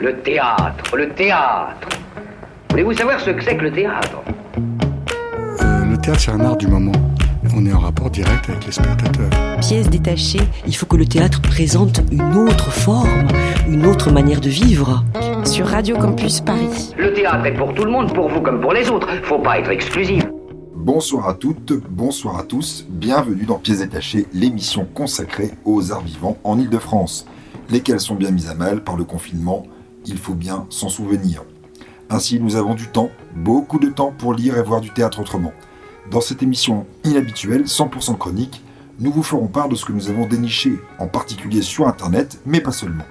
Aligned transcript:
Le 0.00 0.16
théâtre, 0.22 0.96
le 0.96 1.10
théâtre. 1.10 1.88
Voulez-vous 2.70 2.94
savoir 2.94 3.20
ce 3.20 3.28
que 3.28 3.44
c'est 3.44 3.54
que 3.54 3.64
le 3.64 3.70
théâtre? 3.70 4.22
Euh, 5.60 5.84
le 5.84 5.98
théâtre, 5.98 6.20
c'est 6.20 6.30
un 6.30 6.40
art 6.40 6.56
du 6.56 6.68
moment. 6.68 6.92
On 7.54 7.66
est 7.66 7.72
en 7.74 7.80
rapport 7.80 8.08
direct 8.08 8.48
avec 8.48 8.64
les 8.64 8.72
spectateurs. 8.72 9.28
Pièce 9.60 9.90
détachée, 9.90 10.40
il 10.66 10.74
faut 10.74 10.86
que 10.86 10.96
le 10.96 11.04
théâtre 11.04 11.42
présente 11.42 12.00
une 12.10 12.34
autre 12.34 12.70
forme, 12.70 13.28
une 13.68 13.84
autre 13.84 14.10
manière 14.10 14.40
de 14.40 14.48
vivre. 14.48 15.04
Sur 15.44 15.66
Radio 15.66 15.98
Campus 15.98 16.40
Paris. 16.40 16.94
Le 16.96 17.12
théâtre 17.12 17.44
est 17.44 17.54
pour 17.54 17.74
tout 17.74 17.84
le 17.84 17.90
monde, 17.90 18.14
pour 18.14 18.30
vous 18.30 18.40
comme 18.40 18.62
pour 18.62 18.72
les 18.72 18.88
autres. 18.88 19.08
Faut 19.24 19.40
pas 19.40 19.58
être 19.58 19.70
exclusif. 19.70 20.24
Bonsoir 20.76 21.28
à 21.28 21.34
toutes, 21.34 21.74
bonsoir 21.90 22.38
à 22.38 22.44
tous, 22.44 22.86
bienvenue 22.88 23.44
dans 23.44 23.58
Pièces 23.58 23.80
détachées, 23.80 24.26
l'émission 24.32 24.86
consacrée 24.94 25.50
aux 25.66 25.92
arts 25.92 26.00
vivants 26.00 26.38
en 26.42 26.58
Ile-de-France, 26.58 27.26
lesquels 27.68 28.00
sont 28.00 28.14
bien 28.14 28.30
mis 28.30 28.46
à 28.46 28.54
mal 28.54 28.82
par 28.82 28.96
le 28.96 29.04
confinement, 29.04 29.66
il 30.06 30.18
faut 30.18 30.34
bien 30.34 30.66
s'en 30.70 30.88
souvenir. 30.88 31.44
Ainsi, 32.08 32.40
nous 32.40 32.56
avons 32.56 32.74
du 32.74 32.88
temps, 32.88 33.10
beaucoup 33.36 33.78
de 33.78 33.88
temps 33.88 34.12
pour 34.16 34.34
lire 34.34 34.58
et 34.58 34.62
voir 34.62 34.80
du 34.80 34.90
théâtre 34.90 35.20
autrement. 35.20 35.52
Dans 36.10 36.20
cette 36.20 36.42
émission 36.42 36.86
inhabituelle, 37.04 37.64
100% 37.64 38.18
chronique, 38.18 38.62
nous 38.98 39.12
vous 39.12 39.22
ferons 39.22 39.46
part 39.46 39.68
de 39.68 39.76
ce 39.76 39.84
que 39.84 39.92
nous 39.92 40.10
avons 40.10 40.26
déniché, 40.26 40.78
en 40.98 41.06
particulier 41.06 41.62
sur 41.62 41.86
Internet, 41.86 42.40
mais 42.44 42.60
pas 42.60 42.72
seulement. 42.72 43.04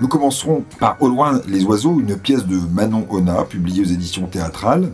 Nous 0.00 0.08
commencerons 0.08 0.64
par 0.78 1.00
Au 1.00 1.08
loin 1.08 1.40
les 1.48 1.64
oiseaux, 1.64 1.98
une 1.98 2.16
pièce 2.16 2.46
de 2.46 2.58
Manon 2.58 3.06
Ona, 3.10 3.44
publiée 3.44 3.82
aux 3.82 3.86
éditions 3.86 4.26
théâtrales. 4.26 4.92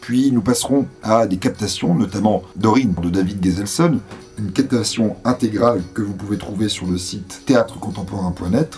Puis 0.00 0.30
nous 0.32 0.42
passerons 0.42 0.86
à 1.02 1.26
des 1.26 1.38
captations, 1.38 1.94
notamment 1.94 2.42
Dorine 2.56 2.94
de 3.00 3.08
David 3.08 3.42
Geselson, 3.42 4.00
une 4.38 4.52
captation 4.52 5.16
intégrale 5.24 5.82
que 5.94 6.02
vous 6.02 6.12
pouvez 6.12 6.36
trouver 6.36 6.68
sur 6.68 6.86
le 6.86 6.98
site 6.98 7.42
théâtrecontemporain.net 7.46 8.76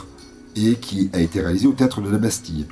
et 0.56 0.74
qui 0.74 1.10
a 1.12 1.20
été 1.20 1.40
réalisée 1.40 1.68
au 1.68 1.72
théâtre 1.72 2.00
de 2.00 2.10
la 2.10 2.18
Bastille. 2.18 2.66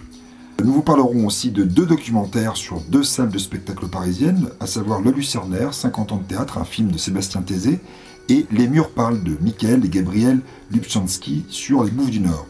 Nous 0.62 0.72
vous 0.72 0.82
parlerons 0.82 1.26
aussi 1.26 1.50
de 1.50 1.64
deux 1.64 1.84
documentaires 1.84 2.56
sur 2.56 2.80
deux 2.80 3.02
salles 3.02 3.30
de 3.30 3.38
spectacle 3.38 3.86
parisiennes, 3.86 4.48
à 4.60 4.66
savoir 4.66 5.00
Le 5.02 5.10
Lucernaire, 5.10 5.74
50 5.74 6.12
ans 6.12 6.16
de 6.16 6.22
théâtre, 6.22 6.58
un 6.58 6.64
film 6.64 6.90
de 6.90 6.96
Sébastien 6.96 7.42
Tézé, 7.42 7.80
et 8.28 8.46
Les 8.50 8.68
murs 8.68 8.90
parlent 8.90 9.22
de 9.22 9.36
Michael 9.42 9.84
et 9.84 9.88
Gabriel 9.88 10.40
Lubchansky 10.70 11.44
sur 11.48 11.84
les 11.84 11.90
Bouffes 11.90 12.10
du 12.10 12.20
Nord. 12.20 12.46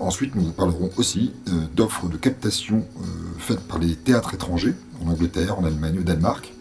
Ensuite, 0.00 0.34
nous 0.34 0.42
vous 0.42 0.52
parlerons 0.52 0.90
aussi 0.96 1.32
euh, 1.48 1.52
d'offres 1.76 2.08
de 2.08 2.16
captation 2.16 2.78
euh, 2.78 3.06
faites 3.38 3.60
par 3.60 3.78
les 3.78 3.94
théâtres 3.94 4.34
étrangers, 4.34 4.74
en 5.04 5.10
Angleterre, 5.10 5.56
en 5.58 5.64
Allemagne, 5.64 5.98
au 6.00 6.02
Danemark. 6.02 6.52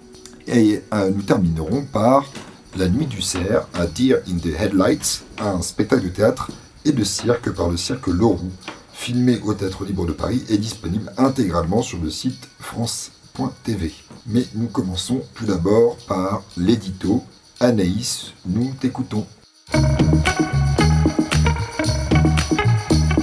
Et 0.45 0.81
euh, 0.93 1.09
nous 1.09 1.23
terminerons 1.23 1.83
par 1.91 2.25
La 2.77 2.87
Nuit 2.89 3.07
du 3.07 3.21
Cerf, 3.21 3.67
à 3.73 3.87
Deer 3.87 4.17
in 4.29 4.37
the 4.37 4.53
Headlights, 4.59 5.23
un 5.39 5.61
spectacle 5.63 6.03
de 6.03 6.09
théâtre 6.09 6.51
et 6.85 6.91
de 6.91 7.03
cirque 7.03 7.51
par 7.51 7.69
le 7.69 7.77
cirque 7.77 8.07
Leroux, 8.07 8.51
filmé 8.93 9.39
au 9.43 9.53
Théâtre 9.53 9.85
Libre 9.85 10.05
de 10.05 10.11
Paris 10.11 10.43
et 10.49 10.57
disponible 10.57 11.11
intégralement 11.17 11.81
sur 11.81 11.99
le 11.99 12.09
site 12.09 12.49
france.tv. 12.59 13.93
Mais 14.27 14.45
nous 14.55 14.67
commençons 14.67 15.21
tout 15.33 15.45
d'abord 15.45 15.97
par 16.07 16.43
l'édito. 16.57 17.23
Anaïs, 17.59 18.33
nous 18.45 18.73
t'écoutons. 18.79 19.25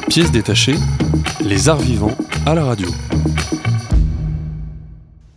Pièces 0.08 0.33
détachées, 0.33 0.77
les 1.41 1.69
arts 1.69 1.80
vivants 1.80 2.17
à 2.47 2.55
la 2.55 2.64
radio. 2.64 2.89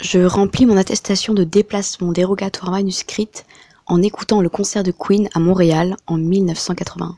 Je 0.01 0.19
remplis 0.19 0.65
mon 0.65 0.77
attestation 0.77 1.33
de 1.33 1.43
déplacement 1.43 2.11
dérogatoire 2.11 2.71
manuscrite 2.71 3.45
en 3.85 4.01
écoutant 4.01 4.41
le 4.41 4.49
concert 4.49 4.83
de 4.83 4.91
Queen 4.91 5.29
à 5.33 5.39
Montréal 5.39 5.95
en 6.07 6.17
1981. 6.17 7.17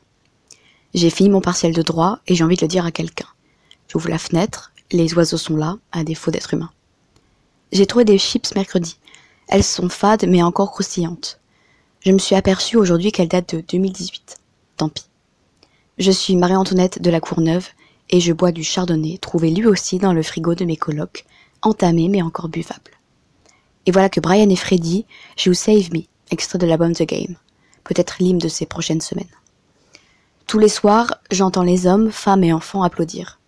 J'ai 0.96 1.10
fini 1.10 1.28
mon 1.28 1.42
partiel 1.42 1.74
de 1.74 1.82
droit 1.82 2.20
et 2.26 2.34
j'ai 2.34 2.42
envie 2.42 2.56
de 2.56 2.62
le 2.62 2.68
dire 2.68 2.86
à 2.86 2.90
quelqu'un. 2.90 3.28
J'ouvre 3.86 4.08
la 4.08 4.16
fenêtre, 4.16 4.72
les 4.90 5.12
oiseaux 5.12 5.36
sont 5.36 5.54
là, 5.54 5.76
à 5.92 6.04
défaut 6.04 6.30
d'être 6.30 6.54
humains. 6.54 6.70
J'ai 7.70 7.84
trouvé 7.84 8.06
des 8.06 8.16
chips 8.16 8.54
mercredi. 8.54 8.98
Elles 9.48 9.62
sont 9.62 9.90
fades 9.90 10.24
mais 10.26 10.42
encore 10.42 10.70
croustillantes. 10.70 11.38
Je 12.00 12.12
me 12.12 12.18
suis 12.18 12.34
aperçue 12.34 12.78
aujourd'hui 12.78 13.12
qu'elles 13.12 13.28
datent 13.28 13.56
de 13.56 13.60
2018. 13.60 14.38
Tant 14.78 14.88
pis. 14.88 15.04
Je 15.98 16.10
suis 16.10 16.34
Marie-Antoinette 16.34 17.02
de 17.02 17.10
la 17.10 17.20
Courneuve 17.20 17.68
et 18.08 18.20
je 18.20 18.32
bois 18.32 18.50
du 18.50 18.64
chardonnay 18.64 19.18
trouvé 19.18 19.50
lui 19.50 19.66
aussi 19.66 19.98
dans 19.98 20.14
le 20.14 20.22
frigo 20.22 20.54
de 20.54 20.64
mes 20.64 20.78
colocs, 20.78 21.26
entamé 21.60 22.08
mais 22.08 22.22
encore 22.22 22.48
buvable. 22.48 22.92
Et 23.84 23.90
voilà 23.90 24.08
que 24.08 24.20
Brian 24.20 24.48
et 24.48 24.56
Freddy 24.56 25.04
jouent 25.36 25.52
Save 25.52 25.92
Me, 25.92 26.04
extrait 26.30 26.58
de 26.58 26.66
l'album 26.66 26.94
The 26.94 27.02
Game, 27.02 27.36
peut-être 27.84 28.16
l'hymne 28.18 28.38
de 28.38 28.48
ces 28.48 28.64
prochaines 28.64 29.02
semaines. 29.02 29.26
Tous 30.46 30.60
les 30.60 30.68
soirs, 30.68 31.18
j'entends 31.32 31.64
les 31.64 31.88
hommes, 31.88 32.12
femmes 32.12 32.44
et 32.44 32.52
enfants 32.52 32.84
applaudir. 32.84 33.40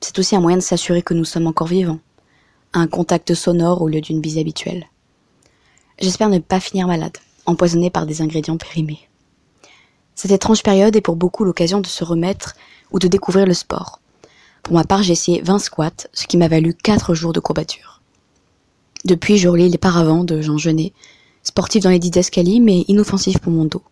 C'est 0.00 0.18
aussi 0.18 0.34
un 0.34 0.40
moyen 0.40 0.56
de 0.56 0.62
s'assurer 0.62 1.02
que 1.02 1.12
nous 1.12 1.26
sommes 1.26 1.46
encore 1.46 1.66
vivants. 1.66 1.98
Un 2.72 2.86
contact 2.86 3.34
sonore 3.34 3.82
au 3.82 3.88
lieu 3.88 4.00
d'une 4.00 4.22
bise 4.22 4.38
habituelle. 4.38 4.86
J'espère 6.00 6.30
ne 6.30 6.38
pas 6.38 6.58
finir 6.58 6.86
malade, 6.86 7.18
empoisonné 7.44 7.90
par 7.90 8.06
des 8.06 8.22
ingrédients 8.22 8.56
périmés. 8.56 9.10
Cette 10.14 10.30
étrange 10.30 10.62
période 10.62 10.96
est 10.96 11.02
pour 11.02 11.16
beaucoup 11.16 11.44
l'occasion 11.44 11.82
de 11.82 11.86
se 11.86 12.02
remettre 12.02 12.54
ou 12.92 12.98
de 12.98 13.08
découvrir 13.08 13.44
le 13.44 13.52
sport. 13.52 14.00
Pour 14.62 14.72
ma 14.72 14.84
part, 14.84 15.02
j'ai 15.02 15.12
essayé 15.12 15.42
20 15.42 15.58
squats, 15.58 16.08
ce 16.14 16.26
qui 16.26 16.38
m'a 16.38 16.48
valu 16.48 16.72
4 16.72 17.14
jours 17.14 17.34
de 17.34 17.40
courbature. 17.40 18.00
Depuis, 19.04 19.36
je 19.36 19.48
relis 19.50 19.68
les 19.68 19.76
paravents 19.76 20.24
de 20.24 20.40
Jean 20.40 20.56
Genet, 20.56 20.94
sportif 21.42 21.82
dans 21.82 21.90
les 21.90 21.98
didascalies 21.98 22.60
mais 22.60 22.86
inoffensif 22.88 23.38
pour 23.38 23.52
mon 23.52 23.66
dos. 23.66 23.82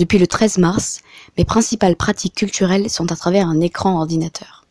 Depuis 0.00 0.16
le 0.16 0.26
13 0.26 0.56
mars, 0.56 1.02
mes 1.36 1.44
principales 1.44 1.94
pratiques 1.94 2.34
culturelles 2.34 2.88
sont 2.88 3.12
à 3.12 3.16
travers 3.16 3.46
un 3.46 3.60
écran 3.60 3.98
ordinateur. 3.98 4.64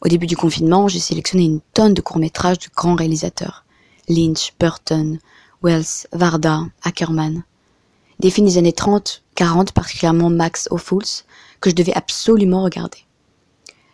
Au 0.00 0.08
début 0.08 0.26
du 0.26 0.36
confinement, 0.36 0.88
j'ai 0.88 0.98
sélectionné 0.98 1.44
une 1.44 1.60
tonne 1.72 1.94
de 1.94 2.00
courts-métrages 2.00 2.58
de 2.58 2.66
grands 2.74 2.96
réalisateurs. 2.96 3.64
Lynch, 4.08 4.52
Burton, 4.58 5.20
Wells, 5.62 6.08
Varda, 6.12 6.64
Ackerman. 6.82 7.44
Des 8.18 8.30
films 8.30 8.48
des 8.48 8.58
années 8.58 8.72
30, 8.72 9.22
40, 9.36 9.70
particulièrement 9.70 10.30
Max 10.30 10.66
Ophuls, 10.72 11.22
que 11.60 11.70
je 11.70 11.76
devais 11.76 11.94
absolument 11.94 12.64
regarder. 12.64 13.06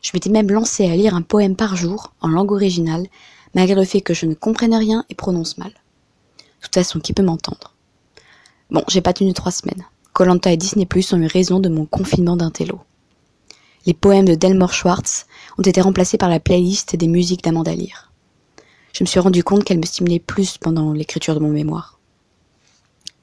Je 0.00 0.12
m'étais 0.14 0.30
même 0.30 0.50
lancé 0.50 0.90
à 0.90 0.96
lire 0.96 1.14
un 1.14 1.20
poème 1.20 1.54
par 1.54 1.76
jour, 1.76 2.14
en 2.22 2.28
langue 2.28 2.52
originale, 2.52 3.08
malgré 3.54 3.74
le 3.74 3.84
fait 3.84 4.00
que 4.00 4.14
je 4.14 4.24
ne 4.24 4.32
comprenne 4.32 4.74
rien 4.74 5.04
et 5.10 5.14
prononce 5.14 5.58
mal. 5.58 5.72
De 6.38 6.44
toute 6.62 6.74
façon, 6.74 6.98
qui 6.98 7.12
peut 7.12 7.22
m'entendre? 7.22 7.74
Bon, 8.70 8.84
j'ai 8.88 9.02
pas 9.02 9.12
tenu 9.12 9.34
trois 9.34 9.52
semaines. 9.52 9.84
Colanta 10.16 10.50
et 10.50 10.56
Disney 10.56 10.87
Plus 10.87 11.12
ont 11.12 11.21
eu 11.21 11.27
raison 11.27 11.60
de 11.60 11.69
mon 11.69 11.84
confinement 11.84 12.38
d'intello. 12.38 12.81
Les 13.84 13.93
poèmes 13.93 14.25
de 14.25 14.34
Delmore 14.34 14.72
Schwartz 14.72 15.27
ont 15.59 15.62
été 15.62 15.82
remplacés 15.82 16.16
par 16.16 16.31
la 16.31 16.41
playlist 16.41 16.97
des 16.97 17.06
musiques 17.06 17.44
d'Amanda 17.44 17.75
Lear. 17.75 18.10
Je 18.94 19.04
me 19.04 19.06
suis 19.06 19.21
rendu 19.21 19.44
compte 19.44 19.65
qu'elle 19.65 19.78
me 19.78 19.84
stimulait 19.84 20.19
plus 20.19 20.56
pendant 20.56 20.94
l'écriture 20.94 21.34
de 21.34 21.41
mon 21.41 21.50
mémoire. 21.50 22.00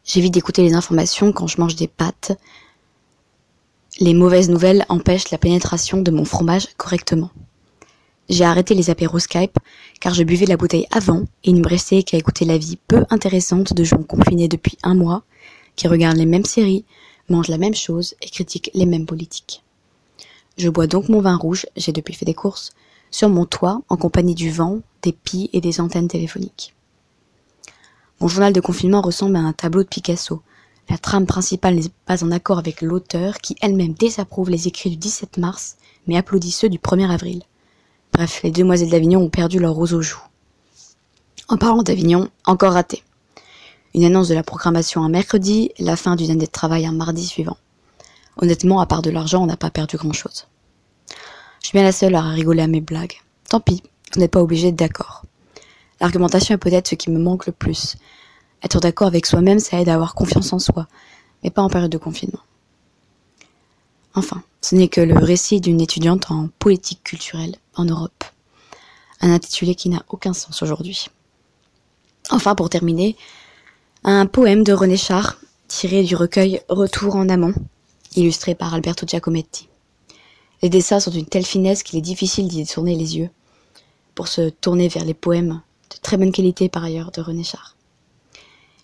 J'évite 0.05 0.35
d'écouter 0.35 0.61
les 0.61 0.75
informations 0.75 1.33
quand 1.33 1.47
je 1.47 1.59
mange 1.59 1.75
des 1.75 1.87
pâtes. 1.87 2.33
Les 3.99 4.13
mauvaises 4.13 4.51
nouvelles 4.51 4.85
empêchent 4.87 5.31
la 5.31 5.39
pénétration 5.39 5.99
de 5.99 6.11
mon 6.11 6.25
fromage 6.25 6.67
correctement. 6.77 7.31
J'ai 8.29 8.45
arrêté 8.45 8.75
les 8.75 8.91
apéros 8.91 9.17
Skype 9.17 9.57
car 9.99 10.13
je 10.13 10.23
buvais 10.23 10.45
la 10.45 10.57
bouteille 10.57 10.85
avant 10.91 11.23
et 11.43 11.49
il 11.49 11.55
ne 11.55 11.61
me 11.61 11.69
restait 11.69 12.03
qu'à 12.03 12.17
écouter 12.17 12.45
la 12.45 12.59
vie 12.59 12.77
peu 12.87 13.03
intéressante 13.09 13.73
de 13.73 13.83
gens 13.83 14.03
confinés 14.03 14.47
depuis 14.47 14.77
un 14.83 14.93
mois 14.93 15.23
qui 15.75 15.87
regardent 15.87 16.17
les 16.17 16.25
mêmes 16.25 16.45
séries, 16.45 16.85
mangent 17.29 17.49
la 17.49 17.57
même 17.57 17.75
chose 17.75 18.15
et 18.21 18.29
critiquent 18.29 18.71
les 18.73 18.85
mêmes 18.85 19.05
politiques. 19.05 19.63
Je 20.57 20.69
bois 20.69 20.87
donc 20.87 21.09
mon 21.09 21.21
vin 21.21 21.35
rouge, 21.35 21.65
j'ai 21.75 21.91
depuis 21.91 22.13
fait 22.13 22.25
des 22.25 22.33
courses, 22.33 22.71
sur 23.11 23.29
mon 23.29 23.45
toit 23.45 23.81
en 23.89 23.97
compagnie 23.97 24.35
du 24.35 24.51
vent, 24.51 24.79
des 25.01 25.13
pies 25.13 25.49
et 25.53 25.61
des 25.61 25.79
antennes 25.79 26.07
téléphoniques. 26.07 26.73
Mon 28.19 28.27
journal 28.27 28.53
de 28.53 28.61
confinement 28.61 29.01
ressemble 29.01 29.35
à 29.35 29.41
un 29.41 29.53
tableau 29.53 29.83
de 29.83 29.87
Picasso. 29.87 30.41
La 30.89 30.97
trame 30.97 31.25
principale 31.25 31.75
n'est 31.75 31.89
pas 32.05 32.23
en 32.23 32.31
accord 32.31 32.57
avec 32.57 32.81
l'auteur 32.81 33.37
qui 33.37 33.55
elle-même 33.61 33.93
désapprouve 33.93 34.49
les 34.49 34.67
écrits 34.67 34.89
du 34.91 34.97
17 34.97 35.37
mars 35.37 35.77
mais 36.07 36.17
applaudit 36.17 36.51
ceux 36.51 36.69
du 36.69 36.77
1er 36.77 37.09
avril. 37.09 37.43
Bref, 38.11 38.41
les 38.43 38.51
demoiselles 38.51 38.89
d'Avignon 38.89 39.21
ont 39.21 39.29
perdu 39.29 39.59
leur 39.59 39.73
rose 39.73 39.93
aux 39.93 40.01
joues. 40.01 40.21
En 41.49 41.57
parlant 41.57 41.83
d'Avignon, 41.83 42.29
encore 42.45 42.73
raté. 42.73 43.03
Une 43.95 44.05
annonce 44.05 44.27
de 44.27 44.33
la 44.33 44.43
programmation 44.43 45.03
un 45.03 45.09
mercredi, 45.09 45.71
la 45.77 45.95
fin 45.95 46.15
d'une 46.15 46.31
année 46.31 46.45
de 46.45 46.51
travail 46.51 46.85
un 46.85 46.91
mardi 46.91 47.25
suivant. 47.25 47.57
Honnêtement, 48.37 48.79
à 48.79 48.87
part 48.87 49.03
de 49.03 49.11
l'argent, 49.11 49.43
on 49.43 49.45
n'a 49.45 49.57
pas 49.57 49.69
perdu 49.69 49.97
grand-chose. 49.97 50.47
Je 51.61 51.67
suis 51.67 51.77
bien 51.77 51.83
la 51.83 51.91
seule 51.91 52.15
à 52.15 52.21
rigoler 52.21 52.63
à 52.63 52.67
mes 52.67 52.81
blagues. 52.81 53.21
Tant 53.49 53.59
pis, 53.59 53.83
vous 54.13 54.19
n'êtes 54.19 54.31
pas 54.31 54.41
obligé 54.41 54.71
d'être 54.71 54.79
d'accord. 54.79 55.23
L'argumentation 56.01 56.55
est 56.55 56.57
peut-être 56.57 56.87
ce 56.87 56.95
qui 56.95 57.11
me 57.11 57.19
manque 57.19 57.45
le 57.45 57.53
plus. 57.53 57.95
Être 58.63 58.79
d'accord 58.79 59.07
avec 59.07 59.25
soi-même, 59.25 59.59
ça 59.59 59.79
aide 59.79 59.89
à 59.89 59.93
avoir 59.93 60.15
confiance 60.15 60.51
en 60.53 60.59
soi, 60.59 60.87
mais 61.43 61.51
pas 61.51 61.61
en 61.61 61.69
période 61.69 61.91
de 61.91 61.97
confinement. 61.97 62.41
Enfin, 64.15 64.43
ce 64.61 64.75
n'est 64.75 64.87
que 64.87 65.01
le 65.01 65.17
récit 65.17 65.61
d'une 65.61 65.81
étudiante 65.81 66.31
en 66.31 66.49
politique 66.59 67.03
culturelle 67.03 67.55
en 67.75 67.85
Europe. 67.85 68.23
Un 69.21 69.31
intitulé 69.31 69.75
qui 69.75 69.89
n'a 69.89 70.03
aucun 70.09 70.33
sens 70.33 70.61
aujourd'hui. 70.61 71.07
Enfin, 72.29 72.55
pour 72.55 72.69
terminer, 72.69 73.15
un 74.05 74.25
poème 74.25 74.63
de 74.63 74.73
René 74.73 74.97
Char, 74.97 75.37
tiré 75.69 76.03
du 76.03 76.17
recueil 76.17 76.59
Retour 76.67 77.15
en 77.15 77.29
amont, 77.29 77.53
illustré 78.17 78.53
par 78.53 78.73
Alberto 78.73 79.07
Giacometti. 79.07 79.69
Les 80.61 80.69
dessins 80.69 80.99
sont 80.99 81.11
d'une 81.11 81.25
telle 81.25 81.45
finesse 81.45 81.83
qu'il 81.83 81.97
est 81.97 82.01
difficile 82.01 82.49
d'y 82.49 82.65
tourner 82.65 82.95
les 82.97 83.17
yeux, 83.17 83.29
pour 84.13 84.27
se 84.27 84.49
tourner 84.49 84.89
vers 84.89 85.05
les 85.05 85.13
poèmes, 85.13 85.61
de 85.89 85.97
très 86.01 86.17
bonne 86.17 86.33
qualité 86.33 86.67
par 86.67 86.83
ailleurs, 86.83 87.11
de 87.11 87.21
René 87.21 87.45
Char. 87.45 87.77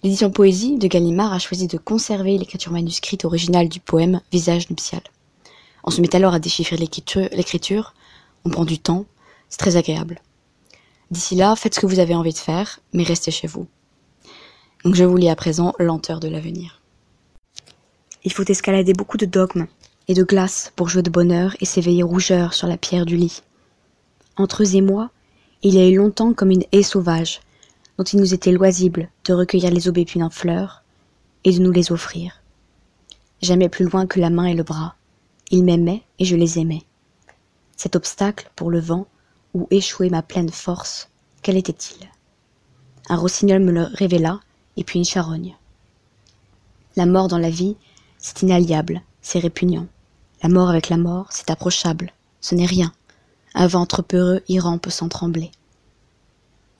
L'édition 0.03 0.31
Poésie 0.31 0.77
de 0.77 0.87
Gallimard 0.87 1.33
a 1.33 1.39
choisi 1.39 1.67
de 1.67 1.77
conserver 1.77 2.37
l'écriture 2.37 2.71
manuscrite 2.71 3.25
originale 3.25 3.67
du 3.67 3.81
poème 3.81 4.21
Visage 4.31 4.69
nuptial. 4.69 5.01
On 5.83 5.91
se 5.91 5.99
met 5.99 6.15
alors 6.15 6.33
à 6.33 6.39
déchiffrer 6.39 6.77
l'écriture, 6.77 7.93
on 8.45 8.49
prend 8.49 8.63
du 8.63 8.79
temps, 8.79 9.03
c'est 9.49 9.59
très 9.59 9.75
agréable. 9.75 10.21
D'ici 11.11 11.35
là, 11.35 11.57
faites 11.57 11.75
ce 11.75 11.81
que 11.81 11.87
vous 11.87 11.99
avez 11.99 12.15
envie 12.15 12.31
de 12.31 12.37
faire, 12.37 12.79
mais 12.93 13.03
restez 13.03 13.31
chez 13.31 13.47
vous. 13.47 13.67
Donc 14.85 14.95
je 14.95 15.03
vous 15.03 15.17
lis 15.17 15.29
à 15.29 15.35
présent 15.35 15.73
Lenteur 15.77 16.19
de 16.19 16.29
l'avenir. 16.29 16.81
Il 18.23 18.31
faut 18.31 18.45
escalader 18.45 18.93
beaucoup 18.93 19.17
de 19.17 19.25
dogmes 19.25 19.67
et 20.07 20.13
de 20.13 20.23
glace 20.23 20.71
pour 20.75 20.87
jouer 20.87 21.03
de 21.03 21.09
bonheur 21.09 21.55
et 21.59 21.65
s'éveiller 21.65 22.03
rougeur 22.03 22.53
sur 22.53 22.67
la 22.67 22.77
pierre 22.77 23.05
du 23.05 23.17
lit. 23.17 23.41
Entre 24.37 24.63
eux 24.63 24.75
et 24.75 24.81
moi, 24.81 25.11
il 25.63 25.73
y 25.73 25.79
a 25.79 25.87
eu 25.87 25.97
longtemps 25.97 26.33
comme 26.33 26.51
une 26.51 26.63
haie 26.71 26.83
sauvage, 26.83 27.41
dont 27.97 28.05
il 28.05 28.19
nous 28.19 28.33
était 28.33 28.53
loisible 28.53 29.09
de 29.25 29.33
recueillir 29.33 29.71
les 29.71 29.89
aubépines 29.89 30.23
en 30.23 30.29
fleurs 30.29 30.83
et 31.43 31.51
de 31.51 31.59
nous 31.59 31.71
les 31.71 31.91
offrir. 31.91 32.41
Jamais 33.41 33.67
plus 33.67 33.85
loin 33.85 34.07
que 34.07 34.19
la 34.19 34.29
main 34.29 34.45
et 34.45 34.53
le 34.53 34.63
bras, 34.63 34.95
ils 35.51 35.65
m'aimaient 35.65 36.03
et 36.19 36.25
je 36.25 36.37
les 36.37 36.59
aimais. 36.59 36.83
Cet 37.75 37.97
obstacle 37.97 38.49
pour 38.55 38.71
le 38.71 38.79
vent, 38.79 39.07
où 39.53 39.67
échouait 39.71 40.09
ma 40.09 40.21
pleine 40.21 40.49
force, 40.49 41.09
quel 41.41 41.57
était-il? 41.57 42.07
Un 43.09 43.17
rossignol 43.17 43.61
me 43.61 43.71
le 43.71 43.87
révéla, 43.93 44.39
et 44.79 44.83
puis 44.85 44.97
une 44.97 45.05
charogne. 45.05 45.55
La 46.95 47.05
mort 47.05 47.27
dans 47.27 47.37
la 47.37 47.49
vie, 47.49 47.75
c'est 48.17 48.41
inalliable, 48.41 49.01
c'est 49.21 49.39
répugnant. 49.39 49.85
La 50.41 50.49
mort 50.49 50.69
avec 50.69 50.89
la 50.89 50.97
mort, 50.97 51.27
c'est 51.31 51.51
approchable, 51.51 52.13
ce 52.39 52.55
n'est 52.55 52.65
rien. 52.65 52.93
Un 53.53 53.67
ventre 53.67 54.01
peureux 54.01 54.41
y 54.47 54.57
rampe 54.57 54.89
sans 54.89 55.09
trembler. 55.09 55.51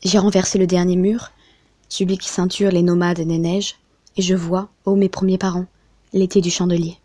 J'ai 0.02 0.18
renversé 0.18 0.58
le 0.58 0.66
dernier 0.66 0.96
mur, 0.96 1.32
celui 1.90 2.18
qui 2.18 2.30
ceinture 2.30 2.72
les 2.72 2.84
nomades 2.84 3.20
des 3.20 3.38
neiges, 3.38 3.76
et 4.16 4.22
je 4.22 4.34
vois, 4.34 4.70
ô 4.86 4.96
mes 4.96 5.10
premiers 5.10 5.38
parents, 5.38 5.68
l'été 6.14 6.40
du 6.40 6.50
chandelier. 6.50 6.98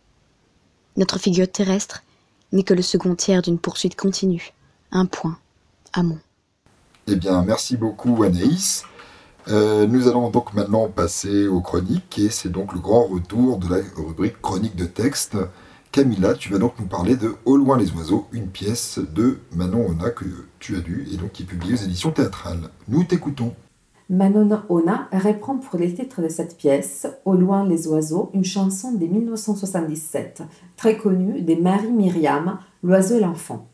Notre 0.97 1.19
figure 1.19 1.51
terrestre 1.51 2.05
n'est 2.53 2.63
que 2.63 2.75
le 2.75 2.83
second 2.83 3.17
tiers 3.17 3.43
d'une 3.43 3.59
poursuite 3.59 3.97
continue, 3.97 4.53
un 4.93 5.07
point, 5.07 5.39
amont. 5.93 6.21
Eh 7.09 7.17
bien, 7.17 7.43
merci 7.43 7.77
beaucoup 7.77 8.23
Anaïs. 8.23 8.85
Euh, 9.49 9.87
nous 9.87 10.09
allons 10.09 10.31
donc 10.31 10.55
maintenant 10.55 10.89
passer 10.89 11.47
aux 11.47 11.61
chroniques 11.61 12.19
et 12.19 12.31
c'est 12.31 12.49
donc 12.49 12.73
le 12.73 12.81
grand 12.81 13.05
retour 13.05 13.59
de 13.59 13.69
la 13.69 13.83
rubrique 13.95 14.41
chronique 14.41 14.77
de 14.77 14.87
texte. 14.87 15.37
Camilla, 15.93 16.35
tu 16.35 16.51
vas 16.51 16.59
donc 16.59 16.73
nous 16.81 16.87
parler 16.87 17.17
de 17.17 17.35
Au 17.45 17.57
loin 17.57 17.77
les 17.77 17.93
oiseaux, 17.93 18.27
une 18.33 18.49
pièce 18.49 18.99
de 18.99 19.39
Manon 19.55 19.87
Ona 19.91 20.11
que 20.11 20.25
tu 20.59 20.77
as 20.77 20.81
lue 20.81 21.07
et 21.13 21.19
donc 21.19 21.33
qui 21.33 21.43
est 21.43 21.47
publiée 21.47 21.75
aux 21.75 21.85
éditions 21.85 22.11
théâtrales. 22.11 22.71
Nous 22.89 23.05
t'écoutons. 23.05 23.53
Manon 24.09 24.63
Ona 24.71 25.09
reprend 25.13 25.57
pour 25.57 25.79
les 25.79 25.93
titres 25.93 26.23
de 26.23 26.29
cette 26.29 26.57
pièce 26.57 27.07
Au 27.27 27.35
loin 27.35 27.69
les 27.69 27.87
oiseaux, 27.87 28.31
une 28.33 28.45
chanson 28.45 28.93
de 28.93 29.05
1977, 29.05 30.43
très 30.77 30.97
connue 30.97 31.43
de 31.43 31.55
Marie 31.55 31.93
Myriam, 31.93 32.59
L'oiseau 32.83 33.17
et 33.17 33.21
l'enfant. 33.21 33.69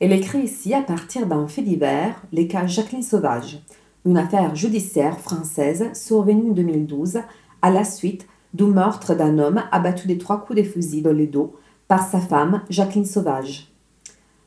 Elle 0.00 0.12
écrit 0.12 0.40
ici 0.40 0.74
à 0.74 0.82
partir 0.82 1.26
d'un 1.26 1.46
fait 1.46 1.62
divers, 1.62 2.20
les 2.32 2.48
cas 2.48 2.66
Jacqueline 2.66 3.04
Sauvage 3.04 3.62
une 4.04 4.18
affaire 4.18 4.54
judiciaire 4.54 5.18
française 5.20 5.90
survenue 5.94 6.50
en 6.50 6.54
2012 6.54 7.20
à 7.62 7.70
la 7.70 7.84
suite 7.84 8.26
du 8.52 8.64
meurtre 8.64 9.14
d'un 9.14 9.38
homme 9.38 9.62
abattu 9.70 10.06
des 10.06 10.18
trois 10.18 10.44
coups 10.44 10.58
de 10.58 10.64
fusil 10.64 11.02
dans 11.02 11.12
le 11.12 11.26
dos 11.26 11.54
par 11.88 12.08
sa 12.08 12.18
femme 12.18 12.62
Jacqueline 12.68 13.04
Sauvage. 13.04 13.72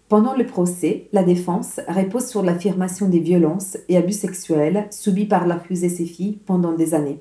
Pendant 0.09 0.35
le 0.35 0.45
procès, 0.45 1.07
la 1.13 1.23
défense 1.23 1.79
repose 1.87 2.27
sur 2.27 2.43
l'affirmation 2.43 3.07
des 3.07 3.19
violences 3.19 3.77
et 3.89 3.97
abus 3.97 4.11
sexuels 4.11 4.87
subis 4.91 5.25
par 5.25 5.47
l'accusé 5.47 5.87
et 5.87 5.89
ses 5.89 6.05
filles 6.05 6.37
pendant 6.45 6.73
des 6.73 6.93
années. 6.93 7.19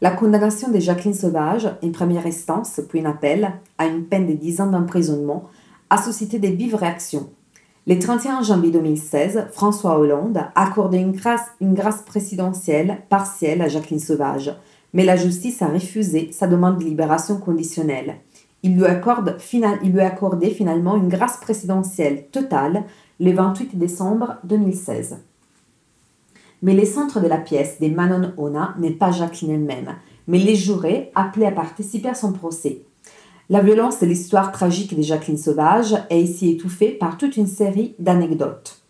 La 0.00 0.10
condamnation 0.10 0.70
de 0.70 0.78
Jacqueline 0.78 1.14
Sauvage, 1.14 1.68
en 1.82 1.90
première 1.90 2.26
instance 2.26 2.80
puis 2.88 3.00
un 3.00 3.10
appel 3.10 3.52
à 3.78 3.86
une 3.86 4.04
peine 4.04 4.26
de 4.26 4.32
10 4.32 4.60
ans 4.62 4.66
d'emprisonnement, 4.70 5.48
a 5.90 6.00
suscité 6.00 6.38
des 6.38 6.52
vives 6.52 6.76
réactions 6.76 7.28
le 7.86 7.98
31 7.98 8.42
janvier 8.42 8.70
2016, 8.70 9.48
François 9.52 9.98
Hollande 9.98 10.38
a 10.38 10.62
accordé 10.62 10.96
une 10.96 11.12
grâce, 11.12 11.48
une 11.60 11.74
grâce 11.74 12.00
présidentielle 12.00 13.02
partielle 13.10 13.60
à 13.60 13.68
Jacqueline 13.68 14.00
Sauvage, 14.00 14.56
mais 14.94 15.04
la 15.04 15.16
justice 15.16 15.60
a 15.60 15.66
refusé 15.66 16.32
sa 16.32 16.46
demande 16.46 16.78
de 16.78 16.84
libération 16.84 17.36
conditionnelle. 17.36 18.16
Il 18.62 18.78
lui, 18.78 18.86
accorde, 18.86 19.36
il 19.52 19.92
lui 19.92 20.00
a 20.00 20.06
accordé 20.06 20.48
finalement 20.48 20.96
une 20.96 21.10
grâce 21.10 21.36
présidentielle 21.36 22.24
totale 22.32 22.84
le 23.20 23.32
28 23.32 23.76
décembre 23.76 24.36
2016. 24.44 25.18
Mais 26.62 26.72
le 26.72 26.86
centre 26.86 27.20
de 27.20 27.28
la 27.28 27.36
pièce 27.36 27.78
des 27.80 27.90
Manon 27.90 28.32
Ona 28.38 28.74
n'est 28.78 28.92
pas 28.92 29.10
Jacqueline 29.10 29.50
elle-même, 29.50 29.94
mais 30.26 30.38
les 30.38 30.54
jurés 30.54 31.12
appelés 31.14 31.44
à 31.44 31.52
participer 31.52 32.08
à 32.08 32.14
son 32.14 32.32
procès. 32.32 32.86
La 33.54 33.60
violence 33.60 34.00
de 34.00 34.06
l'histoire 34.06 34.50
tragique 34.50 34.96
de 34.96 35.02
Jacqueline 35.02 35.38
Sauvage 35.38 35.94
est 36.10 36.20
ici 36.20 36.50
étouffée 36.50 36.90
par 36.90 37.16
toute 37.16 37.36
une 37.36 37.46
série 37.46 37.94
d'anecdotes. 38.00 38.82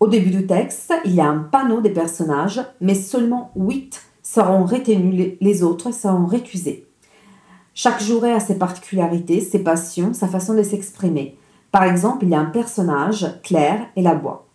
Au 0.00 0.06
début 0.06 0.28
du 0.28 0.46
texte, 0.46 0.92
il 1.06 1.14
y 1.14 1.20
a 1.22 1.26
un 1.26 1.38
panneau 1.38 1.80
des 1.80 1.88
personnages, 1.88 2.60
mais 2.82 2.94
seulement 2.94 3.52
huit 3.56 4.02
seront 4.22 4.66
retenus, 4.66 5.38
les 5.40 5.62
autres 5.62 5.94
seront 5.94 6.26
récusés. 6.26 6.86
Chaque 7.72 8.02
juré 8.02 8.34
a 8.34 8.38
ses 8.38 8.58
particularités, 8.58 9.40
ses 9.40 9.60
passions, 9.60 10.12
sa 10.12 10.28
façon 10.28 10.52
de 10.52 10.62
s'exprimer. 10.62 11.38
Par 11.72 11.84
exemple, 11.84 12.26
il 12.26 12.28
y 12.32 12.34
a 12.34 12.40
un 12.40 12.44
personnage, 12.44 13.40
Claire, 13.42 13.86
et 13.96 14.02
la 14.02 14.14
bois. 14.14 14.46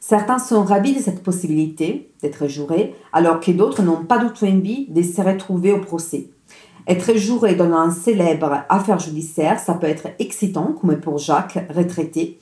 Certains 0.00 0.40
sont 0.40 0.64
ravis 0.64 0.96
de 0.96 1.00
cette 1.00 1.22
possibilité 1.22 2.10
d'être 2.20 2.48
jurés, 2.48 2.96
alors 3.12 3.38
que 3.38 3.52
d'autres 3.52 3.84
n'ont 3.84 4.04
pas 4.04 4.18
du 4.18 4.32
tout 4.32 4.44
envie 4.44 4.88
de 4.88 5.02
se 5.02 5.22
retrouver 5.22 5.70
au 5.70 5.80
procès. 5.80 6.30
Être 6.90 7.16
juré 7.16 7.54
dans 7.54 7.72
un 7.72 7.92
célèbre 7.92 8.64
affaire 8.68 8.98
judiciaire, 8.98 9.60
ça 9.60 9.74
peut 9.74 9.86
être 9.86 10.08
excitant, 10.18 10.72
comme 10.72 10.96
pour 10.96 11.18
Jacques, 11.18 11.64
retraité, 11.72 12.40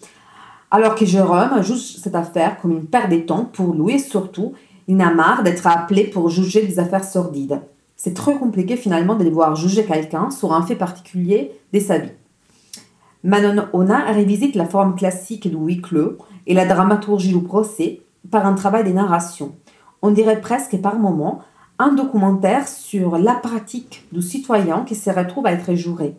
alors 0.70 0.94
que 0.94 1.04
Jérôme 1.04 1.62
juge 1.62 1.98
cette 1.98 2.14
affaire 2.14 2.58
comme 2.58 2.70
une 2.70 2.86
perte 2.86 3.10
de 3.10 3.18
temps 3.18 3.44
pour 3.44 3.74
lui 3.74 3.96
et 3.96 3.98
surtout, 3.98 4.54
il 4.86 4.96
n'a 4.96 5.12
marre 5.12 5.42
d'être 5.42 5.66
appelé 5.66 6.04
pour 6.04 6.30
juger 6.30 6.66
des 6.66 6.78
affaires 6.78 7.04
sordides. 7.04 7.60
C'est 7.94 8.14
très 8.14 8.36
compliqué 8.38 8.78
finalement 8.78 9.16
de 9.16 9.24
devoir 9.24 9.54
juger 9.54 9.84
quelqu'un 9.84 10.30
sur 10.30 10.54
un 10.54 10.62
fait 10.62 10.76
particulier 10.76 11.52
de 11.74 11.78
sa 11.78 11.98
vie. 11.98 12.12
Manon 13.24 13.66
Ona 13.74 14.10
revisite 14.14 14.54
la 14.54 14.64
forme 14.64 14.94
classique 14.94 15.46
du 15.46 15.56
huis 15.56 15.82
clos 15.82 16.16
et 16.46 16.54
la 16.54 16.64
dramaturgie 16.64 17.34
du 17.34 17.42
procès 17.42 18.00
par 18.30 18.46
un 18.46 18.54
travail 18.54 18.84
de 18.84 18.94
narration. 18.94 19.56
On 20.00 20.10
dirait 20.10 20.40
presque 20.40 20.80
par 20.80 20.98
moments 20.98 21.42
un 21.78 21.92
documentaire 21.92 22.66
sur 22.66 23.18
la 23.18 23.34
pratique 23.34 24.06
du 24.12 24.22
citoyen 24.22 24.84
qui 24.84 24.94
se 24.94 25.10
retrouve 25.10 25.46
à 25.46 25.52
être 25.52 25.74
juré. 25.74 26.16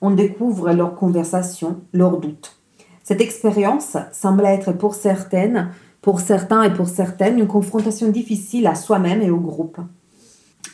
On 0.00 0.10
découvre 0.10 0.72
leurs 0.72 0.94
conversations, 0.94 1.80
leurs 1.92 2.18
doutes. 2.18 2.56
Cette 3.02 3.20
expérience 3.20 3.96
semble 4.12 4.44
être 4.44 4.72
pour 4.72 4.94
certaines, 4.94 5.70
pour 6.02 6.20
certains 6.20 6.62
et 6.62 6.72
pour 6.72 6.88
certaines, 6.88 7.38
une 7.38 7.46
confrontation 7.46 8.08
difficile 8.08 8.66
à 8.66 8.74
soi-même 8.74 9.22
et 9.22 9.30
au 9.30 9.38
groupe. 9.38 9.78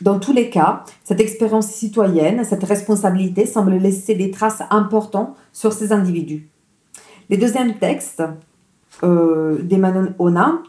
Dans 0.00 0.18
tous 0.18 0.32
les 0.32 0.50
cas, 0.50 0.84
cette 1.04 1.20
expérience 1.20 1.68
citoyenne, 1.68 2.44
cette 2.44 2.64
responsabilité 2.64 3.46
semble 3.46 3.76
laisser 3.76 4.14
des 4.14 4.30
traces 4.30 4.62
importantes 4.70 5.34
sur 5.52 5.72
ces 5.72 5.92
individus. 5.92 6.48
Le 7.30 7.38
deuxième 7.38 7.78
texte 7.78 8.22
euh, 9.02 9.62
d'Emmanuel 9.62 10.14
Ona 10.18 10.62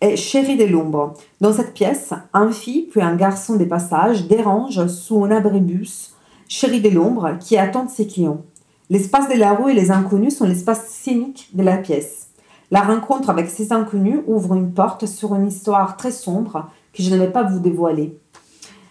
est 0.00 0.16
Chéri 0.16 0.56
de 0.56 0.64
l'ombre. 0.64 1.14
Dans 1.40 1.52
cette 1.52 1.74
pièce, 1.74 2.12
un 2.32 2.50
fille 2.50 2.82
puis 2.90 3.00
un 3.00 3.16
garçon 3.16 3.56
des 3.56 3.66
passages 3.66 4.26
dérange 4.26 4.86
sous 4.88 5.24
un 5.24 5.30
abribus 5.30 6.14
Chéri 6.48 6.80
de 6.80 6.90
l'ombre 6.90 7.36
qui 7.40 7.56
attend 7.56 7.88
ses 7.88 8.06
clients. 8.06 8.42
L'espace 8.88 9.28
de 9.28 9.34
la 9.34 9.54
rue 9.54 9.72
et 9.72 9.74
les 9.74 9.90
inconnus 9.90 10.36
sont 10.36 10.46
l'espace 10.46 10.86
scénique 10.88 11.48
de 11.54 11.62
la 11.62 11.76
pièce. 11.76 12.28
La 12.70 12.82
rencontre 12.82 13.30
avec 13.30 13.48
ces 13.48 13.72
inconnus 13.72 14.20
ouvre 14.26 14.54
une 14.54 14.72
porte 14.72 15.06
sur 15.06 15.34
une 15.34 15.48
histoire 15.48 15.96
très 15.96 16.12
sombre 16.12 16.68
que 16.92 17.02
je 17.02 17.12
ne 17.12 17.18
vais 17.18 17.30
pas 17.30 17.42
vous 17.42 17.58
dévoiler. 17.58 18.18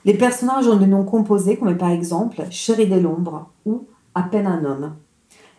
Les 0.03 0.13
personnages 0.13 0.67
ont 0.67 0.77
des 0.77 0.87
noms 0.87 1.03
composés 1.03 1.57
comme 1.57 1.77
par 1.77 1.91
exemple 1.91 2.43
Chéri 2.49 2.87
de 2.87 2.99
l'ombre 2.99 3.49
ou 3.65 3.85
À 4.13 4.23
peine 4.23 4.47
un 4.47 4.63
homme. 4.65 4.95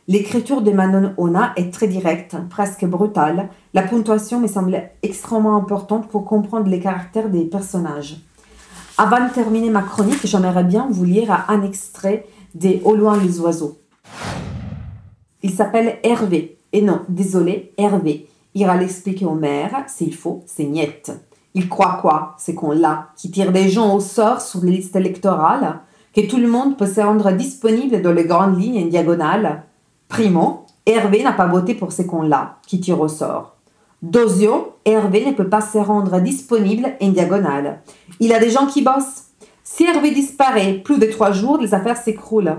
L'écriture 0.09 0.63
de 0.63 0.71
Manon 0.71 1.15
Ona 1.17 1.53
est 1.57 1.73
très 1.73 1.89
directe, 1.89 2.37
presque 2.49 2.85
brutale. 2.85 3.49
La 3.75 3.83
ponctuation 3.83 4.39
me 4.39 4.47
semble 4.47 4.81
extrêmement 5.03 5.57
importante 5.57 6.07
pour 6.09 6.25
comprendre 6.25 6.69
les 6.69 6.79
caractères 6.79 7.29
des 7.29 7.45
personnages. 7.45 8.19
Avant 8.99 9.27
de 9.27 9.33
terminer 9.33 9.69
ma 9.69 9.83
chronique, 9.83 10.25
j'aimerais 10.25 10.63
bien 10.63 10.87
vous 10.89 11.03
lire 11.03 11.45
un 11.49 11.63
extrait 11.63 12.25
des 12.55 12.81
Au 12.85 12.95
loin 12.95 13.21
les 13.21 13.41
oiseaux. 13.41 13.79
Il 15.43 15.51
s'appelle 15.51 15.99
Hervé. 16.05 16.59
Et 16.73 16.83
non, 16.83 17.01
désolé, 17.09 17.73
Hervé. 17.77 18.29
Ira 18.55 18.77
l'expliquer 18.77 19.25
au 19.25 19.35
maire, 19.35 19.87
s'il 19.89 20.15
faut, 20.15 20.45
c'est 20.47 20.67
niette. 20.67 21.11
Il 21.55 21.69
croit 21.69 21.99
quoi? 22.01 22.37
C'est 22.39 22.55
qu'on 22.55 22.71
l'a, 22.71 23.09
qui 23.17 23.33
tire 23.33 23.51
des 23.51 23.69
gens 23.69 23.97
au 23.97 24.01
sort 24.01 24.41
sur 24.41 24.65
les 24.65 24.71
listes 24.71 24.95
électorales, 24.95 25.81
que 26.15 26.21
tout 26.21 26.39
le 26.39 26.47
monde 26.47 26.77
peut 26.77 26.87
se 26.87 27.01
rendre 27.01 27.33
disponible 27.33 28.03
dans 28.03 28.13
les 28.13 28.25
grandes 28.25 28.61
lignes 28.61 28.85
en 28.85 28.87
diagonale 28.87 29.65
Primo, 30.09 30.67
Hervé 30.87 31.23
n'a 31.23 31.33
pas 31.33 31.47
voté 31.47 31.75
pour 31.75 31.93
ces 31.93 32.07
cons-là 32.07 32.59
qui 32.67 32.81
tirent 32.81 33.01
au 33.01 33.09
sort. 33.09 33.57
Dosio, 34.03 34.75
Hervé 34.85 35.25
ne 35.27 35.33
peut 35.33 35.49
pas 35.49 35.61
se 35.61 35.79
rendre 35.79 36.21
disponible 36.21 36.93
en 37.01 37.09
diagonale. 37.09 37.81
Il 38.21 38.33
a 38.33 38.39
des 38.39 38.51
gens 38.51 38.67
qui 38.67 38.83
bossent. 38.83 39.25
Si 39.65 39.85
Hervé 39.85 40.13
disparaît 40.13 40.75
plus 40.75 40.99
de 40.99 41.07
trois 41.07 41.33
jours, 41.33 41.59
les 41.59 41.75
affaires 41.75 41.97
s'écroulent. 41.97 42.57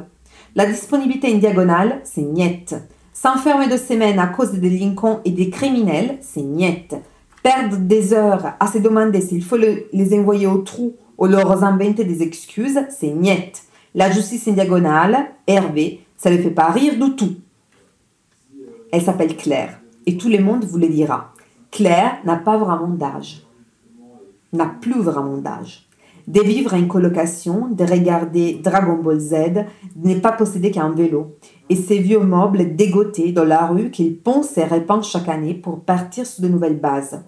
La 0.55 0.65
disponibilité 0.65 1.33
en 1.33 1.37
diagonale, 1.37 2.01
c'est 2.03 2.21
niette. 2.21 2.75
S'enfermer 3.13 3.67
de 3.67 3.77
semaines 3.77 4.19
à 4.19 4.27
cause 4.27 4.51
des 4.51 4.69
délinquants 4.69 5.21
et 5.23 5.31
des 5.31 5.49
criminels, 5.49 6.17
c'est 6.21 6.41
niette. 6.41 6.95
Perdre 7.43 7.77
des 7.77 8.13
heures 8.13 8.53
à 8.59 8.67
se 8.67 8.79
demander 8.79 9.21
s'il 9.21 9.43
faut 9.43 9.57
les 9.57 10.19
envoyer 10.19 10.47
au 10.47 10.57
trou 10.57 10.95
ou 11.17 11.27
leur 11.27 11.63
inventer 11.63 12.03
des 12.03 12.21
excuses, 12.21 12.79
c'est 12.89 13.11
niette. 13.11 13.63
La 13.95 14.11
justice 14.11 14.47
en 14.47 14.51
diagonale, 14.51 15.27
Hervé, 15.47 16.01
ça 16.17 16.31
ne 16.31 16.37
fait 16.37 16.51
pas 16.51 16.71
rire 16.71 16.95
du 16.99 17.15
tout. 17.15 17.35
Elle 18.91 19.01
s'appelle 19.01 19.37
Claire 19.37 19.79
et 20.05 20.17
tout 20.17 20.29
le 20.29 20.39
monde 20.39 20.65
vous 20.65 20.77
le 20.77 20.87
dira. 20.87 21.33
Claire 21.71 22.17
n'a 22.25 22.37
pas 22.37 22.57
vraiment 22.57 22.87
d'âge. 22.87 23.43
N'a 24.53 24.65
plus 24.65 24.99
vraiment 24.99 25.37
d'âge. 25.37 25.87
De 26.27 26.41
vivre 26.41 26.73
en 26.73 26.85
colocation, 26.87 27.67
de 27.69 27.83
regarder 27.85 28.59
Dragon 28.61 29.01
Ball 29.01 29.19
Z, 29.19 29.33
de 29.95 30.09
ne 30.09 30.19
pas 30.19 30.33
posséder 30.33 30.71
qu'un 30.71 30.89
vélo. 30.89 31.37
Et 31.69 31.75
ces 31.75 31.99
vieux 31.99 32.19
meubles 32.19 32.75
dégotés 32.75 33.31
dans 33.31 33.45
la 33.45 33.67
rue 33.67 33.91
qu'il 33.91 34.17
ponce 34.17 34.57
et 34.57 34.63
répand 34.63 35.03
chaque 35.03 35.29
année 35.29 35.53
pour 35.53 35.81
partir 35.81 36.25
sur 36.25 36.43
de 36.43 36.49
nouvelles 36.49 36.79
bases. 36.79 37.23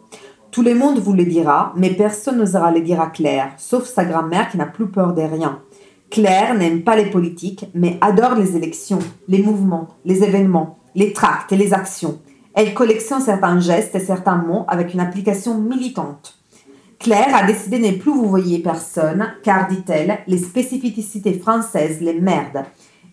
Tout 0.51 0.63
le 0.63 0.73
monde 0.73 0.99
vous 0.99 1.13
le 1.13 1.25
dira, 1.25 1.73
mais 1.77 1.91
personne 1.91 2.39
n'osera 2.39 2.71
le 2.71 2.81
dire 2.81 2.99
à 2.99 3.07
Claire, 3.07 3.53
sauf 3.57 3.85
sa 3.85 4.03
grand-mère 4.03 4.49
qui 4.49 4.57
n'a 4.57 4.65
plus 4.65 4.87
peur 4.87 5.13
de 5.13 5.21
rien. 5.21 5.61
Claire 6.11 6.55
n'aime 6.55 6.81
pas 6.81 6.95
les 6.95 7.09
politiques, 7.11 7.65
mais 7.75 7.97
adore 8.01 8.33
les 8.33 8.55
élections, 8.55 8.99
les 9.27 9.43
mouvements, 9.43 9.89
les 10.05 10.23
événements, 10.23 10.79
les 10.95 11.13
tracts 11.13 11.51
et 11.51 11.57
les 11.57 11.73
actions. 11.73 12.19
Elle 12.55 12.73
collectionne 12.73 13.21
certains 13.21 13.59
gestes 13.59 13.93
et 13.93 13.99
certains 13.99 14.37
mots 14.37 14.65
avec 14.67 14.93
une 14.93 15.01
application 15.01 15.59
militante. 15.59 16.35
Claire 16.97 17.35
a 17.35 17.45
décidé 17.45 17.77
de 17.77 17.85
ne 17.85 17.97
plus 17.97 18.11
vous 18.11 18.27
voyez 18.27 18.59
personne, 18.59 19.33
car, 19.43 19.67
dit-elle, 19.67 20.17
les 20.27 20.39
spécificités 20.39 21.33
françaises 21.33 22.01
les 22.01 22.19
merdent. 22.19 22.65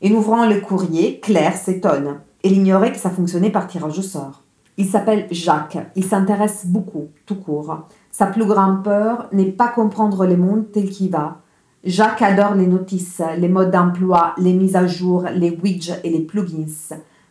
En 0.03 0.11
ouvrant 0.13 0.47
le 0.47 0.61
courrier, 0.61 1.21
Claire 1.21 1.57
s'étonne. 1.57 2.21
Elle 2.43 2.53
ignorait 2.53 2.93
que 2.93 2.99
ça 2.99 3.11
fonctionnait 3.11 3.51
par 3.51 3.67
tirage 3.67 3.99
au 3.99 4.03
sort. 4.03 4.43
Il 4.79 4.87
s'appelle 4.87 5.27
Jacques. 5.31 5.79
Il 5.97 6.05
s'intéresse 6.05 6.67
beaucoup, 6.67 7.09
tout 7.27 7.37
court. 7.37 7.87
Sa 8.11 8.27
plus 8.27 8.47
grande 8.47 8.83
peur 8.83 9.29
n'est 9.33 9.53
pas 9.53 9.69
comprendre 9.69 10.27
le 10.27 10.37
monde 10.37 10.73
tel 10.73 10.89
qu'il 10.89 11.11
va. 11.11 11.43
Jacques 11.87 12.23
adore 12.23 12.57
les 12.57 12.67
notices, 12.67 13.23
les 13.39 13.49
modes 13.49 13.71
d'emploi, 13.71 14.35
les 14.39 14.53
mises 14.53 14.75
à 14.75 14.89
jour, 14.89 15.25
les 15.33 15.57
widgets 15.63 16.01
et 16.03 16.11
les 16.11 16.23
plugins. 16.23 16.67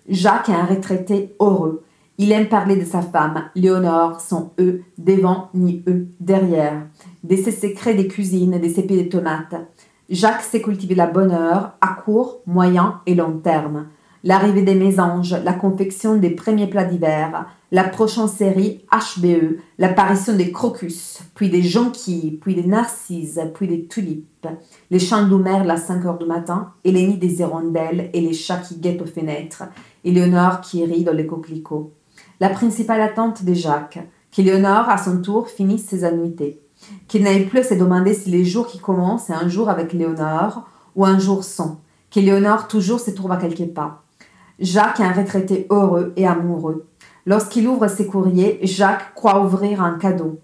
Jacques 0.07 0.47
est 0.47 0.53
un 0.53 0.63
retraité 0.63 1.35
heureux. 1.41 1.83
Il 2.17 2.31
aime 2.31 2.47
parler 2.47 2.77
de 2.77 2.85
sa 2.85 3.01
femme, 3.01 3.49
Léonore, 3.53 4.21
sans 4.21 4.53
E 4.57 4.79
devant 4.97 5.49
ni 5.53 5.83
E 5.89 6.07
derrière, 6.21 6.87
de 7.25 7.35
ses 7.35 7.51
secrets 7.51 7.95
des 7.95 8.07
cuisines, 8.07 8.57
des 8.57 8.69
cépées 8.69 9.03
de 9.03 9.09
tomates. 9.09 9.55
Jacques 10.09 10.43
sait 10.43 10.61
cultiver 10.61 10.95
la 10.95 11.07
bonheur 11.07 11.73
à 11.81 12.01
court, 12.05 12.39
moyen 12.45 13.01
et 13.05 13.15
long 13.15 13.39
terme. 13.39 13.87
L'arrivée 14.23 14.61
des 14.61 14.75
mésanges, 14.75 15.35
la 15.43 15.53
confection 15.53 16.15
des 16.15 16.29
premiers 16.29 16.67
plats 16.67 16.85
d'hiver, 16.85 17.45
la 17.75 17.83
prochaine 17.83 18.29
série 18.29 18.85
HBE, 18.89 19.59
l'apparition 19.79 20.33
des 20.33 20.53
crocus, 20.53 21.19
puis 21.35 21.49
des 21.49 21.61
jonquilles, 21.61 22.39
puis 22.41 22.55
des 22.55 22.65
narcisses, 22.65 23.37
puis 23.53 23.67
des 23.67 23.85
tulipes, 23.85 24.47
les 24.89 24.99
chants 24.99 25.27
d'Homère 25.27 25.69
à 25.69 25.75
5 25.75 26.05
heures 26.05 26.17
du 26.17 26.25
matin, 26.25 26.71
et 26.85 26.93
les 26.93 27.05
nids 27.05 27.17
des 27.17 27.41
hirondelles 27.41 28.09
et 28.13 28.21
les 28.21 28.31
chats 28.31 28.59
qui 28.59 28.77
guettent 28.77 29.01
aux 29.01 29.05
fenêtres, 29.05 29.63
et 30.05 30.11
Léonore 30.11 30.61
qui 30.61 30.85
rit 30.85 31.03
dans 31.03 31.11
les 31.11 31.27
coquelicots 31.27 31.91
la 32.39 32.47
principale 32.49 33.01
attente 33.01 33.43
de 33.43 33.53
Jacques, 33.53 33.99
qu'Éléonore, 34.31 34.89
à 34.89 34.97
son 34.97 35.21
tour, 35.21 35.49
finisse 35.49 35.85
ses 35.85 36.05
annuités. 36.05 36.61
Qu'il 37.09 37.23
n'aille 37.23 37.45
plus 37.45 37.59
à 37.59 37.63
se 37.63 37.73
demander 37.73 38.13
si 38.13 38.29
les 38.29 38.45
jours 38.45 38.67
qui 38.67 38.79
commencent 38.79 39.29
est 39.29 39.33
un 39.33 39.49
jour 39.49 39.69
avec 39.69 39.91
Léonore 39.91 40.63
ou 40.95 41.05
un 41.05 41.19
jour 41.19 41.43
sans. 41.43 41.81
Qu'Éléonore 42.09 42.67
toujours 42.67 43.01
se 43.01 43.11
trouve 43.11 43.33
à 43.33 43.37
quelques 43.37 43.73
pas. 43.73 44.03
Jacques 44.59 45.01
est 45.01 45.03
un 45.03 45.11
retraité 45.11 45.67
heureux 45.69 46.13
et 46.15 46.25
amoureux. 46.25 46.87
Lorsqu'il 47.27 47.67
ouvre 47.67 47.87
ses 47.87 48.05
courriers, 48.05 48.59
Jacques 48.61 49.15
croit 49.15 49.41
ouvrir 49.41 49.81
un 49.81 49.97
cadeau. 49.97 50.39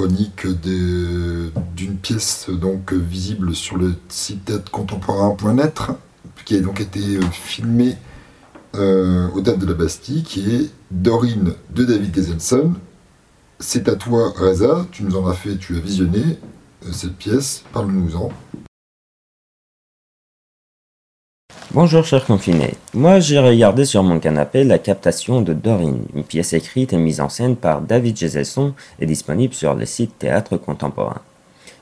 Chroniques 0.00 0.46
d'une 1.76 1.96
pièce 1.96 2.48
donc 2.48 2.94
visible 2.94 3.54
sur 3.54 3.76
le 3.76 3.94
site 4.08 4.46
théâtrecontemporain.net 4.46 5.78
qui 6.46 6.56
a 6.56 6.60
donc 6.60 6.80
été 6.80 7.18
euh, 7.18 7.20
filmée 7.30 7.98
euh, 8.76 9.28
au 9.34 9.42
date 9.42 9.58
de 9.58 9.66
la 9.66 9.74
Bastille, 9.74 10.22
qui 10.22 10.54
est 10.54 10.70
Dorine 10.90 11.52
de 11.74 11.84
David 11.84 12.14
Gezenson. 12.14 12.72
C'est 13.58 13.90
à 13.90 13.94
toi, 13.94 14.32
Reza, 14.34 14.86
tu 14.90 15.02
nous 15.02 15.18
en 15.18 15.28
as 15.28 15.34
fait, 15.34 15.58
tu 15.58 15.76
as 15.76 15.80
visionné 15.80 16.22
euh, 16.86 16.92
cette 16.92 17.16
pièce, 17.16 17.62
parle-nous-en. 17.74 18.30
Bonjour 21.72 22.04
chers 22.04 22.26
confinés. 22.26 22.74
Moi 22.94 23.20
j'ai 23.20 23.38
regardé 23.38 23.84
sur 23.84 24.02
mon 24.02 24.18
canapé 24.18 24.64
la 24.64 24.78
captation 24.78 25.40
de 25.40 25.52
Dorine, 25.52 26.02
une 26.16 26.24
pièce 26.24 26.52
écrite 26.52 26.92
et 26.92 26.96
mise 26.96 27.20
en 27.20 27.28
scène 27.28 27.54
par 27.54 27.80
David 27.80 28.16
Gezelson 28.16 28.74
et 28.98 29.06
disponible 29.06 29.54
sur 29.54 29.74
le 29.74 29.86
site 29.86 30.18
Théâtre 30.18 30.56
Contemporain. 30.56 31.20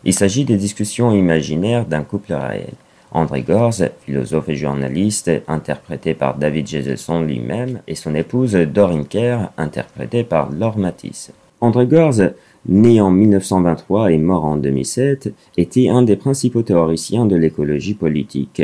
Il 0.05 0.13
s'agit 0.13 0.45
des 0.45 0.59
discussions 0.59 1.13
imaginaires 1.13 1.87
d'un 1.87 2.03
couple 2.03 2.35
réel. 2.35 2.75
André 3.13 3.41
Gorz, 3.41 3.83
philosophe 4.05 4.51
et 4.51 4.57
journaliste, 4.57 5.31
interprété 5.49 6.13
par 6.13 6.37
David 6.37 6.69
Gezelson 6.69 7.23
lui-même, 7.23 7.81
et 7.89 7.95
son 7.95 8.15
épouse 8.15 8.53
Dorine 8.53 9.07
Kerr, 9.07 9.49
interprétée 9.57 10.23
par 10.23 10.53
Laure 10.53 10.77
Matisse. 10.77 11.31
André 11.63 11.87
Gorz, 11.87 12.35
né 12.69 13.01
en 13.01 13.11
1923 13.11 14.13
et 14.13 14.19
mort 14.19 14.45
en 14.45 14.59
2007, 14.59 15.33
était 15.57 15.89
un 15.89 16.03
des 16.03 16.17
principaux 16.17 16.61
théoriciens 16.61 17.25
de 17.25 17.37
l'écologie 17.37 17.95
politique 17.95 18.63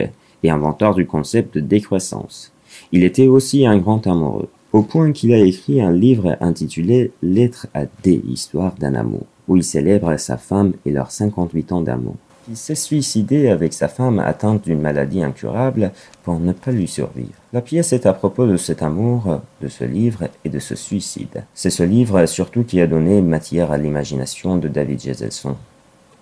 inventeur 0.51 0.95
du 0.95 1.07
concept 1.07 1.55
de 1.55 1.61
décroissance. 1.61 2.53
Il 2.93 3.05
était 3.05 3.29
aussi 3.29 3.67
un 3.67 3.79
grand 3.79 4.07
amoureux, 4.07 4.49
au 4.73 4.83
point 4.83 5.13
qu'il 5.13 5.33
a 5.33 5.39
écrit 5.39 5.81
un 5.81 5.93
livre 5.93 6.37
intitulé 6.41 7.13
Lettres 7.23 7.69
à 7.75 7.85
D, 8.03 8.23
histoire 8.29 8.75
d'un 8.75 8.95
amour, 8.95 9.27
où 9.49 9.57
il 9.57 9.65
célèbre 9.65 10.17
sa 10.17 10.37
femme 10.37 10.73
et 10.85 10.91
leurs 10.91 11.11
58 11.11 11.73
ans 11.73 11.81
d'amour. 11.81 12.17
Il 12.49 12.57
s'est 12.57 12.75
suicidé 12.75 13.49
avec 13.49 13.73
sa 13.73 13.89
femme 13.89 14.19
atteinte 14.19 14.65
d'une 14.65 14.81
maladie 14.81 15.23
incurable 15.23 15.93
pour 16.25 16.39
ne 16.41 16.53
pas 16.53 16.73
lui 16.73 16.87
survivre. 16.87 17.33
La 17.55 17.63
pièce 17.63 17.95
est 17.95 18.05
à 18.05 18.13
propos 18.13 18.47
de 18.47 18.59
cet 18.59 18.83
amour, 18.83 19.41
de 19.63 19.69
ce 19.69 19.85
livre 19.85 20.25
et 20.45 20.51
de 20.51 20.59
ce 20.59 20.75
suicide. 20.75 21.45
C'est 21.55 21.71
ce 21.71 21.83
livre 21.83 22.27
surtout 22.27 22.65
qui 22.65 22.83
a 22.83 22.87
donné 22.87 23.23
matière 23.23 23.73
à 23.73 23.79
l'imagination 23.79 24.59
de 24.59 24.69
David 24.69 25.01
Gezelson. 25.01 25.57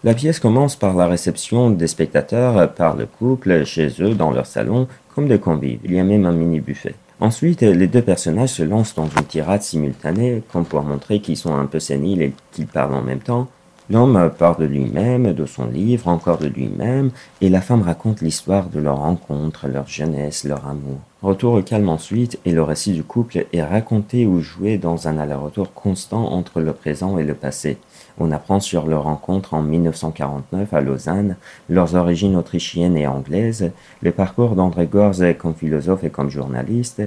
La 0.04 0.14
pièce 0.14 0.40
commence 0.40 0.74
par 0.74 0.96
la 0.96 1.06
réception 1.06 1.70
des 1.70 1.86
spectateurs 1.86 2.74
par 2.74 2.96
le 2.96 3.06
couple 3.06 3.64
chez 3.64 3.86
eux 4.00 4.16
dans 4.16 4.32
leur 4.32 4.46
salon 4.46 4.88
comme 5.14 5.28
des 5.28 5.38
convives. 5.38 5.78
Il 5.84 5.94
y 5.94 6.00
a 6.00 6.04
même 6.04 6.26
un 6.26 6.32
mini 6.32 6.58
buffet. 6.58 6.96
Ensuite, 7.20 7.60
les 7.60 7.86
deux 7.86 8.02
personnages 8.02 8.48
se 8.48 8.64
lancent 8.64 8.96
dans 8.96 9.06
une 9.06 9.26
tirade 9.26 9.62
simultanée, 9.62 10.42
comme 10.52 10.64
pour 10.64 10.82
montrer 10.82 11.20
qu'ils 11.20 11.36
sont 11.36 11.54
un 11.54 11.66
peu 11.66 11.78
séniles 11.78 12.20
et 12.20 12.32
qu'ils 12.50 12.66
parlent 12.66 12.94
en 12.94 13.02
même 13.02 13.20
temps. 13.20 13.46
L'homme 13.90 14.30
parle 14.36 14.62
de 14.62 14.64
lui-même, 14.64 15.32
de 15.34 15.46
son 15.46 15.66
livre, 15.66 16.08
encore 16.08 16.38
de 16.38 16.48
lui-même, 16.48 17.10
et 17.40 17.48
la 17.48 17.60
femme 17.60 17.82
raconte 17.82 18.22
l'histoire 18.22 18.70
de 18.70 18.80
leur 18.80 18.98
rencontre, 18.98 19.68
leur 19.68 19.86
jeunesse, 19.86 20.42
leur 20.42 20.66
amour. 20.66 20.98
Retour 21.22 21.54
au 21.54 21.62
calme 21.62 21.88
ensuite, 21.88 22.40
et 22.44 22.50
le 22.50 22.62
récit 22.64 22.92
du 22.92 23.04
couple 23.04 23.46
est 23.52 23.62
raconté 23.62 24.26
ou 24.26 24.40
joué 24.40 24.78
dans 24.78 25.06
un 25.06 25.18
aller-retour 25.18 25.72
constant 25.74 26.32
entre 26.32 26.60
le 26.60 26.72
présent 26.72 27.18
et 27.18 27.24
le 27.24 27.34
passé. 27.34 27.78
On 28.18 28.30
apprend 28.30 28.60
sur 28.60 28.86
leur 28.86 29.04
rencontre 29.04 29.54
en 29.54 29.62
1949 29.62 30.72
à 30.72 30.80
Lausanne, 30.80 31.36
leurs 31.68 31.94
origines 31.94 32.36
autrichiennes 32.36 32.96
et 32.96 33.06
anglaises, 33.06 33.70
le 34.02 34.12
parcours 34.12 34.54
d'André 34.54 34.86
Gorz 34.86 35.22
comme 35.38 35.54
philosophe 35.54 36.04
et 36.04 36.10
comme 36.10 36.30
journaliste, 36.30 37.02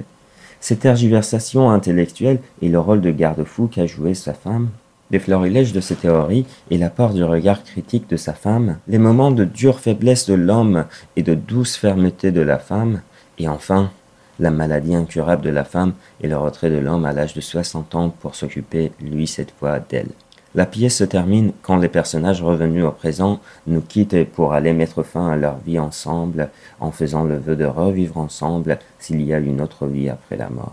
ses 0.60 0.76
tergiversations 0.76 1.70
intellectuelles 1.70 2.40
et 2.62 2.68
le 2.68 2.80
rôle 2.80 3.00
de 3.00 3.10
garde-fou 3.10 3.68
qu'a 3.68 3.86
joué 3.86 4.14
sa 4.14 4.34
femme, 4.34 4.68
les 5.10 5.18
florilèges 5.18 5.72
de 5.72 5.80
ses 5.80 5.94
théories 5.94 6.46
et 6.70 6.78
l'apport 6.78 7.12
du 7.12 7.22
regard 7.22 7.62
critique 7.62 8.08
de 8.10 8.16
sa 8.16 8.32
femme, 8.32 8.78
les 8.88 8.98
moments 8.98 9.30
de 9.30 9.44
dure 9.44 9.78
faiblesse 9.78 10.26
de 10.26 10.34
l'homme 10.34 10.86
et 11.14 11.22
de 11.22 11.34
douce 11.34 11.76
fermeté 11.76 12.32
de 12.32 12.40
la 12.40 12.58
femme, 12.58 13.02
et 13.38 13.48
enfin, 13.48 13.90
la 14.40 14.50
maladie 14.50 14.94
incurable 14.94 15.42
de 15.42 15.50
la 15.50 15.64
femme 15.64 15.94
et 16.20 16.28
le 16.28 16.36
retrait 16.36 16.70
de 16.70 16.78
l'homme 16.78 17.04
à 17.04 17.12
l'âge 17.12 17.34
de 17.34 17.40
60 17.40 17.94
ans 17.94 18.10
pour 18.10 18.34
s'occuper, 18.34 18.92
lui 19.00 19.26
cette 19.26 19.52
fois, 19.52 19.78
d'elle. 19.78 20.10
La 20.56 20.64
pièce 20.64 20.96
se 20.96 21.04
termine 21.04 21.52
quand 21.60 21.76
les 21.76 21.90
personnages 21.90 22.42
revenus 22.42 22.82
au 22.82 22.90
présent 22.90 23.40
nous 23.66 23.82
quittent 23.82 24.24
pour 24.24 24.54
aller 24.54 24.72
mettre 24.72 25.02
fin 25.02 25.30
à 25.30 25.36
leur 25.36 25.58
vie 25.58 25.78
ensemble 25.78 26.48
en 26.80 26.90
faisant 26.90 27.24
le 27.24 27.36
vœu 27.36 27.56
de 27.56 27.66
revivre 27.66 28.16
ensemble 28.16 28.78
s'il 28.98 29.20
y 29.20 29.34
a 29.34 29.38
une 29.38 29.60
autre 29.60 29.86
vie 29.86 30.08
après 30.08 30.38
la 30.38 30.48
mort. 30.48 30.72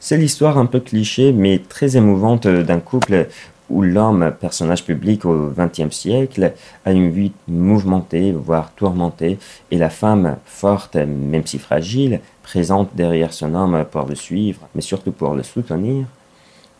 C'est 0.00 0.16
l'histoire 0.16 0.58
un 0.58 0.66
peu 0.66 0.80
cliché 0.80 1.32
mais 1.32 1.60
très 1.68 1.96
émouvante 1.96 2.48
d'un 2.48 2.80
couple 2.80 3.28
où 3.70 3.82
l'homme, 3.82 4.32
personnage 4.40 4.84
public 4.84 5.24
au 5.24 5.52
XXe 5.56 5.94
siècle, 5.94 6.52
a 6.84 6.90
une 6.90 7.12
vie 7.12 7.30
mouvementée, 7.46 8.32
voire 8.32 8.72
tourmentée, 8.74 9.38
et 9.70 9.78
la 9.78 9.88
femme, 9.88 10.36
forte, 10.44 10.96
même 10.96 11.46
si 11.46 11.58
fragile, 11.58 12.20
présente 12.42 12.90
derrière 12.96 13.32
son 13.32 13.54
homme 13.54 13.84
pour 13.88 14.04
le 14.04 14.16
suivre, 14.16 14.68
mais 14.74 14.82
surtout 14.82 15.12
pour 15.12 15.34
le 15.34 15.44
soutenir, 15.44 16.06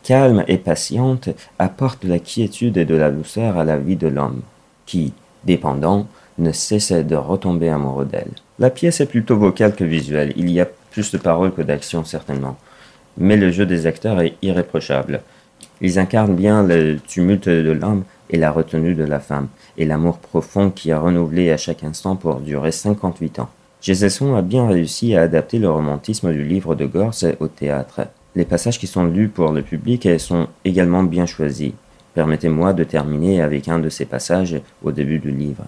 calme 0.02 0.44
et 0.48 0.58
patiente, 0.58 1.28
apporte 1.58 2.04
de 2.04 2.08
la 2.08 2.18
quiétude 2.18 2.76
et 2.76 2.84
de 2.84 2.94
la 2.94 3.10
douceur 3.10 3.58
à 3.58 3.64
la 3.64 3.78
vie 3.78 3.96
de 3.96 4.08
l'homme, 4.08 4.42
qui, 4.86 5.12
dépendant, 5.44 6.06
ne 6.38 6.52
cesse 6.52 6.92
de 6.92 7.16
retomber 7.16 7.68
amoureux 7.68 8.04
d'elle. 8.04 8.32
La 8.58 8.70
pièce 8.70 9.00
est 9.00 9.06
plutôt 9.06 9.36
vocale 9.36 9.74
que 9.74 9.84
visuelle, 9.84 10.32
il 10.36 10.50
y 10.50 10.60
a 10.60 10.66
plus 10.90 11.10
de 11.12 11.18
paroles 11.18 11.52
que 11.52 11.62
d'action 11.62 12.04
certainement, 12.04 12.56
mais 13.16 13.36
le 13.36 13.50
jeu 13.50 13.66
des 13.66 13.86
acteurs 13.86 14.20
est 14.20 14.34
irréprochable. 14.42 15.22
Ils 15.80 15.98
incarnent 15.98 16.36
bien 16.36 16.62
le 16.62 16.98
tumulte 16.98 17.48
de 17.48 17.72
l'homme 17.72 18.04
et 18.30 18.38
la 18.38 18.50
retenue 18.50 18.94
de 18.94 19.04
la 19.04 19.20
femme, 19.20 19.48
et 19.78 19.84
l'amour 19.84 20.18
profond 20.18 20.70
qui 20.70 20.92
a 20.92 20.98
renouvelé 20.98 21.50
à 21.50 21.56
chaque 21.56 21.84
instant 21.84 22.16
pour 22.16 22.40
durer 22.40 22.72
58 22.72 23.40
ans. 23.40 23.50
Gesesson 23.80 24.36
a 24.36 24.42
bien 24.42 24.68
réussi 24.68 25.16
à 25.16 25.22
adapter 25.22 25.58
le 25.58 25.70
romantisme 25.70 26.32
du 26.32 26.44
livre 26.44 26.74
de 26.74 26.86
Gorse 26.86 27.26
au 27.40 27.48
théâtre. 27.48 28.02
Les 28.34 28.46
passages 28.46 28.78
qui 28.78 28.86
sont 28.86 29.04
lus 29.04 29.28
pour 29.28 29.52
le 29.52 29.62
public 29.62 30.08
sont 30.18 30.48
également 30.64 31.02
bien 31.02 31.26
choisis. 31.26 31.72
Permettez-moi 32.14 32.72
de 32.72 32.84
terminer 32.84 33.42
avec 33.42 33.68
un 33.68 33.78
de 33.78 33.90
ces 33.90 34.06
passages 34.06 34.60
au 34.82 34.90
début 34.90 35.18
du 35.18 35.30
livre. 35.30 35.64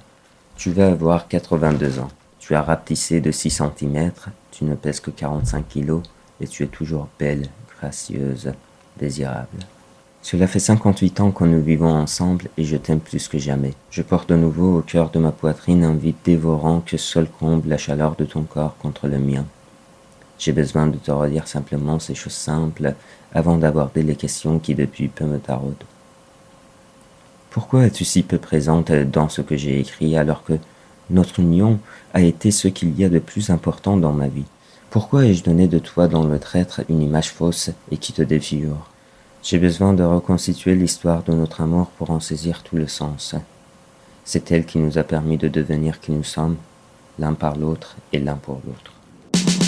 Tu 0.57 0.71
vas 0.71 0.89
avoir 0.89 1.29
82 1.29 1.99
ans. 1.99 2.09
Tu 2.39 2.55
as 2.55 2.63
rapetissé 2.63 3.21
de 3.21 3.31
6 3.31 3.63
cm, 3.79 4.13
tu 4.51 4.65
ne 4.65 4.75
pèses 4.75 5.01
que 5.01 5.11
45 5.11 5.69
kilos 5.69 6.03
et 6.41 6.47
tu 6.47 6.63
es 6.63 6.67
toujours 6.67 7.09
belle, 7.19 7.49
gracieuse, 7.79 8.53
désirable. 8.99 9.59
Cela 10.23 10.47
fait 10.47 10.59
58 10.59 11.21
ans 11.21 11.31
que 11.33 11.45
nous 11.45 11.63
vivons 11.63 11.93
ensemble 11.93 12.49
et 12.57 12.65
je 12.65 12.79
t'aime 12.79 13.01
plus 13.01 13.29
que 13.29 13.39
jamais. 13.39 13.75
Je 13.91 14.01
porte 14.01 14.31
de 14.31 14.37
nouveau 14.37 14.79
au 14.79 14.81
cœur 14.81 15.11
de 15.11 15.19
ma 15.19 15.33
poitrine 15.33 15.85
un 15.85 15.95
vide 15.95 16.17
dévorant 16.25 16.81
que 16.81 16.97
seul 16.97 17.29
comble 17.29 17.69
la 17.69 17.77
chaleur 17.77 18.17
de 18.17 18.25
ton 18.25 18.43
corps 18.43 18.77
contre 18.79 19.07
le 19.07 19.19
mien. 19.19 19.45
J'ai 20.39 20.53
besoin 20.53 20.87
de 20.87 20.97
te 20.97 21.11
redire 21.11 21.47
simplement 21.47 21.99
ces 21.99 22.15
choses 22.15 22.33
simples 22.33 22.95
avant 23.33 23.57
d'aborder 23.57 24.03
les 24.03 24.17
questions 24.17 24.59
qui 24.59 24.75
depuis 24.75 25.09
peu 25.09 25.25
me 25.25 25.39
taraudent. 25.39 25.87
Pourquoi 27.51 27.87
es-tu 27.87 28.05
si 28.05 28.23
peu 28.23 28.39
présente 28.39 28.91
dans 28.91 29.29
ce 29.29 29.41
que 29.41 29.57
j'ai 29.57 29.79
écrit 29.79 30.17
alors 30.17 30.43
que 30.43 30.55
notre 31.11 31.39
union 31.39 31.79
a 32.13 32.21
été 32.21 32.51
ce 32.51 32.69
qu'il 32.69 32.99
y 32.99 33.05
a 33.05 33.09
de 33.09 33.21
plus 33.21 33.51
important 33.51 33.97
dans 33.97 34.13
ma 34.13 34.29
vie? 34.29 34.47
Pourquoi 34.91 35.27
ai-je 35.27 35.45
donné 35.45 35.69
de 35.69 35.79
toi 35.79 36.09
dans 36.09 36.25
le 36.25 36.39
traître 36.39 36.83
une 36.89 37.03
image 37.03 37.31
fausse 37.31 37.71
et 37.91 37.97
qui 37.97 38.13
te 38.13 38.23
défigure? 38.23 38.89
J'ai 39.43 39.59
besoin 39.59 39.93
de 39.93 40.03
reconstituer 40.03 40.75
l'histoire 40.75 41.23
de 41.23 41.33
notre 41.33 41.61
amour 41.61 41.89
pour 41.99 42.11
en 42.11 42.21
saisir 42.21 42.63
tout 42.63 42.77
le 42.77 42.89
sens. 42.89 43.35
C'est 44.25 44.51
elle 44.51 44.65
qui 44.65 44.79
nous 44.79 44.97
a 44.97 45.05
permis 45.05 45.37
de 45.37 45.49
devenir 45.49 46.01
qui 46.01 46.13
nous 46.13 46.25
sommes, 46.25 46.57
l'un 47.19 47.35
par 47.35 47.57
l'autre 47.57 47.97
et 48.13 48.19
l'un 48.19 48.37
pour 48.37 48.61
l'autre. 48.65 49.64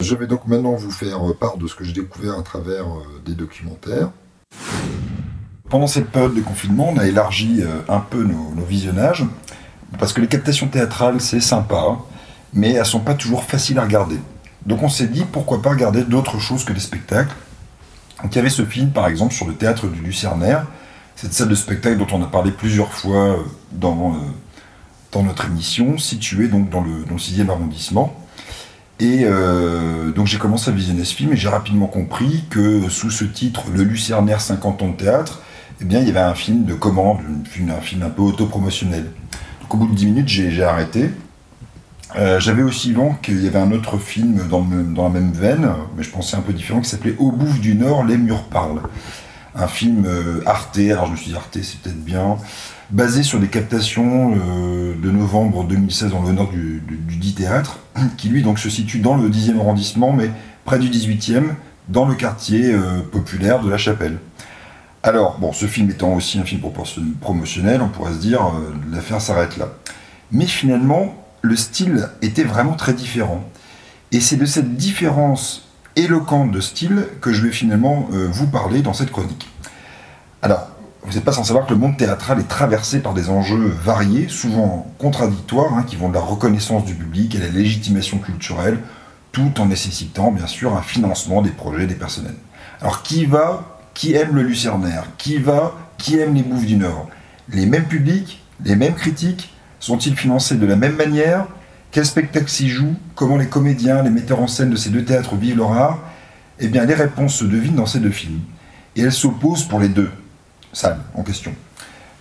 Je 0.00 0.14
vais 0.14 0.26
donc 0.26 0.46
maintenant 0.46 0.74
vous 0.74 0.90
faire 0.90 1.20
part 1.38 1.56
de 1.56 1.66
ce 1.66 1.74
que 1.74 1.84
j'ai 1.84 1.92
découvert 1.92 2.38
à 2.38 2.42
travers 2.42 2.84
euh, 2.84 3.22
des 3.24 3.34
documentaires. 3.34 4.10
Pendant 5.68 5.86
cette 5.86 6.10
période 6.10 6.34
de 6.34 6.40
confinement, 6.40 6.90
on 6.94 6.98
a 6.98 7.06
élargi 7.06 7.62
euh, 7.62 7.80
un 7.88 8.00
peu 8.00 8.22
nos, 8.22 8.64
visionnages, 8.64 9.24
parce 9.98 10.12
que 10.12 10.20
les 10.20 10.26
captations 10.26 10.68
théâtrales, 10.68 11.20
c'est 11.20 11.40
sympa, 11.40 11.98
mais 12.52 12.72
elles 12.72 12.86
sont 12.86 13.00
pas 13.00 13.14
toujours 13.14 13.44
faciles 13.44 13.78
à 13.78 13.82
regarder. 13.82 14.18
Donc 14.66 14.82
on 14.82 14.88
s'est 14.88 15.06
dit, 15.06 15.24
pourquoi 15.30 15.62
pas 15.62 15.70
regarder 15.70 16.04
d'autres 16.04 16.38
choses 16.38 16.64
que 16.64 16.72
des 16.72 16.80
spectacles. 16.80 17.34
Donc 18.22 18.34
il 18.34 18.36
y 18.36 18.38
avait 18.38 18.50
ce 18.50 18.64
film, 18.64 18.90
par 18.90 19.06
exemple, 19.06 19.34
sur 19.34 19.46
le 19.46 19.54
théâtre 19.54 19.86
du 19.86 20.00
Lucernaire, 20.00 20.66
cette 21.16 21.34
salle 21.34 21.48
de 21.48 21.54
spectacle 21.54 21.98
dont 21.98 22.06
on 22.12 22.22
a 22.22 22.26
parlé 22.26 22.50
plusieurs 22.50 22.92
fois 22.92 23.16
euh, 23.16 23.36
dans, 23.72 24.16
dans 25.12 25.22
notre 25.22 25.46
émission, 25.46 25.98
située 25.98 26.48
donc 26.48 26.70
dans 26.70 26.80
le, 26.80 27.04
dans 27.04 27.14
le 27.14 27.20
6e 27.20 27.48
arrondissement. 27.48 28.23
Et 29.00 29.22
euh, 29.24 30.12
donc 30.12 30.26
j'ai 30.26 30.38
commencé 30.38 30.70
à 30.70 30.72
visionner 30.72 31.04
ce 31.04 31.14
film 31.14 31.32
et 31.32 31.36
j'ai 31.36 31.48
rapidement 31.48 31.86
compris 31.86 32.44
que 32.48 32.88
sous 32.88 33.10
ce 33.10 33.24
titre, 33.24 33.64
Le 33.74 33.82
Lucernaire 33.82 34.40
50 34.40 34.82
ans 34.82 34.88
de 34.88 34.96
théâtre, 34.96 35.42
eh 35.80 35.84
bien 35.84 36.00
il 36.00 36.06
y 36.06 36.10
avait 36.10 36.20
un 36.20 36.34
film 36.34 36.64
de 36.64 36.74
commande, 36.74 37.18
un 37.68 37.80
film, 37.80 38.02
un, 38.02 38.10
peu 38.10 38.22
autopromotionnel. 38.22 39.10
Donc 39.62 39.74
au 39.74 39.78
bout 39.78 39.88
de 39.88 39.94
10 39.94 40.06
minutes, 40.06 40.28
j'ai 40.28 40.62
arrêté. 40.62 41.10
Euh, 42.16 42.38
J'avais 42.38 42.62
aussi 42.62 42.92
vent 42.92 43.16
qu'il 43.20 43.42
y 43.42 43.48
avait 43.48 43.58
un 43.58 43.72
autre 43.72 43.98
film 43.98 44.46
dans 44.48 45.02
la 45.02 45.08
même 45.08 45.32
veine, 45.32 45.68
mais 45.96 46.04
je 46.04 46.10
pensais 46.10 46.36
un 46.36 46.42
peu 46.42 46.52
différent, 46.52 46.80
qui 46.80 46.88
s'appelait 46.88 47.16
Au 47.18 47.32
bouffe 47.32 47.58
du 47.58 47.74
Nord, 47.74 48.04
les 48.04 48.16
murs 48.16 48.44
parlent. 48.44 48.82
Un 49.56 49.66
film 49.66 50.04
euh, 50.06 50.40
Arte, 50.46 50.78
alors 50.78 51.06
je 51.06 51.12
me 51.12 51.16
suis 51.16 51.30
dit 51.30 51.36
Arte 51.36 51.58
c'est 51.62 51.80
peut-être 51.80 52.04
bien, 52.04 52.36
basé 52.90 53.22
sur 53.22 53.40
des 53.40 53.48
captations 53.48 54.34
euh, 54.34 54.94
de 55.00 55.10
novembre 55.10 55.64
2016 55.64 56.12
en 56.14 56.22
l'honneur 56.22 56.48
du, 56.48 56.82
du, 56.86 57.16
dit 57.16 57.34
théâtre, 57.34 57.78
qui 58.16 58.28
lui 58.28 58.42
donc 58.42 58.58
se 58.58 58.70
situe 58.70 58.98
dans 58.98 59.16
le 59.16 59.28
10e 59.28 59.58
arrondissement, 59.58 60.12
mais 60.12 60.30
près 60.64 60.78
du 60.78 60.88
18e, 60.88 61.44
dans 61.88 62.06
le 62.06 62.14
quartier 62.14 62.72
euh, 62.72 63.00
populaire 63.00 63.60
de 63.60 63.70
la 63.70 63.76
Chapelle. 63.76 64.18
Alors, 65.02 65.38
bon, 65.38 65.52
ce 65.52 65.66
film 65.66 65.90
étant 65.90 66.14
aussi 66.14 66.38
un 66.38 66.44
film 66.44 66.62
promotionnel, 67.20 67.82
on 67.82 67.88
pourrait 67.88 68.14
se 68.14 68.18
dire, 68.18 68.40
euh, 68.46 68.74
l'affaire 68.90 69.20
s'arrête 69.20 69.58
là. 69.58 69.68
Mais 70.32 70.46
finalement, 70.46 71.14
le 71.42 71.56
style 71.56 72.08
était 72.22 72.44
vraiment 72.44 72.72
très 72.72 72.94
différent. 72.94 73.44
Et 74.12 74.20
c'est 74.20 74.36
de 74.36 74.46
cette 74.46 74.76
différence 74.76 75.68
éloquente 75.96 76.50
de 76.50 76.60
style 76.60 77.06
que 77.20 77.32
je 77.32 77.42
vais 77.42 77.52
finalement 77.52 78.08
euh, 78.12 78.28
vous 78.30 78.46
parler 78.46 78.80
dans 78.80 78.94
cette 78.94 79.10
chronique. 79.10 79.46
Alors, 80.40 80.68
vous 81.04 81.12
n'êtes 81.12 81.24
pas 81.24 81.32
sans 81.32 81.44
savoir 81.44 81.66
que 81.66 81.74
le 81.74 81.78
monde 81.78 81.98
théâtral 81.98 82.40
est 82.40 82.48
traversé 82.48 83.00
par 83.00 83.12
des 83.12 83.28
enjeux 83.28 83.68
variés, 83.84 84.28
souvent 84.28 84.86
contradictoires, 84.98 85.74
hein, 85.74 85.84
qui 85.86 85.96
vont 85.96 86.08
de 86.08 86.14
la 86.14 86.20
reconnaissance 86.20 86.84
du 86.86 86.94
public 86.94 87.36
à 87.36 87.40
la 87.40 87.48
légitimation 87.48 88.18
culturelle, 88.18 88.78
tout 89.30 89.60
en 89.60 89.66
nécessitant 89.66 90.30
bien 90.30 90.46
sûr 90.46 90.74
un 90.74 90.80
financement 90.80 91.42
des 91.42 91.50
projets 91.50 91.86
des 91.86 91.94
personnels. 91.94 92.36
Alors 92.80 93.02
qui 93.02 93.26
va, 93.26 93.78
qui 93.92 94.14
aime 94.14 94.34
le 94.34 94.42
Lucernaire? 94.42 95.04
Qui 95.18 95.36
va, 95.36 95.74
qui 95.98 96.18
aime 96.18 96.34
les 96.34 96.42
Bouffes 96.42 96.64
du 96.64 96.76
Nord? 96.76 97.08
Les 97.50 97.66
mêmes 97.66 97.84
publics 97.84 98.42
Les 98.64 98.74
mêmes 98.74 98.94
critiques 98.94 99.52
Sont-ils 99.80 100.16
financés 100.16 100.56
de 100.56 100.66
la 100.66 100.76
même 100.76 100.96
manière? 100.96 101.46
Quel 101.90 102.06
spectacle 102.06 102.48
s'y 102.48 102.70
joue? 102.70 102.94
Comment 103.14 103.36
les 103.36 103.46
comédiens, 103.46 104.02
les 104.02 104.10
metteurs 104.10 104.40
en 104.40 104.46
scène 104.46 104.70
de 104.70 104.76
ces 104.76 104.88
deux 104.88 105.04
théâtres 105.04 105.36
vivent 105.36 105.58
leur 105.58 105.72
art? 105.72 105.98
Eh 106.60 106.68
bien 106.68 106.86
les 106.86 106.94
réponses 106.94 107.34
se 107.34 107.44
devinent 107.44 107.76
dans 107.76 107.86
ces 107.86 108.00
deux 108.00 108.10
films. 108.10 108.40
Et 108.96 109.02
elles 109.02 109.12
s'opposent 109.12 109.64
pour 109.64 109.80
les 109.80 109.88
deux 109.88 110.10
salles 110.74 111.00
en 111.14 111.22
question. 111.22 111.54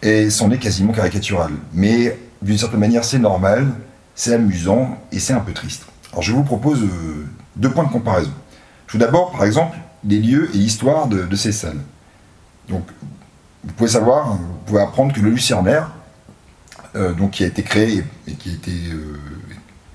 Et 0.02 0.30
c'en 0.30 0.50
est 0.52 0.58
quasiment 0.58 0.94
caricatural. 0.94 1.52
Mais 1.74 2.18
d'une 2.42 2.58
certaine 2.58 2.80
manière, 2.80 3.04
c'est 3.04 3.20
normal, 3.20 3.68
c'est 4.16 4.34
amusant 4.34 4.98
et 5.12 5.20
c'est 5.20 5.34
un 5.34 5.40
peu 5.40 5.54
triste. 5.54 5.86
Alors 6.12 6.24
je 6.24 6.32
vous 6.32 6.44
propose 6.44 6.84
euh, 6.84 7.28
deux 7.56 7.70
points 7.70 7.84
de 7.84 7.92
comparaison. 7.92 8.32
Tout 8.88 8.98
d'abord, 8.98 9.32
par 9.32 9.44
exemple, 9.44 9.78
les 10.08 10.20
lieux 10.20 10.50
et 10.54 10.58
l'histoire 10.58 11.08
de, 11.08 11.36
ces 11.36 11.52
salles. 11.52 11.80
Donc, 12.70 12.84
vous 13.64 13.74
pouvez 13.74 13.90
savoir, 13.90 14.34
vous 14.34 14.58
pouvez 14.66 14.82
apprendre 14.82 15.14
que 15.14 15.20
le 15.20 15.30
Lucernaire, 15.30 15.92
euh, 16.96 17.14
donc 17.14 17.32
qui 17.32 17.44
a 17.44 17.48
été 17.48 17.64
créé 17.64 18.04
et 18.28 18.34
qui 18.34 18.50
a 18.50 18.54
été, 18.54 18.72
euh, 18.72 19.20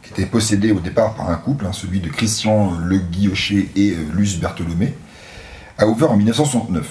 qui 0.03 0.11
était 0.12 0.27
possédé 0.27 0.73
au 0.73 0.81
départ 0.81 1.14
par 1.14 1.31
un 1.31 1.37
couple, 1.37 1.66
hein, 1.66 1.73
celui 1.73 2.01
de 2.01 2.09
Christian 2.09 2.79
Le 2.81 2.99
Guillochet 2.99 3.68
et 3.77 3.92
euh, 3.92 4.05
Luce 4.14 4.38
Bertholomé, 4.38 4.94
a 5.77 5.87
ouvert 5.87 6.11
en 6.11 6.16
1969. 6.16 6.88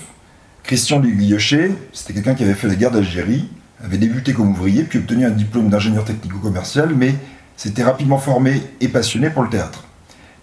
Christian 0.67 0.99
Guillochet, 0.99 1.71
c'était 1.93 2.13
quelqu'un 2.13 2.35
qui 2.35 2.43
avait 2.43 2.53
fait 2.53 2.67
la 2.67 2.75
guerre 2.75 2.91
d'Algérie, 2.91 3.47
avait 3.81 3.97
débuté 3.97 4.33
comme 4.33 4.49
ouvrier, 4.49 4.83
puis 4.83 4.99
obtenu 4.99 5.25
un 5.25 5.29
diplôme 5.29 5.69
d'ingénieur 5.69 6.03
technico-commercial, 6.03 6.93
mais 6.93 7.15
s'était 7.55 7.83
rapidement 7.83 8.17
formé 8.17 8.61
et 8.81 8.89
passionné 8.89 9.29
pour 9.29 9.43
le 9.43 9.49
théâtre. 9.49 9.85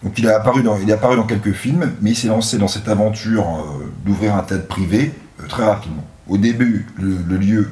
Donc 0.02 0.18
il, 0.18 0.26
a 0.26 0.36
apparu 0.36 0.62
dans, 0.62 0.78
est 0.78 0.90
apparu 0.90 1.16
dans 1.16 1.26
quelques 1.26 1.52
films, 1.52 1.92
mais 2.00 2.12
il 2.12 2.16
s'est 2.16 2.28
lancé 2.28 2.56
dans 2.56 2.68
cette 2.68 2.88
aventure 2.88 3.46
euh, 3.46 3.92
d'ouvrir 4.06 4.34
un 4.34 4.42
théâtre 4.42 4.66
privé 4.66 5.12
euh, 5.42 5.46
très 5.46 5.64
rapidement. 5.66 6.04
Au 6.26 6.38
début, 6.38 6.86
le, 6.98 7.36
lieu 7.36 7.70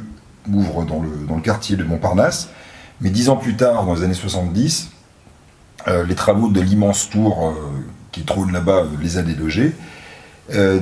ouvre 0.53 0.85
dans 0.85 1.01
le, 1.01 1.41
quartier 1.41 1.77
de 1.77 1.85
Montparnasse, 1.85 2.51
mais 3.01 3.09
dix 3.09 3.31
ans 3.31 3.37
plus 3.37 3.57
tard, 3.57 3.87
dans 3.87 3.95
les 3.95 4.03
années 4.03 4.13
70, 4.13 4.91
euh, 5.89 6.05
les 6.05 6.15
travaux 6.15 6.51
de 6.51 6.61
l'immense 6.61 7.09
tour 7.09 7.55
qui 8.13 8.25
trône 8.25 8.53
là-bas 8.53 8.85
les 9.01 9.17
a 9.17 9.23
délogés. 9.23 9.73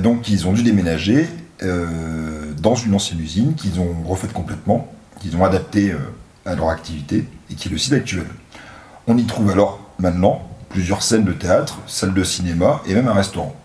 Donc 0.01 0.27
ils 0.27 0.47
ont 0.47 0.51
dû 0.51 0.63
déménager 0.63 1.29
dans 1.61 2.75
une 2.75 2.95
ancienne 2.95 3.19
usine 3.19 3.55
qu'ils 3.55 3.79
ont 3.79 3.95
refaite 4.05 4.33
complètement, 4.33 4.87
qu'ils 5.21 5.37
ont 5.37 5.45
adaptée 5.45 5.91
euh, 5.91 5.97
à 6.45 6.55
leur 6.55 6.69
activité 6.69 7.25
et 7.49 7.55
qui 7.55 7.67
est 7.67 7.71
le 7.71 7.77
site 7.77 7.93
actuel. 7.93 8.25
On 9.07 9.17
y 9.17 9.25
trouve 9.25 9.51
alors 9.51 9.79
maintenant 9.99 10.47
plusieurs 10.69 11.03
scènes 11.03 11.23
de 11.23 11.33
théâtre, 11.33 11.79
salles 11.85 12.13
de 12.13 12.23
cinéma 12.23 12.81
et 12.87 12.95
même 12.95 13.07
un 13.07 13.13
restaurant. 13.13 13.55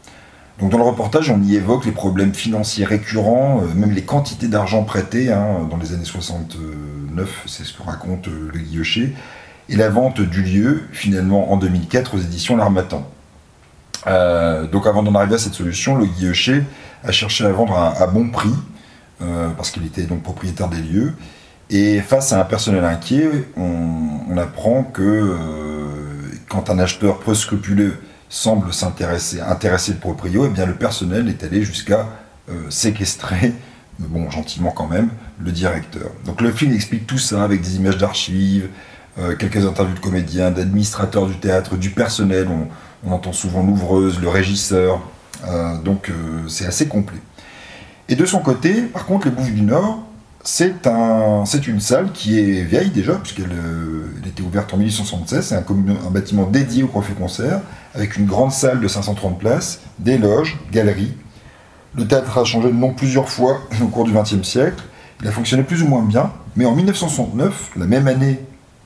Donc 0.60 0.70
dans 0.70 0.78
le 0.78 0.84
reportage, 0.84 1.30
on 1.30 1.42
y 1.42 1.54
évoque 1.54 1.84
les 1.84 1.92
problèmes 1.92 2.34
financiers 2.34 2.84
récurrents, 2.84 3.62
euh, 3.62 3.74
même 3.74 3.92
les 3.92 4.02
quantités 4.02 4.48
d'argent 4.48 4.84
prêtées 4.84 5.32
hein, 5.32 5.66
dans 5.70 5.76
les 5.76 5.92
années 5.92 6.04
69, 6.04 7.44
c'est 7.46 7.64
ce 7.64 7.74
que 7.74 7.82
raconte 7.82 8.28
euh, 8.28 8.50
le 8.52 8.58
Guillochet, 8.58 9.12
et 9.68 9.76
la 9.76 9.88
vente 9.88 10.20
du 10.20 10.42
lieu 10.42 10.82
finalement 10.92 11.52
en 11.52 11.56
2004 11.56 12.14
aux 12.14 12.18
éditions 12.18 12.56
L'Armatan. 12.56 13.08
Euh, 14.06 14.66
donc 14.66 14.86
avant 14.86 15.02
d'en 15.02 15.14
arriver 15.14 15.34
à 15.34 15.38
cette 15.38 15.54
solution, 15.54 15.96
le 15.96 16.06
Guillochet 16.06 16.62
a 17.06 17.12
cherché 17.12 17.44
à 17.44 17.52
vendre 17.52 17.76
à, 17.76 18.06
bon 18.06 18.28
prix, 18.30 18.52
euh, 19.22 19.50
parce 19.56 19.70
qu'il 19.70 19.86
était 19.86 20.02
donc 20.02 20.22
propriétaire 20.22 20.68
des 20.68 20.80
lieux, 20.80 21.12
et 21.70 22.00
face 22.00 22.32
à 22.32 22.40
un 22.40 22.44
personnel 22.44 22.84
inquiet, 22.84 23.30
on, 23.56 24.36
apprend 24.36 24.82
que 24.82 25.02
euh, 25.02 25.86
quand 26.50 26.68
un 26.68 26.78
acheteur 26.78 27.20
peu 27.20 27.34
scrupuleux 27.34 27.96
semble 28.28 28.70
s'intéresser, 28.74 29.40
intéresser 29.40 29.92
le 29.92 29.98
proprio, 29.98 30.44
eh 30.44 30.50
bien 30.50 30.66
le 30.66 30.74
personnel 30.74 31.28
est 31.28 31.42
allé 31.42 31.62
jusqu'à 31.62 32.06
euh, 32.50 32.68
séquestrer, 32.68 33.54
bon, 33.98 34.30
gentiment 34.30 34.72
quand 34.72 34.88
même, 34.88 35.08
le 35.42 35.52
directeur. 35.52 36.10
Donc 36.26 36.42
le 36.42 36.52
film 36.52 36.74
explique 36.74 37.06
tout 37.06 37.16
ça 37.16 37.42
avec 37.42 37.62
des 37.62 37.76
images 37.76 37.96
d'archives, 37.96 38.68
quelques 39.38 39.64
interviews 39.64 39.94
de 39.94 40.00
comédiens, 40.00 40.50
d'administrateurs 40.50 41.26
du 41.26 41.36
théâtre, 41.36 41.76
du 41.76 41.88
personnel. 41.88 42.48
On, 42.50 42.68
on 43.08 43.12
entend 43.14 43.32
souvent 43.32 43.62
l'ouvreuse, 43.62 44.20
le 44.20 44.28
régisseur. 44.28 45.00
Euh, 45.46 45.78
donc 45.78 46.10
euh, 46.10 46.48
c'est 46.48 46.66
assez 46.66 46.86
complet. 46.88 47.18
Et 48.08 48.14
de 48.14 48.24
son 48.24 48.38
côté, 48.38 48.82
par 48.82 49.06
contre, 49.06 49.26
les 49.26 49.32
Bouffes 49.32 49.52
du 49.52 49.62
Nord, 49.62 50.06
c'est 50.44 50.86
un, 50.86 51.42
une 51.44 51.80
salle 51.80 52.12
qui 52.12 52.38
est 52.38 52.62
vieille 52.62 52.90
déjà, 52.90 53.14
puisqu'elle 53.14 53.50
euh, 53.52 54.06
elle 54.22 54.28
était 54.28 54.42
ouverte 54.42 54.72
en 54.72 54.76
1876. 54.76 55.44
C'est 55.44 55.54
un, 55.56 56.10
bâtiment 56.10 56.46
dédié 56.46 56.84
au 56.84 56.88
Café 56.88 57.14
Concert, 57.14 57.60
avec 57.94 58.16
une 58.16 58.26
grande 58.26 58.52
salle 58.52 58.80
de 58.80 58.86
530 58.86 59.38
places, 59.40 59.80
des 59.98 60.18
loges, 60.18 60.56
galeries. 60.70 61.14
Le 61.96 62.06
théâtre 62.06 62.38
a 62.38 62.44
changé 62.44 62.68
de 62.68 62.74
nom 62.74 62.94
plusieurs 62.94 63.28
fois 63.28 63.60
au 63.82 63.86
cours 63.86 64.04
du 64.04 64.12
XXe 64.12 64.42
siècle. 64.42 64.84
Il 65.20 65.26
a 65.26 65.32
fonctionné 65.32 65.64
plus 65.64 65.82
ou 65.82 65.88
moins 65.88 66.04
bien, 66.04 66.30
mais 66.54 66.64
en 66.64 66.76
1969, 66.76 67.72
la 67.76 67.86
même 67.86 68.06
année 68.06 68.38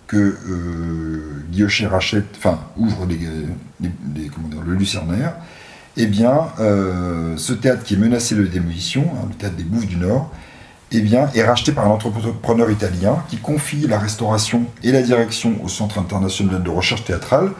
que 0.06 0.16
euh, 0.16 1.44
Guillocher 1.50 1.86
rachète, 1.88 2.26
enfin 2.38 2.58
ouvre 2.76 3.06
les- 3.06 4.28
comment 4.34 4.48
dire, 4.48 4.62
le 4.64 4.74
Lucernaire, 4.74 5.34
eh 5.96 6.06
bien, 6.06 6.48
euh, 6.60 7.36
ce 7.36 7.52
théâtre 7.52 7.82
qui 7.82 7.94
est 7.94 7.98
menacé 7.98 8.34
de 8.34 8.44
démolition, 8.46 9.04
hein, 9.14 9.26
le 9.28 9.34
théâtre 9.34 9.56
des 9.56 9.64
Bouffes 9.64 9.86
du 9.86 9.96
Nord, 9.96 10.30
eh 10.92 11.00
bien, 11.00 11.28
est 11.34 11.42
racheté 11.44 11.72
par 11.72 11.86
un 11.86 11.90
entrepreneur 11.90 12.70
italien 12.70 13.22
qui 13.28 13.36
confie 13.36 13.86
la 13.86 13.98
restauration 13.98 14.64
et 14.82 14.92
la 14.92 15.02
direction 15.02 15.54
au 15.62 15.68
Centre 15.68 15.98
international 15.98 16.62
de 16.62 16.70
recherche 16.70 17.04
théâtrale, 17.04 17.50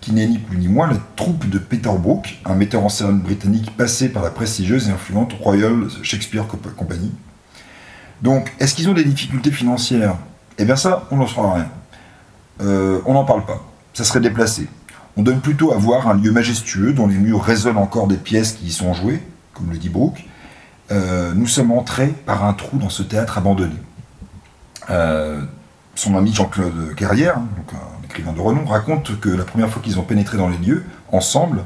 qui 0.00 0.12
n'est 0.12 0.26
ni 0.26 0.38
plus 0.38 0.58
ni 0.58 0.68
moins 0.68 0.86
la 0.86 0.96
troupe 1.16 1.48
de 1.48 1.58
Peter 1.58 1.90
Brook, 1.98 2.38
un 2.44 2.54
metteur 2.54 2.84
en 2.84 2.88
scène 2.88 3.18
britannique 3.18 3.76
passé 3.76 4.08
par 4.08 4.22
la 4.22 4.30
prestigieuse 4.30 4.88
et 4.88 4.92
influente 4.92 5.32
Royal 5.40 5.88
Shakespeare 6.02 6.46
Comp- 6.46 6.74
Company. 6.76 7.12
Donc, 8.22 8.52
est-ce 8.60 8.74
qu'ils 8.74 8.88
ont 8.88 8.94
des 8.94 9.04
difficultés 9.04 9.50
financières? 9.50 10.16
Eh 10.56 10.64
bien 10.64 10.76
ça, 10.76 11.06
on 11.10 11.16
n'en 11.16 11.26
saura 11.26 11.54
rien. 11.54 11.68
Euh, 12.60 13.00
on 13.06 13.14
n'en 13.14 13.24
parle 13.24 13.44
pas. 13.44 13.64
Ça 13.92 14.04
serait 14.04 14.20
déplacé. 14.20 14.68
On 15.18 15.22
donne 15.22 15.40
plutôt 15.40 15.72
à 15.72 15.76
voir 15.76 16.08
un 16.08 16.14
lieu 16.14 16.30
majestueux 16.30 16.92
dont 16.92 17.08
les 17.08 17.16
murs 17.16 17.42
résonnent 17.42 17.76
encore 17.76 18.06
des 18.06 18.16
pièces 18.16 18.52
qui 18.52 18.66
y 18.66 18.70
sont 18.70 18.94
jouées, 18.94 19.20
comme 19.52 19.68
le 19.68 19.76
dit 19.76 19.88
Brooke. 19.88 20.24
Euh, 20.92 21.32
nous 21.34 21.48
sommes 21.48 21.72
entrés 21.72 22.14
par 22.24 22.44
un 22.44 22.52
trou 22.52 22.78
dans 22.78 22.88
ce 22.88 23.02
théâtre 23.02 23.36
abandonné. 23.36 23.74
Euh, 24.90 25.42
son 25.96 26.16
ami 26.16 26.32
Jean-Claude 26.32 26.94
Carrière, 26.94 27.38
hein, 27.38 27.48
donc 27.56 27.72
un 27.74 28.04
écrivain 28.04 28.32
de 28.32 28.38
renom, 28.38 28.64
raconte 28.64 29.18
que 29.18 29.28
la 29.28 29.42
première 29.42 29.68
fois 29.68 29.82
qu'ils 29.82 29.98
ont 29.98 30.04
pénétré 30.04 30.38
dans 30.38 30.48
les 30.48 30.58
lieux, 30.58 30.84
ensemble, 31.10 31.64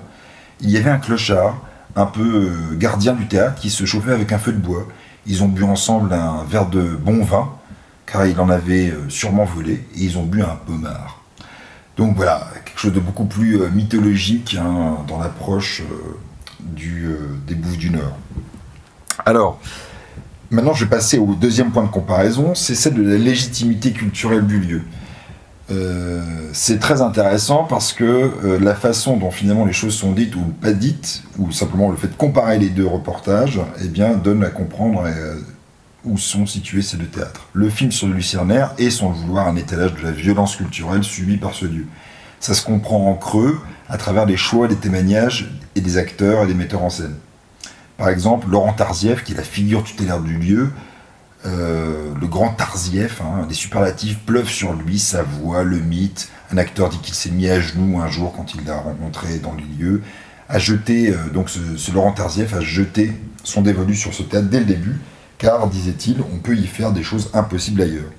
il 0.62 0.70
y 0.70 0.78
avait 0.78 0.88
un 0.88 0.98
clochard, 0.98 1.58
un 1.94 2.06
peu 2.06 2.22
euh, 2.22 2.76
gardien 2.78 3.12
du 3.12 3.26
théâtre, 3.26 3.60
qui 3.60 3.68
se 3.68 3.84
chauffait 3.84 4.12
avec 4.12 4.32
un 4.32 4.38
feu 4.38 4.52
de 4.52 4.60
bois. 4.60 4.88
Ils 5.26 5.44
ont 5.44 5.48
bu 5.48 5.62
ensemble 5.62 6.14
un 6.14 6.42
verre 6.44 6.70
de 6.70 6.80
bon 6.80 7.22
vin, 7.22 7.50
car 8.06 8.24
il 8.24 8.40
en 8.40 8.48
avait 8.48 8.94
sûrement 9.10 9.44
volé, 9.44 9.74
et 9.94 10.04
ils 10.04 10.16
ont 10.16 10.24
bu 10.24 10.40
un 10.40 10.56
pommard. 10.66 11.21
Donc 11.96 12.16
voilà, 12.16 12.48
quelque 12.64 12.78
chose 12.78 12.92
de 12.92 13.00
beaucoup 13.00 13.26
plus 13.26 13.60
euh, 13.60 13.68
mythologique 13.68 14.56
hein, 14.58 14.98
dans 15.06 15.18
l'approche 15.18 15.82
euh, 15.82 16.16
du, 16.60 17.06
euh, 17.06 17.18
des 17.46 17.54
Bouffes 17.54 17.76
du 17.76 17.90
Nord. 17.90 18.16
Alors, 19.26 19.60
maintenant 20.50 20.72
je 20.72 20.84
vais 20.84 20.90
passer 20.90 21.18
au 21.18 21.34
deuxième 21.34 21.70
point 21.70 21.82
de 21.82 21.90
comparaison, 21.90 22.54
c'est 22.54 22.74
celle 22.74 22.94
de 22.94 23.02
la 23.02 23.18
légitimité 23.18 23.92
culturelle 23.92 24.46
du 24.46 24.58
lieu. 24.58 24.82
C'est 26.52 26.78
très 26.80 27.00
intéressant 27.00 27.64
parce 27.64 27.94
que 27.94 28.58
la 28.60 28.74
façon 28.74 29.16
dont 29.16 29.30
finalement 29.30 29.64
les 29.64 29.72
choses 29.72 29.94
sont 29.94 30.12
dites 30.12 30.36
ou 30.36 30.42
pas 30.60 30.72
dites, 30.72 31.22
ou 31.38 31.50
simplement 31.50 31.88
le 31.88 31.96
fait 31.96 32.08
de 32.08 32.14
comparer 32.14 32.58
les 32.58 32.68
deux 32.68 32.86
reportages, 32.86 33.58
eh 33.82 33.88
bien, 33.88 34.12
donne 34.12 34.44
à 34.44 34.50
comprendre 34.50 35.04
où 36.04 36.18
sont 36.18 36.46
situés 36.46 36.82
ces 36.82 36.96
deux 36.96 37.06
théâtres. 37.06 37.48
Le 37.52 37.70
film 37.70 37.92
sur 37.92 38.08
le 38.08 38.14
Lucernaire 38.14 38.74
est, 38.78 38.90
sans 38.90 39.10
le 39.10 39.14
vouloir, 39.14 39.46
un 39.46 39.56
étalage 39.56 39.94
de 39.94 40.02
la 40.02 40.10
violence 40.10 40.56
culturelle 40.56 41.04
subie 41.04 41.36
par 41.36 41.54
ce 41.54 41.66
lieu. 41.66 41.86
Ça 42.40 42.54
se 42.54 42.64
comprend 42.64 43.08
en 43.08 43.14
creux 43.14 43.60
à 43.88 43.96
travers 43.98 44.26
les 44.26 44.36
choix 44.36 44.66
des 44.66 44.76
témoignages 44.76 45.50
et 45.76 45.80
des 45.80 45.96
acteurs 45.96 46.44
et 46.44 46.46
des 46.46 46.54
metteurs 46.54 46.82
en 46.82 46.90
scène. 46.90 47.14
Par 47.96 48.08
exemple, 48.08 48.48
Laurent 48.48 48.72
Tarzieff, 48.72 49.22
qui 49.22 49.32
est 49.32 49.36
la 49.36 49.44
figure 49.44 49.84
tutélaire 49.84 50.20
du 50.20 50.36
lieu, 50.36 50.70
euh, 51.44 52.12
le 52.20 52.26
grand 52.26 52.50
Tarzieff, 52.50 53.20
hein, 53.20 53.46
les 53.48 53.54
superlatifs 53.54 54.18
pleuvent 54.20 54.48
sur 54.48 54.72
lui, 54.74 54.98
sa 54.98 55.22
voix, 55.22 55.62
le 55.62 55.78
mythe. 55.78 56.30
Un 56.52 56.58
acteur 56.58 56.88
dit 56.88 56.98
qu'il 56.98 57.14
s'est 57.14 57.30
mis 57.30 57.48
à 57.48 57.60
genoux 57.60 58.00
un 58.00 58.08
jour 58.08 58.32
quand 58.36 58.54
il 58.54 58.64
l'a 58.64 58.78
rencontré 58.78 59.38
dans 59.38 59.54
les 59.54 59.64
lieux. 59.78 60.02
A 60.48 60.58
jeté, 60.58 61.10
euh, 61.10 61.16
donc 61.32 61.48
ce, 61.48 61.58
ce 61.76 61.92
Laurent 61.92 62.12
Tarzieff 62.12 62.54
a 62.54 62.60
jeté 62.60 63.12
son 63.44 63.62
dévolu 63.62 63.94
sur 63.94 64.14
ce 64.14 64.22
théâtre 64.22 64.48
dès 64.48 64.60
le 64.60 64.66
début, 64.66 64.98
car, 65.42 65.66
disait-il, 65.66 66.22
on 66.32 66.38
peut 66.38 66.56
y 66.56 66.68
faire 66.68 66.92
des 66.92 67.02
choses 67.02 67.28
impossibles 67.34 67.82
ailleurs. 67.82 68.12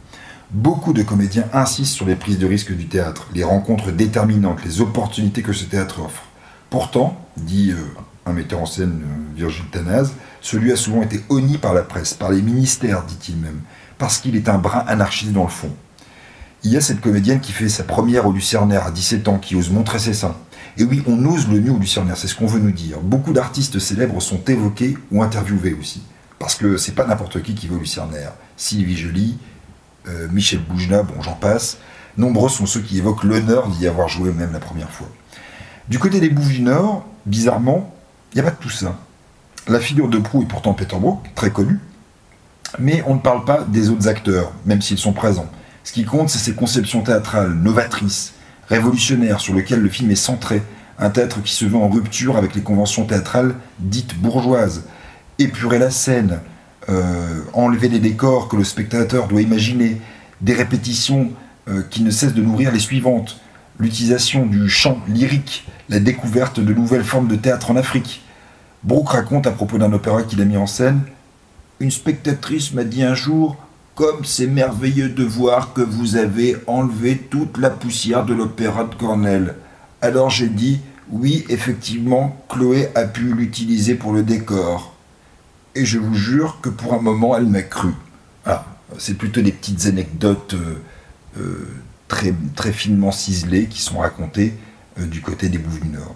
Beaucoup 0.51 0.91
de 0.91 1.03
comédiens 1.03 1.45
insistent 1.53 1.95
sur 1.95 2.05
les 2.05 2.17
prises 2.17 2.37
de 2.37 2.45
risque 2.45 2.75
du 2.75 2.87
théâtre, 2.87 3.27
les 3.33 3.45
rencontres 3.45 3.93
déterminantes, 3.93 4.63
les 4.65 4.81
opportunités 4.81 5.41
que 5.41 5.53
ce 5.53 5.63
théâtre 5.63 6.01
offre. 6.01 6.23
Pourtant, 6.69 7.17
dit 7.37 7.71
euh, 7.71 7.77
un 8.25 8.33
metteur 8.33 8.59
en 8.59 8.65
scène, 8.65 9.03
euh, 9.03 9.37
Virgile 9.37 9.63
Tanaz, 9.71 10.11
celui 10.41 10.73
a 10.73 10.75
souvent 10.75 11.01
été 11.01 11.23
honni 11.29 11.57
par 11.57 11.73
la 11.73 11.81
presse, 11.81 12.13
par 12.13 12.29
les 12.29 12.41
ministères, 12.41 13.05
dit-il 13.05 13.37
même, 13.37 13.61
parce 13.97 14.17
qu'il 14.17 14.35
est 14.35 14.49
un 14.49 14.57
brin 14.57 14.83
anarchiste 14.85 15.31
dans 15.31 15.43
le 15.43 15.49
fond. 15.49 15.71
Il 16.65 16.71
y 16.71 16.77
a 16.77 16.81
cette 16.81 16.99
comédienne 16.99 17.39
qui 17.39 17.53
fait 17.53 17.69
sa 17.69 17.85
première 17.85 18.27
au 18.27 18.33
Lucernaire 18.33 18.85
à 18.85 18.91
17 18.91 19.29
ans, 19.29 19.37
qui 19.37 19.55
ose 19.55 19.69
montrer 19.69 19.99
ses 19.99 20.13
seins. 20.13 20.35
Et 20.77 20.83
oui, 20.83 21.01
on 21.07 21.25
ose 21.25 21.47
le 21.47 21.59
nu 21.59 21.69
au 21.69 21.77
Lucernaire, 21.77 22.17
c'est 22.17 22.27
ce 22.27 22.35
qu'on 22.35 22.47
veut 22.47 22.59
nous 22.59 22.71
dire. 22.71 22.99
Beaucoup 22.99 23.31
d'artistes 23.31 23.79
célèbres 23.79 24.21
sont 24.21 24.41
évoqués 24.45 24.97
ou 25.09 25.23
interviewés 25.23 25.73
aussi. 25.79 26.01
Parce 26.39 26.55
que 26.55 26.77
c'est 26.77 26.93
pas 26.93 27.05
n'importe 27.05 27.41
qui 27.41 27.55
qui 27.55 27.69
au 27.69 27.77
Lucernaire. 27.77 28.33
Sylvie 28.57 28.97
Joly, 28.97 29.37
euh, 30.07 30.27
Michel 30.31 30.59
Boujna, 30.59 31.03
bon 31.03 31.21
j'en 31.21 31.33
passe. 31.35 31.77
Nombreux 32.17 32.49
sont 32.49 32.65
ceux 32.65 32.81
qui 32.81 32.97
évoquent 32.97 33.23
l'honneur 33.23 33.67
d'y 33.69 33.87
avoir 33.87 34.07
joué 34.07 34.31
même 34.31 34.53
la 34.53 34.59
première 34.59 34.91
fois. 34.91 35.07
Du 35.89 35.99
côté 35.99 36.19
des 36.19 36.29
Bouffes 36.29 36.49
du 36.49 36.61
Nord, 36.61 37.05
bizarrement, 37.25 37.93
il 38.31 38.35
n'y 38.35 38.47
a 38.47 38.49
pas 38.49 38.55
de 38.55 38.61
tout 38.61 38.69
ça. 38.69 38.97
La 39.67 39.79
figure 39.79 40.09
de 40.09 40.17
proue 40.17 40.43
est 40.43 40.47
pourtant 40.47 40.73
Peter 40.73 40.97
Brook, 40.97 41.19
très 41.35 41.51
connu, 41.51 41.79
mais 42.79 43.03
on 43.07 43.15
ne 43.15 43.19
parle 43.19 43.45
pas 43.45 43.63
des 43.63 43.89
autres 43.89 44.07
acteurs, 44.07 44.51
même 44.65 44.81
s'ils 44.81 44.97
sont 44.97 45.13
présents. 45.13 45.49
Ce 45.83 45.91
qui 45.91 46.05
compte, 46.05 46.29
c'est 46.29 46.39
ses 46.39 46.53
conceptions 46.53 47.01
théâtrales, 47.01 47.53
novatrices, 47.53 48.33
révolutionnaires, 48.69 49.39
sur 49.39 49.53
lesquelles 49.53 49.81
le 49.81 49.89
film 49.89 50.11
est 50.11 50.15
centré. 50.15 50.61
Un 50.99 51.09
théâtre 51.09 51.41
qui 51.41 51.53
se 51.53 51.65
veut 51.65 51.77
en 51.77 51.89
rupture 51.89 52.37
avec 52.37 52.55
les 52.55 52.61
conventions 52.61 53.05
théâtrales 53.05 53.55
dites 53.79 54.17
bourgeoises. 54.19 54.85
Épurer 55.39 55.79
la 55.79 55.89
scène, 55.89 56.39
euh, 56.89 57.41
enlever 57.53 57.89
les 57.89 57.99
décors 57.99 58.47
que 58.47 58.55
le 58.55 58.63
spectateur 58.63 59.27
doit 59.27 59.41
imaginer, 59.41 59.99
des 60.41 60.53
répétitions 60.53 61.31
euh, 61.67 61.81
qui 61.89 62.03
ne 62.03 62.11
cessent 62.11 62.33
de 62.33 62.41
nourrir 62.41 62.71
les 62.71 62.79
suivantes, 62.79 63.39
l'utilisation 63.79 64.45
du 64.45 64.69
chant 64.69 64.99
lyrique, 65.07 65.65
la 65.89 65.99
découverte 65.99 66.59
de 66.59 66.73
nouvelles 66.73 67.03
formes 67.03 67.27
de 67.27 67.35
théâtre 67.35 67.71
en 67.71 67.75
Afrique. 67.77 68.21
Brooke 68.83 69.09
raconte 69.09 69.47
à 69.47 69.51
propos 69.51 69.77
d'un 69.77 69.93
opéra 69.93 70.23
qu'il 70.23 70.41
a 70.41 70.45
mis 70.45 70.57
en 70.57 70.67
scène 70.67 71.01
Une 71.79 71.91
spectatrice 71.91 72.73
m'a 72.73 72.83
dit 72.83 73.01
un 73.01 73.15
jour 73.15 73.55
Comme 73.95 74.25
c'est 74.25 74.47
merveilleux 74.47 75.09
de 75.09 75.23
voir 75.23 75.73
que 75.73 75.81
vous 75.81 76.17
avez 76.17 76.57
enlevé 76.67 77.17
toute 77.17 77.57
la 77.57 77.69
poussière 77.69 78.25
de 78.25 78.33
l'opéra 78.33 78.83
de 78.83 78.95
Cornell. 78.95 79.55
Alors 80.01 80.29
j'ai 80.29 80.49
dit 80.49 80.81
Oui, 81.09 81.45
effectivement, 81.47 82.35
Chloé 82.49 82.89
a 82.93 83.05
pu 83.05 83.33
l'utiliser 83.33 83.95
pour 83.95 84.11
le 84.11 84.23
décor. 84.23 84.92
Et 85.75 85.85
je 85.85 85.97
vous 85.97 86.13
jure 86.13 86.59
que 86.61 86.69
pour 86.69 86.93
un 86.93 87.01
moment, 87.01 87.35
elle 87.35 87.47
m'a 87.47 87.63
cru. 87.63 87.93
Ah, 88.45 88.65
c'est 88.99 89.17
plutôt 89.17 89.41
des 89.41 89.51
petites 89.51 89.87
anecdotes 89.87 90.53
euh, 90.53 90.75
euh, 91.39 91.67
très, 92.07 92.33
très 92.55 92.71
finement 92.71 93.11
ciselées 93.11 93.65
qui 93.65 93.81
sont 93.81 93.97
racontées 93.97 94.53
euh, 94.99 95.05
du 95.05 95.21
côté 95.21 95.49
des 95.49 95.57
Bouffes 95.57 95.81
du 95.81 95.89
Nord. 95.89 96.15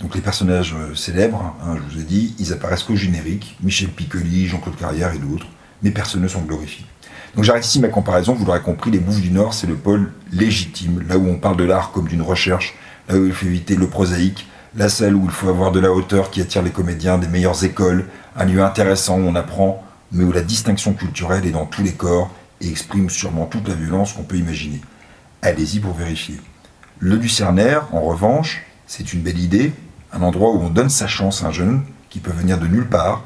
Donc 0.00 0.14
les 0.14 0.20
personnages 0.20 0.74
célèbres, 0.94 1.54
hein, 1.64 1.76
je 1.76 1.94
vous 1.94 2.00
ai 2.00 2.04
dit, 2.04 2.34
ils 2.38 2.52
apparaissent 2.52 2.82
qu'au 2.82 2.96
générique, 2.96 3.56
Michel 3.62 3.88
Piccoli, 3.88 4.46
Jean-Claude 4.46 4.76
Carrière 4.76 5.14
et 5.14 5.18
d'autres, 5.18 5.46
mais 5.82 5.90
personne 5.90 6.22
ne 6.22 6.28
sont 6.28 6.42
glorifiés. 6.42 6.84
Donc 7.36 7.44
j'arrête 7.44 7.64
ici 7.64 7.80
ma 7.80 7.88
comparaison, 7.88 8.34
vous 8.34 8.44
l'aurez 8.44 8.60
compris, 8.60 8.90
les 8.90 8.98
Bouffes 8.98 9.20
du 9.20 9.30
Nord, 9.30 9.54
c'est 9.54 9.68
le 9.68 9.76
pôle 9.76 10.12
légitime, 10.32 11.04
là 11.08 11.16
où 11.16 11.28
on 11.28 11.36
parle 11.36 11.56
de 11.56 11.64
l'art 11.64 11.92
comme 11.92 12.08
d'une 12.08 12.20
recherche, 12.20 12.74
là 13.08 13.16
où 13.16 13.24
il 13.24 13.32
faut 13.32 13.46
éviter 13.46 13.76
le 13.76 13.86
prosaïque, 13.86 14.48
la 14.76 14.88
salle 14.88 15.14
où 15.14 15.24
il 15.24 15.30
faut 15.30 15.48
avoir 15.48 15.70
de 15.70 15.78
la 15.78 15.92
hauteur 15.92 16.30
qui 16.30 16.40
attire 16.40 16.62
les 16.62 16.70
comédiens 16.70 17.16
des 17.16 17.28
meilleures 17.28 17.62
écoles, 17.64 18.06
un 18.36 18.44
lieu 18.44 18.62
intéressant 18.62 19.18
où 19.18 19.26
on 19.26 19.34
apprend, 19.34 19.84
mais 20.10 20.24
où 20.24 20.32
la 20.32 20.42
distinction 20.42 20.94
culturelle 20.94 21.46
est 21.46 21.50
dans 21.50 21.66
tous 21.66 21.82
les 21.82 21.92
corps 21.92 22.30
et 22.60 22.68
exprime 22.68 23.10
sûrement 23.10 23.46
toute 23.46 23.68
la 23.68 23.74
violence 23.74 24.12
qu'on 24.12 24.22
peut 24.22 24.36
imaginer. 24.36 24.80
Allez-y 25.42 25.80
pour 25.80 25.94
vérifier. 25.94 26.40
Le 26.98 27.16
Lucernaire, 27.16 27.88
en 27.92 28.00
revanche, 28.00 28.62
c'est 28.86 29.12
une 29.12 29.22
belle 29.22 29.38
idée, 29.38 29.72
un 30.12 30.22
endroit 30.22 30.52
où 30.52 30.60
on 30.60 30.70
donne 30.70 30.90
sa 30.90 31.06
chance 31.06 31.42
à 31.42 31.48
un 31.48 31.52
jeune 31.52 31.82
qui 32.10 32.20
peut 32.20 32.30
venir 32.30 32.58
de 32.58 32.66
nulle 32.66 32.88
part, 32.88 33.24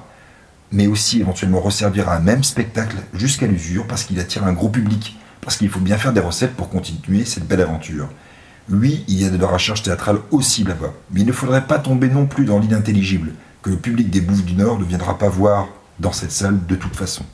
mais 0.73 0.87
aussi 0.87 1.21
éventuellement 1.21 1.61
resservir 1.61 2.09
à 2.09 2.17
un 2.17 2.21
même 2.21 2.45
spectacle 2.45 2.97
jusqu'à 3.15 3.47
l'usure 3.47 3.87
parce 3.87 4.05
qu'il 4.05 4.19
attire 4.19 4.45
un 4.45 4.53
gros 4.53 4.69
public, 4.69 5.17
parce 5.41 5.57
qu'il 5.57 5.69
faut 5.69 5.81
bien 5.81 5.99
faire 5.99 6.13
des 6.13 6.21
recettes 6.21 6.55
pour 6.55 6.71
continuer 6.71 7.25
cette 7.25 7.47
belle 7.47 7.61
aventure. 7.61 8.09
Oui, 8.69 9.05
il 9.07 9.23
y 9.23 9.25
a 9.25 9.31
de 9.31 9.37
la 9.37 9.47
recherche 9.47 9.83
théâtrale 9.83 10.19
aussi 10.31 10.65
là-bas, 10.65 10.93
mais 11.13 11.21
il 11.21 11.27
ne 11.27 11.33
faudrait 11.33 11.67
pas 11.67 11.79
tomber 11.79 12.09
non 12.09 12.27
plus 12.27 12.45
dans 12.45 12.59
l'inintelligible, 12.59 13.33
que 13.67 13.73
le 13.73 13.79
public 13.79 14.11
des 14.11 14.21
Bouffes 14.21 14.45
du 14.45 14.55
Nord 14.55 14.79
ne 14.79 14.85
viendra 14.85 15.19
pas 15.19 15.29
voir 15.29 15.67
dans 15.99 16.13
cette 16.13 16.31
salle 16.31 16.65
de 16.67 16.77
toute 16.77 16.95
façon. 16.95 17.25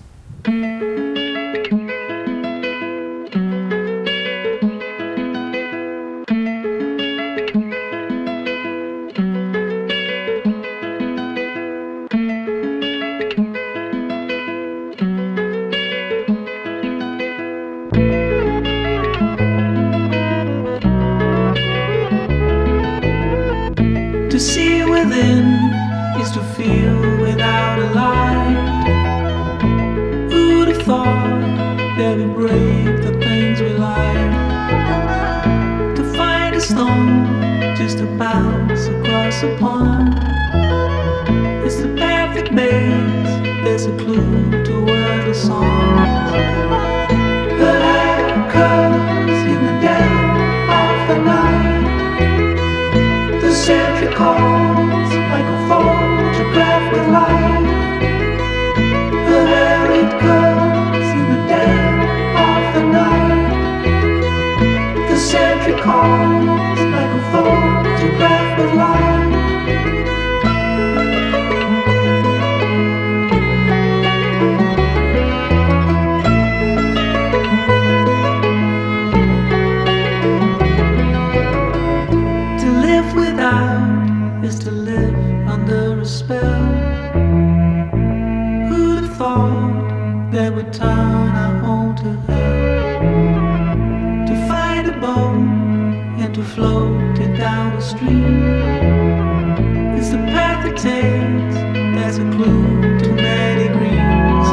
The. 98.06 99.96
It's 99.98 100.10
the 100.10 100.18
path 100.18 100.66
it 100.66 100.76
takes 100.76 101.56
that's 101.96 102.18
a 102.18 102.24
clue 102.30 102.98
to 102.98 103.12
many 103.14 103.68
dreams. 103.68 104.48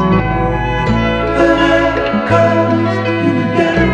The 1.37 1.47
light 1.59 1.97
comes 2.29 2.93
in 3.25 3.33
the 3.41 3.47
dead 3.57 3.89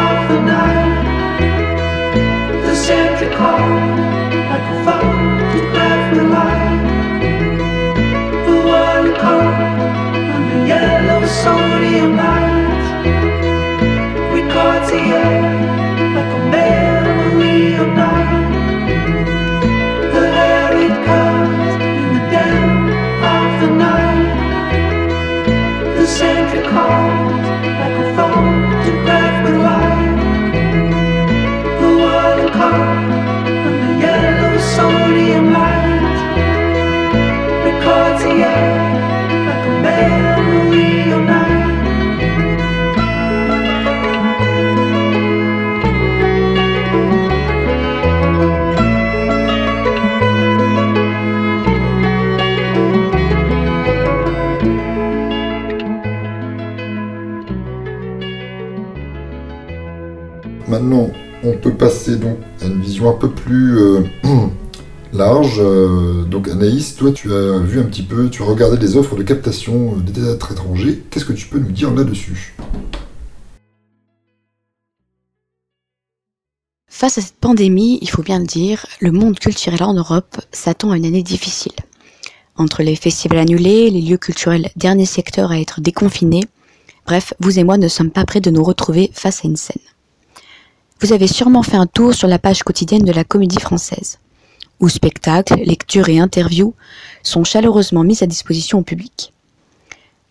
of 0.00 0.16
the 0.30 0.38
night. 0.54 1.04
The 2.66 2.74
sentry 2.74 3.28
calls 3.34 3.98
like 4.50 4.66
a 4.74 4.76
photograph 4.84 6.04
light. 6.36 6.82
The 8.46 8.56
world 8.68 9.10
caught 9.18 9.60
under 10.36 10.60
yellow 10.66 11.26
sodium 11.26 12.16
lights. 12.16 12.41
Passer 61.82 62.14
donc 62.14 62.38
à 62.60 62.66
une 62.66 62.80
vision 62.80 63.10
un 63.10 63.18
peu 63.18 63.28
plus 63.28 63.76
euh, 63.76 64.02
large. 65.12 65.56
Euh, 65.58 66.22
donc 66.22 66.46
Anaïs, 66.46 66.94
toi 66.94 67.10
tu 67.10 67.34
as 67.34 67.58
vu 67.58 67.80
un 67.80 67.84
petit 67.84 68.04
peu, 68.04 68.30
tu 68.30 68.42
as 68.42 68.46
regardé 68.46 68.76
les 68.76 68.96
offres 68.96 69.16
de 69.16 69.24
captation 69.24 69.96
euh, 69.96 70.00
des 70.00 70.12
théâtres 70.12 70.52
étrangers. 70.52 71.02
Qu'est-ce 71.10 71.24
que 71.24 71.32
tu 71.32 71.48
peux 71.48 71.58
nous 71.58 71.72
dire 71.72 71.92
là-dessus? 71.92 72.54
Face 76.88 77.18
à 77.18 77.20
cette 77.20 77.40
pandémie, 77.40 77.98
il 78.00 78.08
faut 78.08 78.22
bien 78.22 78.38
le 78.38 78.46
dire, 78.46 78.86
le 79.00 79.10
monde 79.10 79.40
culturel 79.40 79.82
en 79.82 79.94
Europe 79.94 80.40
s'attend 80.52 80.92
à 80.92 80.96
une 80.96 81.04
année 81.04 81.24
difficile. 81.24 81.72
Entre 82.54 82.84
les 82.84 82.94
festivals 82.94 83.38
annulés, 83.38 83.90
les 83.90 84.02
lieux 84.02 84.18
culturels 84.18 84.68
dernier 84.76 85.06
secteur 85.06 85.50
à 85.50 85.58
être 85.58 85.80
déconfinés, 85.80 86.44
bref, 87.06 87.34
vous 87.40 87.58
et 87.58 87.64
moi 87.64 87.76
ne 87.76 87.88
sommes 87.88 88.12
pas 88.12 88.24
prêts 88.24 88.40
de 88.40 88.50
nous 88.50 88.62
retrouver 88.62 89.10
face 89.12 89.44
à 89.44 89.48
une 89.48 89.56
scène. 89.56 89.82
Vous 91.02 91.12
avez 91.12 91.26
sûrement 91.26 91.64
fait 91.64 91.76
un 91.76 91.88
tour 91.88 92.14
sur 92.14 92.28
la 92.28 92.38
page 92.38 92.62
quotidienne 92.62 93.02
de 93.02 93.10
la 93.10 93.24
Comédie 93.24 93.58
Française, 93.58 94.20
où 94.78 94.88
spectacles, 94.88 95.56
lectures 95.56 96.08
et 96.08 96.20
interviews 96.20 96.74
sont 97.24 97.42
chaleureusement 97.42 98.04
mis 98.04 98.22
à 98.22 98.28
disposition 98.28 98.78
au 98.78 98.82
public. 98.82 99.32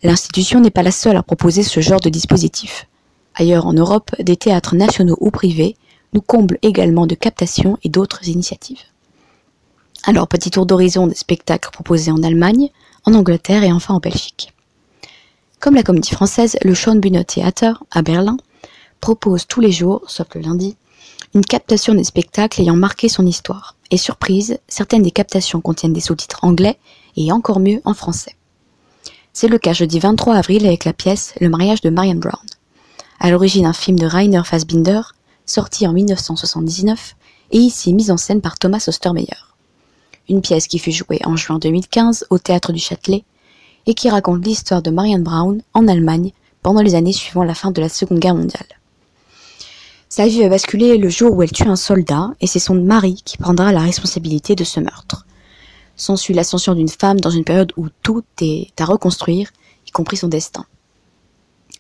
L'institution 0.02 0.62
n'est 0.62 0.72
pas 0.72 0.82
la 0.82 0.92
seule 0.92 1.18
à 1.18 1.24
proposer 1.24 1.64
ce 1.64 1.82
genre 1.82 2.00
de 2.00 2.08
dispositif. 2.08 2.88
Ailleurs 3.36 3.68
en 3.68 3.74
Europe, 3.74 4.12
des 4.20 4.38
théâtres 4.38 4.78
nationaux 4.78 5.18
ou 5.20 5.30
privés 5.30 5.76
nous 6.14 6.22
comblent 6.22 6.58
également 6.62 7.06
de 7.06 7.16
captations 7.16 7.78
et 7.84 7.90
d'autres 7.90 8.30
initiatives. 8.30 8.80
Alors, 10.06 10.30
petit 10.30 10.52
tour 10.52 10.66
d'horizon 10.66 11.06
des 11.06 11.16
spectacles 11.16 11.72
proposés 11.72 12.12
en 12.12 12.24
Allemagne, 12.24 12.70
en 13.04 13.14
Angleterre 13.14 13.66
et 13.66 13.74
enfin 13.74 13.96
en 13.96 14.00
Belgique. 14.00 14.54
Comme 15.60 15.76
la 15.76 15.84
comédie 15.84 16.12
française, 16.12 16.56
le 16.64 16.74
Schönbühne 16.74 17.26
Theater 17.26 17.84
à 17.92 18.02
Berlin 18.04 18.38
propose 19.02 19.48
tous 19.48 19.60
les 19.60 19.72
jours, 19.72 20.02
sauf 20.08 20.28
le 20.36 20.42
lundi, 20.42 20.78
une 21.34 21.44
captation 21.44 21.94
des 21.94 22.04
spectacles 22.04 22.62
ayant 22.62 22.76
marqué 22.76 23.10
son 23.10 23.26
histoire. 23.26 23.76
Et 23.90 23.98
surprise, 23.98 24.60
certaines 24.68 25.02
des 25.02 25.12
captations 25.12 25.60
contiennent 25.60 25.94
des 25.94 26.00
sous-titres 26.00 26.44
anglais 26.44 26.78
et 27.18 27.32
encore 27.32 27.60
mieux 27.60 27.82
en 27.84 27.94
français. 27.94 28.36
C'est 29.34 29.48
le 29.48 29.58
cas 29.58 29.74
jeudi 29.74 30.00
23 30.00 30.36
avril 30.36 30.66
avec 30.66 30.86
la 30.86 30.94
pièce 30.94 31.34
Le 31.40 31.50
mariage 31.50 31.82
de 31.82 31.90
Marianne 31.90 32.20
Brown. 32.20 32.46
À 33.20 33.32
l'origine 33.32 33.66
un 33.66 33.74
film 33.74 33.98
de 33.98 34.06
Rainer 34.06 34.42
Fassbinder, 34.44 35.02
sorti 35.46 35.88
en 35.88 35.94
1979 35.94 37.16
et 37.52 37.58
ici 37.58 37.94
mise 37.94 38.12
en 38.12 38.18
scène 38.18 38.42
par 38.42 38.58
Thomas 38.58 38.84
Ostermeyer. 38.88 39.38
Une 40.30 40.42
pièce 40.42 40.68
qui 40.68 40.80
fut 40.80 40.92
jouée 40.92 41.20
en 41.26 41.36
juin 41.36 41.60
2015 41.60 42.28
au 42.30 42.38
théâtre 42.40 42.72
du 42.72 42.80
Châtelet 42.80 43.24
et 43.86 43.94
qui 43.94 44.10
raconte 44.10 44.46
l'histoire 44.46 44.82
de 44.82 44.92
Marianne 44.92 45.24
Brown 45.24 45.62
en 45.74 45.88
Allemagne 45.88 46.32
pendant 46.62 46.82
les 46.82 46.96
années 46.96 47.14
suivant 47.14 47.44
la 47.44 47.56
fin 47.56 47.72
de 47.72 47.82
la 47.82 47.90
Seconde 47.90 48.20
Guerre 48.20 48.36
mondiale. 48.36 48.81
Sa 50.12 50.28
vie 50.28 50.42
va 50.42 50.50
basculer 50.50 50.98
le 50.98 51.08
jour 51.08 51.34
où 51.34 51.42
elle 51.42 51.54
tue 51.54 51.70
un 51.70 51.78
soldat 51.78 52.32
et 52.42 52.46
c'est 52.46 52.60
son 52.60 52.76
mari 52.76 53.22
qui 53.24 53.38
prendra 53.38 53.72
la 53.72 53.80
responsabilité 53.80 54.56
de 54.56 54.66
ce 54.66 54.82
meurtre. 54.82 55.26
S'ensuit 55.96 56.34
l'ascension 56.34 56.76
d'une 56.76 56.90
femme 56.90 57.22
dans 57.22 57.30
une 57.30 57.46
période 57.46 57.72
où 57.78 57.88
tout 58.04 58.26
est 58.42 58.74
à 58.78 58.84
reconstruire, 58.84 59.52
y 59.88 59.92
compris 59.92 60.18
son 60.18 60.28
destin. 60.28 60.66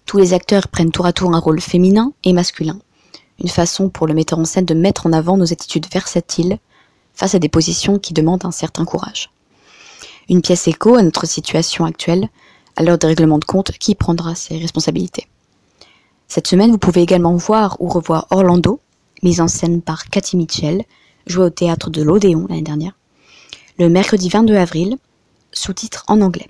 Tous 0.05 0.17
les 0.17 0.33
acteurs 0.33 0.69
prennent 0.69 0.93
tour 0.93 1.05
à 1.05 1.11
tour 1.11 1.35
un 1.35 1.39
rôle 1.39 1.59
féminin 1.59 2.13
et 2.23 2.31
masculin, 2.31 2.79
une 3.43 3.49
façon 3.49 3.89
pour 3.89 4.07
le 4.07 4.13
metteur 4.13 4.39
en 4.39 4.45
scène 4.45 4.63
de 4.63 4.73
mettre 4.73 5.07
en 5.07 5.11
avant 5.11 5.35
nos 5.35 5.51
attitudes 5.51 5.91
versatiles 5.91 6.57
face 7.13 7.35
à 7.35 7.39
des 7.39 7.49
positions 7.49 7.99
qui 7.99 8.13
demandent 8.13 8.45
un 8.45 8.51
certain 8.51 8.85
courage. 8.85 9.29
Une 10.29 10.41
pièce 10.41 10.69
écho 10.69 10.95
à 10.95 11.03
notre 11.03 11.27
situation 11.27 11.83
actuelle, 11.83 12.29
à 12.77 12.83
l'heure 12.83 12.97
des 12.97 13.07
règlements 13.07 13.39
de 13.39 13.43
compte, 13.43 13.73
qui 13.73 13.93
prendra 13.93 14.35
ses 14.35 14.57
responsabilités. 14.57 15.27
Cette 16.33 16.47
semaine, 16.47 16.71
vous 16.71 16.77
pouvez 16.77 17.01
également 17.01 17.35
voir 17.35 17.75
ou 17.81 17.89
revoir 17.89 18.27
Orlando, 18.29 18.79
mise 19.21 19.41
en 19.41 19.49
scène 19.49 19.81
par 19.81 20.05
Cathy 20.05 20.37
Mitchell, 20.37 20.85
jouée 21.27 21.47
au 21.47 21.49
théâtre 21.49 21.89
de 21.89 22.01
l'Odéon 22.01 22.45
l'année 22.47 22.61
dernière, 22.61 22.97
le 23.77 23.89
mercredi 23.89 24.29
22 24.29 24.55
avril, 24.55 24.95
sous-titres 25.51 26.05
en 26.07 26.21
anglais. 26.21 26.49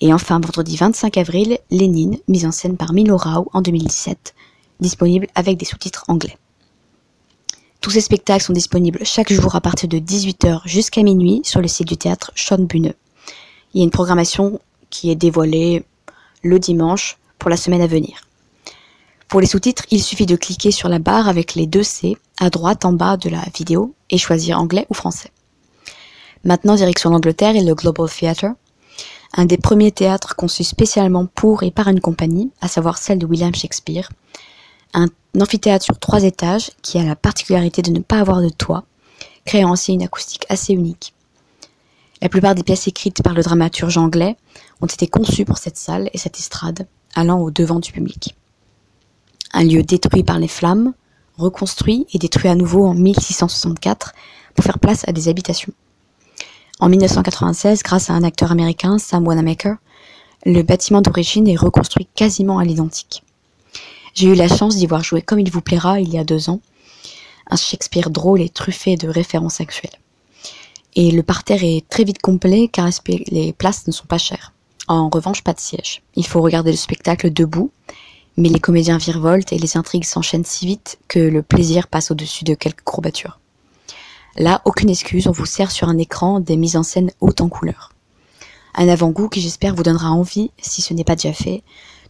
Et 0.00 0.14
enfin, 0.14 0.40
vendredi 0.40 0.74
25 0.74 1.18
avril, 1.18 1.58
Lénine, 1.70 2.16
mise 2.28 2.46
en 2.46 2.50
scène 2.50 2.78
par 2.78 2.94
Milo 2.94 3.18
Rao 3.18 3.50
en 3.52 3.60
2017, 3.60 4.34
disponible 4.80 5.26
avec 5.34 5.58
des 5.58 5.66
sous-titres 5.66 6.06
anglais. 6.08 6.38
Tous 7.82 7.90
ces 7.90 8.00
spectacles 8.00 8.44
sont 8.44 8.54
disponibles 8.54 9.00
chaque 9.04 9.30
jour 9.30 9.54
à 9.54 9.60
partir 9.60 9.90
de 9.90 9.98
18h 9.98 10.62
jusqu'à 10.64 11.02
minuit 11.02 11.42
sur 11.44 11.60
le 11.60 11.68
site 11.68 11.88
du 11.88 11.98
théâtre 11.98 12.32
Schönbühne. 12.34 12.94
Il 13.74 13.80
y 13.80 13.82
a 13.82 13.84
une 13.84 13.90
programmation 13.90 14.60
qui 14.88 15.10
est 15.10 15.14
dévoilée 15.14 15.84
le 16.42 16.58
dimanche 16.58 17.18
pour 17.38 17.50
la 17.50 17.58
semaine 17.58 17.82
à 17.82 17.86
venir. 17.86 18.22
Pour 19.30 19.40
les 19.40 19.46
sous-titres, 19.46 19.84
il 19.92 20.02
suffit 20.02 20.26
de 20.26 20.34
cliquer 20.34 20.72
sur 20.72 20.88
la 20.88 20.98
barre 20.98 21.28
avec 21.28 21.54
les 21.54 21.68
deux 21.68 21.84
C 21.84 22.16
à 22.40 22.50
droite 22.50 22.84
en 22.84 22.92
bas 22.92 23.16
de 23.16 23.30
la 23.30 23.44
vidéo 23.54 23.94
et 24.10 24.18
choisir 24.18 24.58
anglais 24.58 24.86
ou 24.90 24.94
français. 24.94 25.30
Maintenant, 26.42 26.74
direction 26.74 27.10
l'Angleterre 27.10 27.54
et 27.54 27.62
le 27.62 27.76
Global 27.76 28.10
Theatre, 28.10 28.46
un 29.34 29.44
des 29.44 29.56
premiers 29.56 29.92
théâtres 29.92 30.34
conçus 30.34 30.64
spécialement 30.64 31.26
pour 31.26 31.62
et 31.62 31.70
par 31.70 31.86
une 31.86 32.00
compagnie, 32.00 32.50
à 32.60 32.66
savoir 32.66 32.98
celle 32.98 33.20
de 33.20 33.26
William 33.26 33.54
Shakespeare. 33.54 34.10
Un 34.94 35.06
amphithéâtre 35.40 35.84
sur 35.84 36.00
trois 36.00 36.24
étages 36.24 36.72
qui 36.82 36.98
a 36.98 37.04
la 37.04 37.14
particularité 37.14 37.82
de 37.82 37.92
ne 37.92 38.00
pas 38.00 38.18
avoir 38.18 38.42
de 38.42 38.48
toit, 38.48 38.82
créant 39.44 39.70
ainsi 39.70 39.92
une 39.92 40.02
acoustique 40.02 40.46
assez 40.48 40.72
unique. 40.72 41.14
La 42.20 42.28
plupart 42.28 42.56
des 42.56 42.64
pièces 42.64 42.88
écrites 42.88 43.22
par 43.22 43.34
le 43.34 43.44
dramaturge 43.44 43.96
anglais 43.96 44.36
ont 44.80 44.86
été 44.86 45.06
conçues 45.06 45.44
pour 45.44 45.58
cette 45.58 45.78
salle 45.78 46.10
et 46.12 46.18
cette 46.18 46.40
estrade, 46.40 46.88
allant 47.14 47.38
au 47.38 47.52
devant 47.52 47.78
du 47.78 47.92
public. 47.92 48.34
Un 49.52 49.64
lieu 49.64 49.82
détruit 49.82 50.22
par 50.22 50.38
les 50.38 50.48
flammes, 50.48 50.92
reconstruit 51.36 52.06
et 52.12 52.18
détruit 52.18 52.48
à 52.48 52.54
nouveau 52.54 52.86
en 52.86 52.94
1664 52.94 54.12
pour 54.54 54.64
faire 54.64 54.78
place 54.78 55.06
à 55.08 55.12
des 55.12 55.28
habitations. 55.28 55.72
En 56.78 56.88
1996, 56.88 57.82
grâce 57.82 58.10
à 58.10 58.14
un 58.14 58.22
acteur 58.22 58.52
américain, 58.52 58.98
Sam 58.98 59.26
Wanamaker, 59.26 59.76
le 60.46 60.62
bâtiment 60.62 61.02
d'origine 61.02 61.46
est 61.48 61.56
reconstruit 61.56 62.08
quasiment 62.14 62.58
à 62.58 62.64
l'identique. 62.64 63.22
J'ai 64.14 64.28
eu 64.28 64.34
la 64.34 64.48
chance 64.48 64.76
d'y 64.76 64.86
voir 64.86 65.04
jouer 65.04 65.22
comme 65.22 65.40
il 65.40 65.50
vous 65.50 65.60
plaira 65.60 66.00
il 66.00 66.08
y 66.08 66.18
a 66.18 66.24
deux 66.24 66.48
ans, 66.48 66.60
un 67.50 67.56
Shakespeare 67.56 68.10
drôle 68.10 68.40
et 68.40 68.48
truffé 68.48 68.96
de 68.96 69.08
références 69.08 69.60
actuelles. 69.60 69.98
Et 70.96 71.10
le 71.10 71.22
parterre 71.22 71.62
est 71.62 71.88
très 71.88 72.04
vite 72.04 72.20
complet 72.20 72.68
car 72.68 72.88
les 73.06 73.52
places 73.52 73.86
ne 73.86 73.92
sont 73.92 74.06
pas 74.06 74.18
chères. 74.18 74.52
En 74.88 75.08
revanche, 75.08 75.42
pas 75.44 75.52
de 75.52 75.60
siège. 75.60 76.02
Il 76.16 76.26
faut 76.26 76.40
regarder 76.40 76.72
le 76.72 76.76
spectacle 76.76 77.32
debout, 77.32 77.70
mais 78.36 78.48
les 78.48 78.60
comédiens 78.60 78.98
virevoltent 78.98 79.52
et 79.52 79.58
les 79.58 79.76
intrigues 79.76 80.04
s'enchaînent 80.04 80.44
si 80.44 80.66
vite 80.66 80.98
que 81.08 81.18
le 81.18 81.42
plaisir 81.42 81.88
passe 81.88 82.10
au-dessus 82.10 82.44
de 82.44 82.54
quelques 82.54 82.82
courbatures. 82.82 83.38
Là, 84.36 84.62
aucune 84.64 84.90
excuse, 84.90 85.26
on 85.26 85.32
vous 85.32 85.46
sert 85.46 85.70
sur 85.70 85.88
un 85.88 85.98
écran 85.98 86.40
des 86.40 86.56
mises 86.56 86.76
en 86.76 86.82
scène 86.82 87.10
hautes 87.20 87.40
en 87.40 87.48
couleurs. 87.48 87.92
Un 88.74 88.88
avant-goût 88.88 89.28
qui 89.28 89.40
j'espère 89.40 89.74
vous 89.74 89.82
donnera 89.82 90.10
envie, 90.10 90.50
si 90.58 90.80
ce 90.82 90.94
n'est 90.94 91.04
pas 91.04 91.16
déjà 91.16 91.32
fait, 91.32 91.62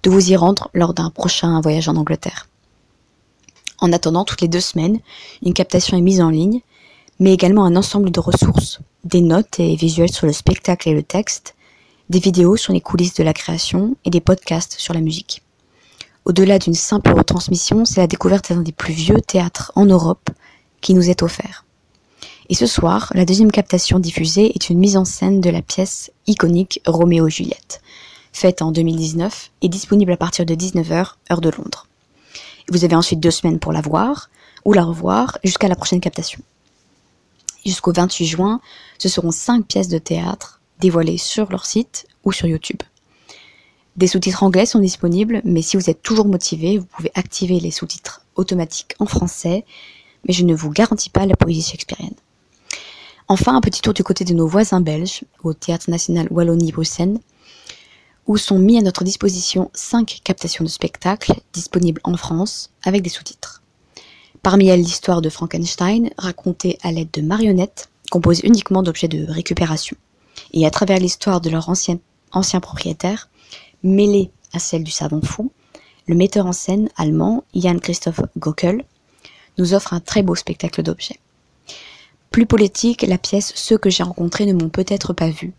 de 0.03 0.11
vous 0.11 0.31
y 0.31 0.37
rendre 0.37 0.71
lors 0.75 0.95
d'un 0.95 1.11
prochain 1.11 1.61
voyage 1.61 1.89
en 1.89 1.97
Angleterre. 1.97 2.49
En 3.79 3.93
attendant, 3.93 4.25
toutes 4.25 4.43
les 4.43 4.49
deux 4.49 4.61
semaines, 4.61 5.01
une 5.43 5.55
captation 5.55 5.97
est 5.97 6.03
mise 6.03 6.21
en 6.21 6.29
ligne, 6.29 6.61
mais 7.19 7.33
également 7.33 7.65
un 7.65 7.77
ensemble 7.77 8.11
de 8.11 8.21
ressources, 8.21 8.81
des 9.05 9.23
notes 9.23 9.59
et 9.59 9.75
visuels 9.77 10.13
sur 10.13 10.27
le 10.27 10.33
spectacle 10.33 10.89
et 10.89 10.95
le 10.95 11.03
texte, 11.03 11.55
des 12.11 12.19
vidéos 12.19 12.57
sur 12.57 12.73
les 12.73 12.81
coulisses 12.81 13.15
de 13.15 13.23
la 13.23 13.33
création 13.33 13.97
et 14.05 14.11
des 14.11 14.21
podcasts 14.21 14.75
sur 14.79 14.93
la 14.93 15.01
musique. 15.01 15.43
Au-delà 16.25 16.59
d'une 16.59 16.75
simple 16.75 17.13
retransmission, 17.13 17.85
c'est 17.85 18.01
la 18.01 18.07
découverte 18.07 18.53
d'un 18.53 18.61
des 18.61 18.73
plus 18.73 18.93
vieux 18.93 19.21
théâtres 19.21 19.73
en 19.75 19.87
Europe 19.87 20.31
qui 20.81 20.95
nous 20.95 21.09
est 21.09 21.23
offert. 21.23 21.65
Et 22.51 22.55
ce 22.55 22.67
soir, 22.67 23.11
la 23.15 23.25
deuxième 23.25 23.53
captation 23.53 23.99
diffusée 23.99 24.53
est 24.55 24.71
une 24.71 24.79
mise 24.79 24.97
en 24.97 25.05
scène 25.05 25.41
de 25.41 25.51
la 25.51 25.63
pièce 25.63 26.11
iconique 26.27 26.83
Roméo 26.87 27.29
et 27.29 27.31
Juliette, 27.31 27.81
faite 28.33 28.61
en 28.61 28.73
2019 28.73 29.51
et 29.63 29.69
disponible 29.69 30.13
à 30.13 30.17
partir 30.17 30.45
de 30.45 30.55
19h, 30.55 31.15
heure 31.31 31.41
de 31.41 31.51
Londres. 31.51 31.87
Vous 32.71 32.85
avez 32.85 32.97
ensuite 32.97 33.21
deux 33.21 33.31
semaines 33.31 33.59
pour 33.59 33.73
la 33.73 33.81
voir 33.81 34.31
ou 34.65 34.73
la 34.73 34.85
revoir 34.85 35.39
jusqu'à 35.43 35.69
la 35.69 35.77
prochaine 35.77 36.01
captation. 36.01 36.41
Jusqu'au 37.65 37.93
28 37.93 38.27
juin, 38.27 38.61
ce 38.99 39.09
seront 39.09 39.31
cinq 39.31 39.67
pièces 39.67 39.89
de 39.89 39.99
théâtre 39.99 40.61
dévoilées 40.81 41.19
sur 41.19 41.51
leur 41.51 41.67
site 41.67 42.07
ou 42.25 42.33
sur 42.33 42.47
YouTube. 42.47 42.83
Des 43.97 44.07
sous-titres 44.07 44.43
anglais 44.43 44.67
sont 44.67 44.79
disponibles, 44.79 45.43
mais 45.45 45.63
si 45.63 45.77
vous 45.77 45.91
êtes 45.91 46.03
toujours 46.03 46.27
motivé, 46.27 46.79
vous 46.79 46.87
pouvez 46.87 47.11
activer 47.15 47.61
les 47.61 47.71
sous-titres 47.71 48.25
automatiques 48.37 48.95
en 48.99 49.07
français, 49.07 49.65
mais 50.27 50.33
je 50.33 50.45
ne 50.45 50.55
vous 50.55 50.71
garantis 50.71 51.11
pas 51.11 51.27
la 51.27 51.37
poésie 51.37 51.63
shakespearienne. 51.63 52.15
Enfin, 53.29 53.57
un 53.57 53.61
petit 53.61 53.81
tour 53.81 53.95
du 53.95 54.03
côté 54.03 54.25
de 54.25 54.35
nos 54.35 54.47
voisins 54.47 54.81
belges, 54.81 55.23
au 55.43 55.55
Théâtre 55.55 55.91
national 55.91 56.29
Wallonie-Bruxelles, 56.31 57.19
où 58.27 58.37
sont 58.37 58.59
mis 58.59 58.79
à 58.79 58.83
notre 58.83 59.05
disposition 59.05 59.71
cinq 59.75 60.21
captations 60.25 60.65
de 60.65 60.69
spectacles 60.69 61.35
disponibles 61.53 62.01
en 62.05 62.17
France 62.17 62.71
avec 62.83 63.03
des 63.03 63.11
sous-titres. 63.11 63.63
Parmi 64.43 64.69
elles, 64.69 64.81
l'histoire 64.81 65.21
de 65.21 65.29
Frankenstein, 65.29 66.11
racontée 66.17 66.79
à 66.83 66.93
l'aide 66.93 67.11
de 67.13 67.23
marionnettes, 67.23 67.89
composées 68.11 68.47
uniquement 68.47 68.83
d'objets 68.83 69.09
de 69.09 69.31
récupération. 69.31 69.97
Et 70.53 70.65
à 70.65 70.71
travers 70.71 70.99
l'histoire 70.99 71.41
de 71.41 71.51
leur 71.51 71.69
ancien 71.69 72.61
propriétaire, 72.61 73.29
mêlée 73.83 74.31
à 74.53 74.59
celle 74.59 74.85
du 74.85 74.91
savant 74.91 75.23
fou, 75.23 75.51
le 76.07 76.15
metteur 76.15 76.47
en 76.47 76.53
scène 76.53 76.89
allemand 76.97 77.45
Jan 77.55 77.79
Christoph 77.79 78.21
Gockel 78.37 78.85
nous 79.59 79.75
offre 79.75 79.93
un 79.93 80.01
très 80.01 80.23
beau 80.23 80.35
spectacle 80.35 80.83
d'objets. 80.83 81.19
Plus 82.31 82.47
politique, 82.47 83.03
la 83.03 83.19
pièce 83.19 83.53
Ceux 83.55 83.79
que 83.79 83.91
j'ai 83.91 84.03
rencontrés 84.03 84.47
ne 84.47 84.53
m'ont 84.53 84.69
peut-être 84.69 85.13
pas 85.13 85.31
vu, 85.31 85.53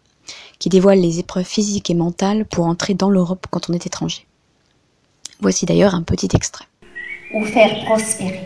qui 0.59 0.69
dévoile 0.69 0.99
les 0.99 1.19
épreuves 1.19 1.45
physiques 1.45 1.89
et 1.89 1.95
mentales 1.95 2.45
pour 2.45 2.65
entrer 2.65 2.93
dans 2.93 3.09
l'Europe 3.09 3.47
quand 3.49 3.69
on 3.69 3.73
est 3.73 3.85
étranger. 3.85 4.25
Voici 5.39 5.65
d'ailleurs 5.65 5.95
un 5.95 6.03
petit 6.03 6.29
extrait. 6.33 6.65
Ou 7.33 7.45
faire 7.45 7.85
prospérer. 7.85 8.41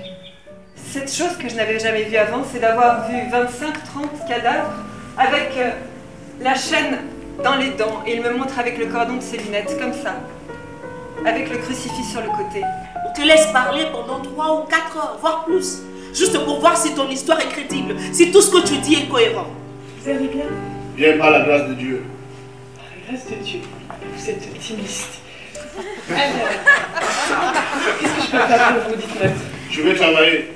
Cette 0.76 1.12
chose 1.12 1.36
que 1.38 1.50
je 1.50 1.56
n'avais 1.56 1.80
jamais 1.80 2.04
vue 2.04 2.18
avant, 2.18 2.44
c'est 2.52 2.60
d'avoir 2.60 3.10
vu 3.10 3.16
25-30 3.18 4.28
cadavres 4.28 4.74
avec 5.18 5.52
la 6.42 6.56
chaîne 6.56 7.00
dans 7.44 7.56
les 7.56 7.72
dents 7.72 8.04
et 8.06 8.16
il 8.16 8.22
me 8.22 8.32
montre 8.32 8.58
avec 8.60 8.78
le 8.78 8.86
cordon 8.88 9.18
de 9.18 9.22
ses 9.22 9.38
lunettes, 9.38 9.78
comme 9.80 9.94
ça, 9.94 10.16
avec 11.26 11.50
le 11.50 11.58
crucifix 11.58 12.04
sur 12.12 12.22
le 12.22 12.28
côté. 12.30 12.62
On 13.08 13.14
te 13.14 13.22
laisse 13.26 13.48
parler 13.48 13.86
pendant 13.92 14.20
3 14.20 14.62
ou 14.62 14.66
4 14.66 14.98
heures, 14.98 15.18
voire 15.22 15.46
plus, 15.46 15.80
juste 16.14 16.38
pour 16.44 16.60
voir 16.60 16.78
si 16.78 16.94
ton 16.94 17.10
histoire 17.10 17.40
est 17.40 17.50
crédible, 17.50 17.96
si 18.14 18.32
tout 18.32 18.42
ce 18.42 18.52
que 18.52 18.66
tu 18.66 18.78
dis 18.78 18.96
est 18.96 19.08
cohérent. 19.08 19.48
Vous 20.02 20.10
allez 20.10 20.28
bien 20.28 20.46
Bien 20.96 21.18
par 21.18 21.32
la 21.32 21.42
grâce 21.42 21.68
de 21.70 21.74
Dieu. 21.74 22.04
Par 22.76 22.86
la 22.86 23.12
grâce 23.12 23.30
de 23.30 23.36
Dieu, 23.44 23.60
vous 24.16 24.30
êtes 24.30 24.44
optimiste. 24.54 25.10
Qu'est-ce 26.08 28.16
que 28.16 28.22
je 28.22 28.32
peux 28.32 28.38
faire 28.38 28.76
pour 28.76 28.90
vous, 28.90 28.96
dites-moi 28.96 29.30
Je 29.70 29.82
vais 29.82 29.96
travailler. 29.96 30.54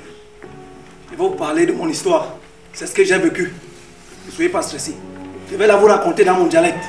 Je 1.06 1.10
vais 1.10 1.16
vous 1.16 1.30
parler 1.30 1.66
de 1.66 1.72
mon 1.72 1.88
histoire. 1.88 2.28
C'est 2.72 2.86
ce 2.86 2.94
que 2.94 3.04
j'ai 3.04 3.18
vécu. 3.18 3.52
Ne 4.26 4.30
soyez 4.30 4.48
pas 4.48 4.62
stressés. 4.62 4.94
Je 5.50 5.56
vais 5.56 5.66
la 5.66 5.76
vous 5.76 5.86
raconter 5.86 6.24
dans 6.24 6.34
mon 6.34 6.46
dialecte. 6.46 6.84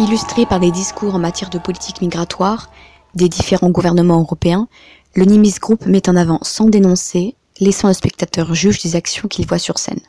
Illustré 0.00 0.44
par 0.44 0.58
des 0.58 0.72
discours 0.72 1.14
en 1.14 1.20
matière 1.20 1.50
de 1.50 1.58
politique 1.58 2.00
migratoire 2.00 2.68
des 3.14 3.28
différents 3.28 3.70
gouvernements 3.70 4.18
européens, 4.18 4.66
le 5.14 5.24
Nimis 5.24 5.54
Group 5.60 5.86
met 5.86 6.08
en 6.08 6.16
avant 6.16 6.40
sans 6.42 6.66
dénoncer, 6.66 7.36
laissant 7.60 7.86
le 7.86 7.94
spectateur 7.94 8.54
juge 8.56 8.82
des 8.82 8.96
actions 8.96 9.28
qu'il 9.28 9.46
voit 9.46 9.60
sur 9.60 9.78
scène, 9.78 10.00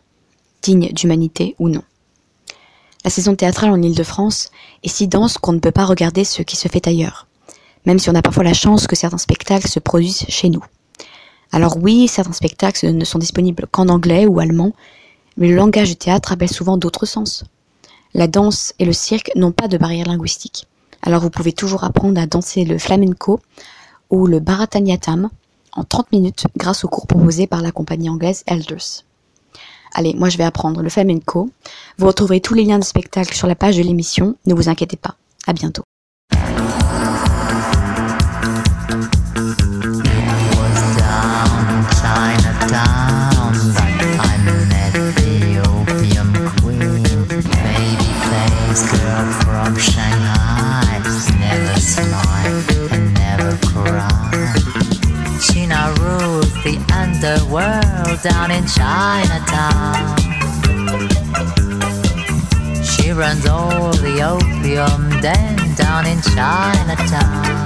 dignes 0.64 0.92
d'humanité 0.92 1.56
ou 1.60 1.70
non. 1.70 1.84
La 3.06 3.12
saison 3.12 3.36
théâtrale 3.36 3.70
en 3.70 3.82
Ile-de-France 3.82 4.50
est 4.84 4.90
si 4.90 5.08
dense 5.08 5.38
qu'on 5.38 5.54
ne 5.54 5.60
peut 5.60 5.72
pas 5.72 5.86
regarder 5.86 6.24
ce 6.24 6.42
qui 6.42 6.56
se 6.56 6.68
fait 6.68 6.88
ailleurs, 6.88 7.27
même 7.88 8.00
si 8.00 8.10
on 8.10 8.16
a 8.16 8.22
parfois 8.22 8.44
la 8.44 8.54
chance 8.54 8.86
que 8.86 8.98
certains 8.98 9.18
spectacles 9.18 9.70
se 9.70 9.80
produisent 9.80 10.26
chez 10.28 10.50
nous. 10.50 10.64
Alors 11.54 11.78
oui, 11.82 12.10
certains 12.10 12.34
spectacles 12.34 12.92
ne 12.92 13.06
sont 13.06 13.18
disponibles 13.18 13.66
qu'en 13.72 13.88
anglais 13.88 14.28
ou 14.28 14.42
allemand, 14.42 14.74
mais 15.38 15.48
le 15.48 15.56
langage 15.56 15.88
du 15.88 15.96
théâtre 15.96 16.34
appelle 16.34 16.52
souvent 16.52 16.76
d'autres 16.76 17.06
sens. 17.06 17.46
La 18.14 18.28
danse 18.28 18.74
et 18.80 18.86
le 18.86 18.92
cirque 18.92 19.32
n'ont 19.38 19.54
pas 19.54 19.70
de 19.70 19.78
barrière 19.78 20.08
linguistique. 20.08 20.68
Alors 21.02 21.22
vous 21.22 21.30
pouvez 21.30 21.54
toujours 21.54 21.86
apprendre 21.86 22.20
à 22.20 22.26
danser 22.26 22.66
le 22.66 22.78
flamenco 22.78 23.40
ou 24.10 24.28
le 24.28 24.42
barataniatam 24.42 25.30
en 25.72 25.84
30 25.86 26.12
minutes 26.12 26.48
grâce 26.58 26.84
aux 26.84 26.90
cours 26.90 27.08
proposés 27.08 27.48
par 27.48 27.62
la 27.62 27.72
compagnie 27.72 28.10
anglaise 28.10 28.44
Elders. 28.48 29.06
Allez, 29.94 30.14
moi 30.14 30.28
je 30.28 30.38
vais 30.38 30.44
apprendre 30.44 30.82
le 30.82 30.90
flamenco. 30.90 31.50
Vous 31.98 32.08
retrouverez 32.08 32.42
tous 32.42 32.54
les 32.54 32.66
liens 32.66 32.80
de 32.80 32.84
spectacle 32.84 33.34
sur 33.34 33.48
la 33.48 33.56
page 33.56 33.78
de 33.78 33.84
l'émission, 33.84 34.36
ne 34.46 34.54
vous 34.54 34.68
inquiétez 34.68 34.98
pas. 34.98 35.16
À 35.46 35.54
bientôt. 35.54 35.87
Underworld 57.28 58.22
down 58.22 58.52
in 58.52 58.66
Chinatown. 58.68 60.18
She 62.84 63.12
runs 63.12 63.46
all 63.46 63.92
the 63.92 64.22
opium 64.22 65.10
den 65.22 65.76
down 65.76 66.06
in 66.08 66.22
Chinatown. 66.22 67.66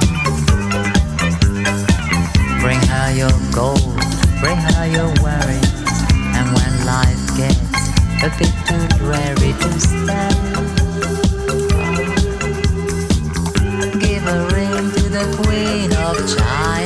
Bring 2.59 2.82
her 2.88 3.12
your 3.14 3.36
gold, 3.53 3.97
bring 4.39 4.57
her 4.57 4.88
your 4.88 5.12
worries, 5.22 5.74
and 6.36 6.47
when 6.55 6.86
life 6.86 7.24
gets 7.38 7.59
a 8.24 8.30
bit 8.38 8.53
too 8.68 8.88
dreary 8.97 9.53
to 9.62 9.80
stand, 9.80 10.70
give 13.99 14.26
a 14.26 14.47
ring 14.55 14.91
to 14.95 15.03
the 15.09 15.26
Queen 15.43 15.91
of 15.93 16.18
Shanghai, 16.30 16.81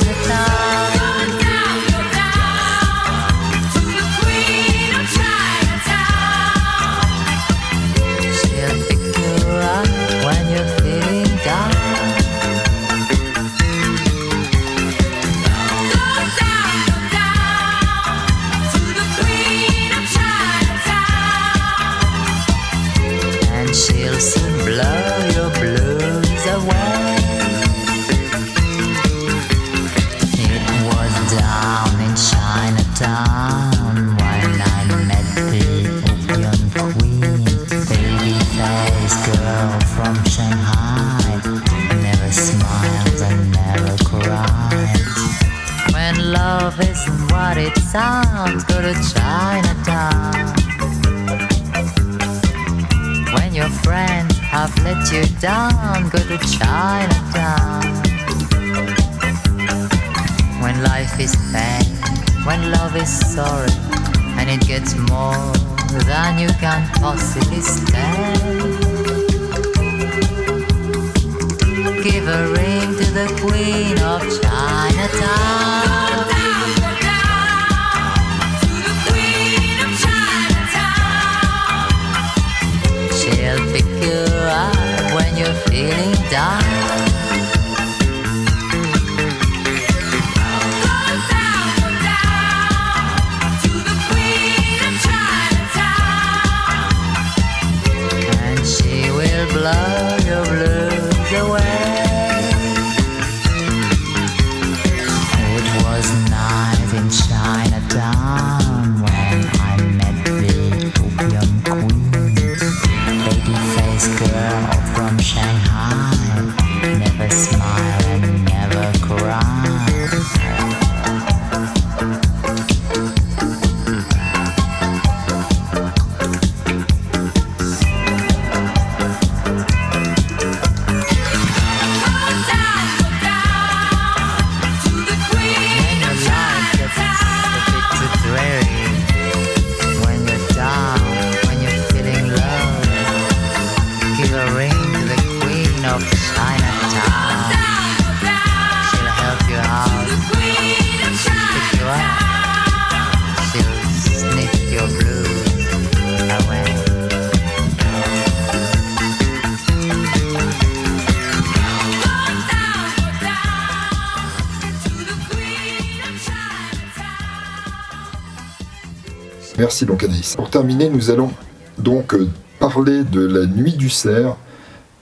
Pour 170.36 170.48
terminer, 170.48 170.88
nous 170.88 171.10
allons 171.10 171.30
donc 171.76 172.14
euh, 172.14 172.28
parler 172.58 173.04
de 173.04 173.20
La 173.20 173.46
Nuit 173.46 173.74
du 173.74 173.90
Cerf, 173.90 174.36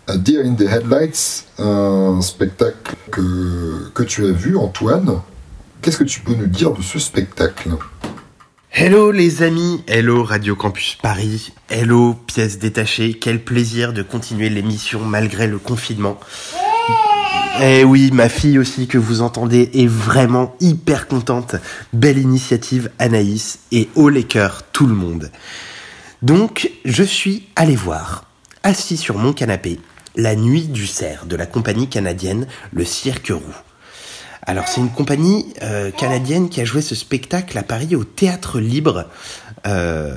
A 0.09 0.17
Deer 0.17 0.41
in 0.45 0.55
the 0.55 0.63
Headlights, 0.63 1.45
un 1.59 2.21
spectacle 2.21 2.97
que, 3.13 3.91
que 3.95 4.03
tu 4.03 4.25
as 4.27 4.33
vu, 4.33 4.57
Antoine. 4.57 5.21
Qu'est-ce 5.81 5.99
que 5.99 6.05
tu 6.05 6.21
peux 6.21 6.35
nous 6.35 6.47
dire 6.47 6.73
de 6.73 6.83
ce 6.83 6.99
spectacle? 6.99 7.71
Hello 8.73 9.13
les 9.13 9.43
amis, 9.43 9.85
hello 9.87 10.25
Radio 10.25 10.57
Campus 10.57 10.99
Paris, 11.01 11.53
hello 11.71 12.15
pièces 12.27 12.59
détachées, 12.59 13.15
quel 13.15 13.45
plaisir 13.45 13.93
de 13.93 14.03
continuer 14.03 14.49
l'émission 14.49 15.05
malgré 15.05 15.47
le 15.47 15.59
confinement. 15.59 16.19
Eh 17.63 17.85
oui, 17.85 18.11
ma 18.13 18.29
fille 18.29 18.59
aussi 18.59 18.89
que 18.89 18.99
vous 18.99 19.23
entendez 19.23 19.71
est 19.75 19.87
vraiment 19.87 20.57
hyper 20.61 21.07
contente. 21.07 21.55
Belle 21.93 22.19
initiative 22.19 22.91
Anaïs 22.99 23.61
et 23.71 23.89
haut 23.95 24.09
les 24.09 24.25
cœurs 24.25 24.65
tout 24.73 24.89
le 24.89 24.95
monde. 24.95 25.31
Donc, 26.21 26.71
je 26.85 27.05
suis 27.05 27.47
allé 27.55 27.77
voir, 27.77 28.25
assis 28.65 28.97
sur 28.97 29.19
mon 29.19 29.33
canapé, 29.33 29.79
La 30.17 30.35
Nuit 30.35 30.67
du 30.67 30.87
Cerf 30.87 31.27
de 31.27 31.37
la 31.37 31.47
compagnie 31.47 31.89
canadienne 31.89 32.49
Le 32.73 32.85
Cirque 32.85 33.29
Roux. 33.29 33.55
Alors 34.47 34.69
c'est 34.69 34.81
une 34.81 34.91
compagnie 34.91 35.55
euh, 35.63 35.91
canadienne 35.91 36.51
qui 36.51 36.61
a 36.61 36.67
joué 36.67 36.83
ce 36.83 36.95
spectacle 36.95 37.57
à 37.57 37.63
Paris 37.63 37.97
au 37.97 38.05
Théâtre 38.05 38.61
Libre 38.61 39.07
euh, 39.67 40.15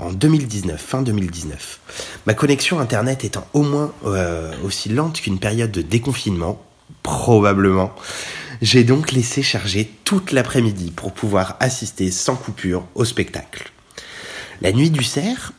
en 0.00 0.12
2019, 0.12 0.80
fin 0.80 1.02
2019. 1.02 1.78
Ma 2.26 2.34
connexion 2.34 2.80
internet 2.80 3.24
étant 3.24 3.46
au 3.52 3.62
moins 3.62 3.92
euh, 4.04 4.52
aussi 4.64 4.88
lente 4.88 5.20
qu'une 5.20 5.38
période 5.38 5.70
de 5.70 5.82
déconfinement, 5.82 6.60
probablement, 7.08 7.90
j'ai 8.60 8.84
donc 8.84 9.12
laissé 9.12 9.42
charger 9.42 9.90
toute 10.04 10.30
l'après-midi 10.30 10.92
pour 10.94 11.12
pouvoir 11.12 11.56
assister 11.58 12.10
sans 12.10 12.36
coupure 12.36 12.84
au 12.94 13.06
spectacle. 13.06 13.70
La 14.60 14.72
Nuit 14.72 14.90
du 14.90 15.02
Cerf 15.02 15.52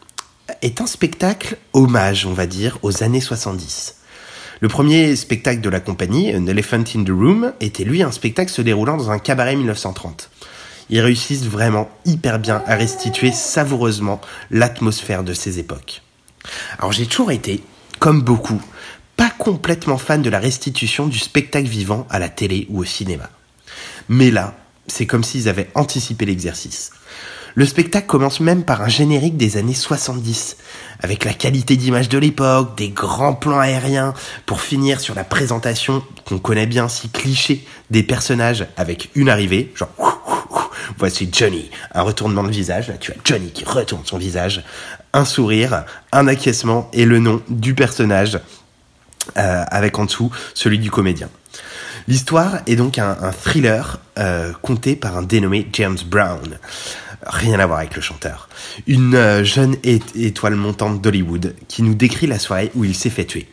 est 0.61 0.79
un 0.79 0.85
spectacle 0.85 1.57
hommage, 1.73 2.27
on 2.27 2.33
va 2.33 2.45
dire, 2.45 2.77
aux 2.83 3.01
années 3.01 3.19
70. 3.19 3.95
Le 4.61 4.67
premier 4.67 5.15
spectacle 5.15 5.61
de 5.61 5.69
la 5.69 5.79
compagnie, 5.79 6.35
An 6.35 6.45
Elephant 6.45 6.83
in 6.95 7.03
the 7.03 7.09
Room, 7.09 7.53
était 7.61 7.83
lui 7.83 8.03
un 8.03 8.11
spectacle 8.11 8.51
se 8.51 8.61
déroulant 8.61 8.97
dans 8.97 9.09
un 9.09 9.17
cabaret 9.17 9.55
1930. 9.55 10.29
Ils 10.91 11.01
réussissent 11.01 11.45
vraiment 11.45 11.89
hyper 12.05 12.37
bien 12.37 12.61
à 12.67 12.75
restituer 12.75 13.31
savoureusement 13.31 14.21
l'atmosphère 14.51 15.23
de 15.23 15.33
ces 15.33 15.57
époques. 15.57 16.03
Alors 16.77 16.91
j'ai 16.91 17.07
toujours 17.07 17.31
été, 17.31 17.63
comme 17.97 18.21
beaucoup, 18.21 18.61
pas 19.19 19.29
complètement 19.29 19.97
fan 19.97 20.21
de 20.21 20.29
la 20.29 20.39
restitution 20.39 21.07
du 21.07 21.19
spectacle 21.19 21.67
vivant 21.67 22.07
à 22.09 22.19
la 22.19 22.29
télé 22.29 22.67
ou 22.69 22.79
au 22.79 22.85
cinéma. 22.85 23.29
Mais 24.07 24.31
là, 24.31 24.55
c'est 24.87 25.05
comme 25.05 25.25
s'ils 25.25 25.49
avaient 25.49 25.69
anticipé 25.75 26.25
l'exercice. 26.25 26.91
Le 27.53 27.65
spectacle 27.65 28.07
commence 28.07 28.39
même 28.39 28.63
par 28.63 28.81
un 28.81 28.87
générique 28.87 29.35
des 29.35 29.57
années 29.57 29.73
70, 29.73 30.55
avec 31.01 31.25
la 31.25 31.33
qualité 31.33 31.75
d'image 31.75 32.07
de 32.07 32.17
l'époque, 32.17 32.77
des 32.77 32.91
grands 32.91 33.33
plans 33.33 33.59
aériens, 33.59 34.13
pour 34.45 34.61
finir 34.61 35.01
sur 35.01 35.15
la 35.15 35.25
présentation 35.25 36.01
qu'on 36.23 36.39
connaît 36.39 36.65
bien 36.65 36.87
si 36.87 37.09
cliché 37.09 37.65
des 37.91 38.03
personnages 38.03 38.67
avec 38.77 39.09
une 39.15 39.27
arrivée, 39.27 39.73
genre 39.75 39.89
voici 40.97 41.29
Johnny, 41.29 41.69
un 41.93 42.03
retournement 42.03 42.43
de 42.43 42.51
visage, 42.51 42.87
là 42.87 42.93
tu 42.97 43.11
as 43.11 43.15
Johnny 43.25 43.51
qui 43.51 43.65
retourne 43.65 44.05
son 44.05 44.17
visage, 44.17 44.63
un 45.11 45.25
sourire, 45.25 45.83
un 46.13 46.27
acquiescement 46.29 46.89
et 46.93 47.03
le 47.03 47.19
nom 47.19 47.41
du 47.49 47.75
personnage 47.75 48.39
euh, 49.37 49.63
avec 49.69 49.97
en 49.99 50.05
dessous 50.05 50.31
celui 50.53 50.79
du 50.79 50.91
comédien. 50.91 51.29
L'histoire 52.09 52.61
est 52.65 52.75
donc 52.75 52.97
un, 52.97 53.15
thriller 53.31 53.99
euh, 54.17 54.51
conté 54.63 54.95
par 54.95 55.15
un 55.15 55.21
dénommé 55.21 55.67
James 55.73 55.97
Brown. 56.07 56.57
Rien 57.23 57.59
à 57.59 57.67
voir 57.67 57.79
avec 57.79 57.95
le 57.95 58.01
chanteur. 58.01 58.49
Une 58.87 59.13
euh, 59.13 59.43
jeune 59.43 59.75
étoile 59.83 60.55
montante 60.55 61.01
d'Hollywood 61.01 61.55
qui 61.67 61.83
nous 61.83 61.93
décrit 61.93 62.25
la 62.25 62.39
soirée 62.39 62.71
où 62.73 62.83
il 62.83 62.95
s'est 62.95 63.11
fait 63.11 63.25
tuer. 63.25 63.47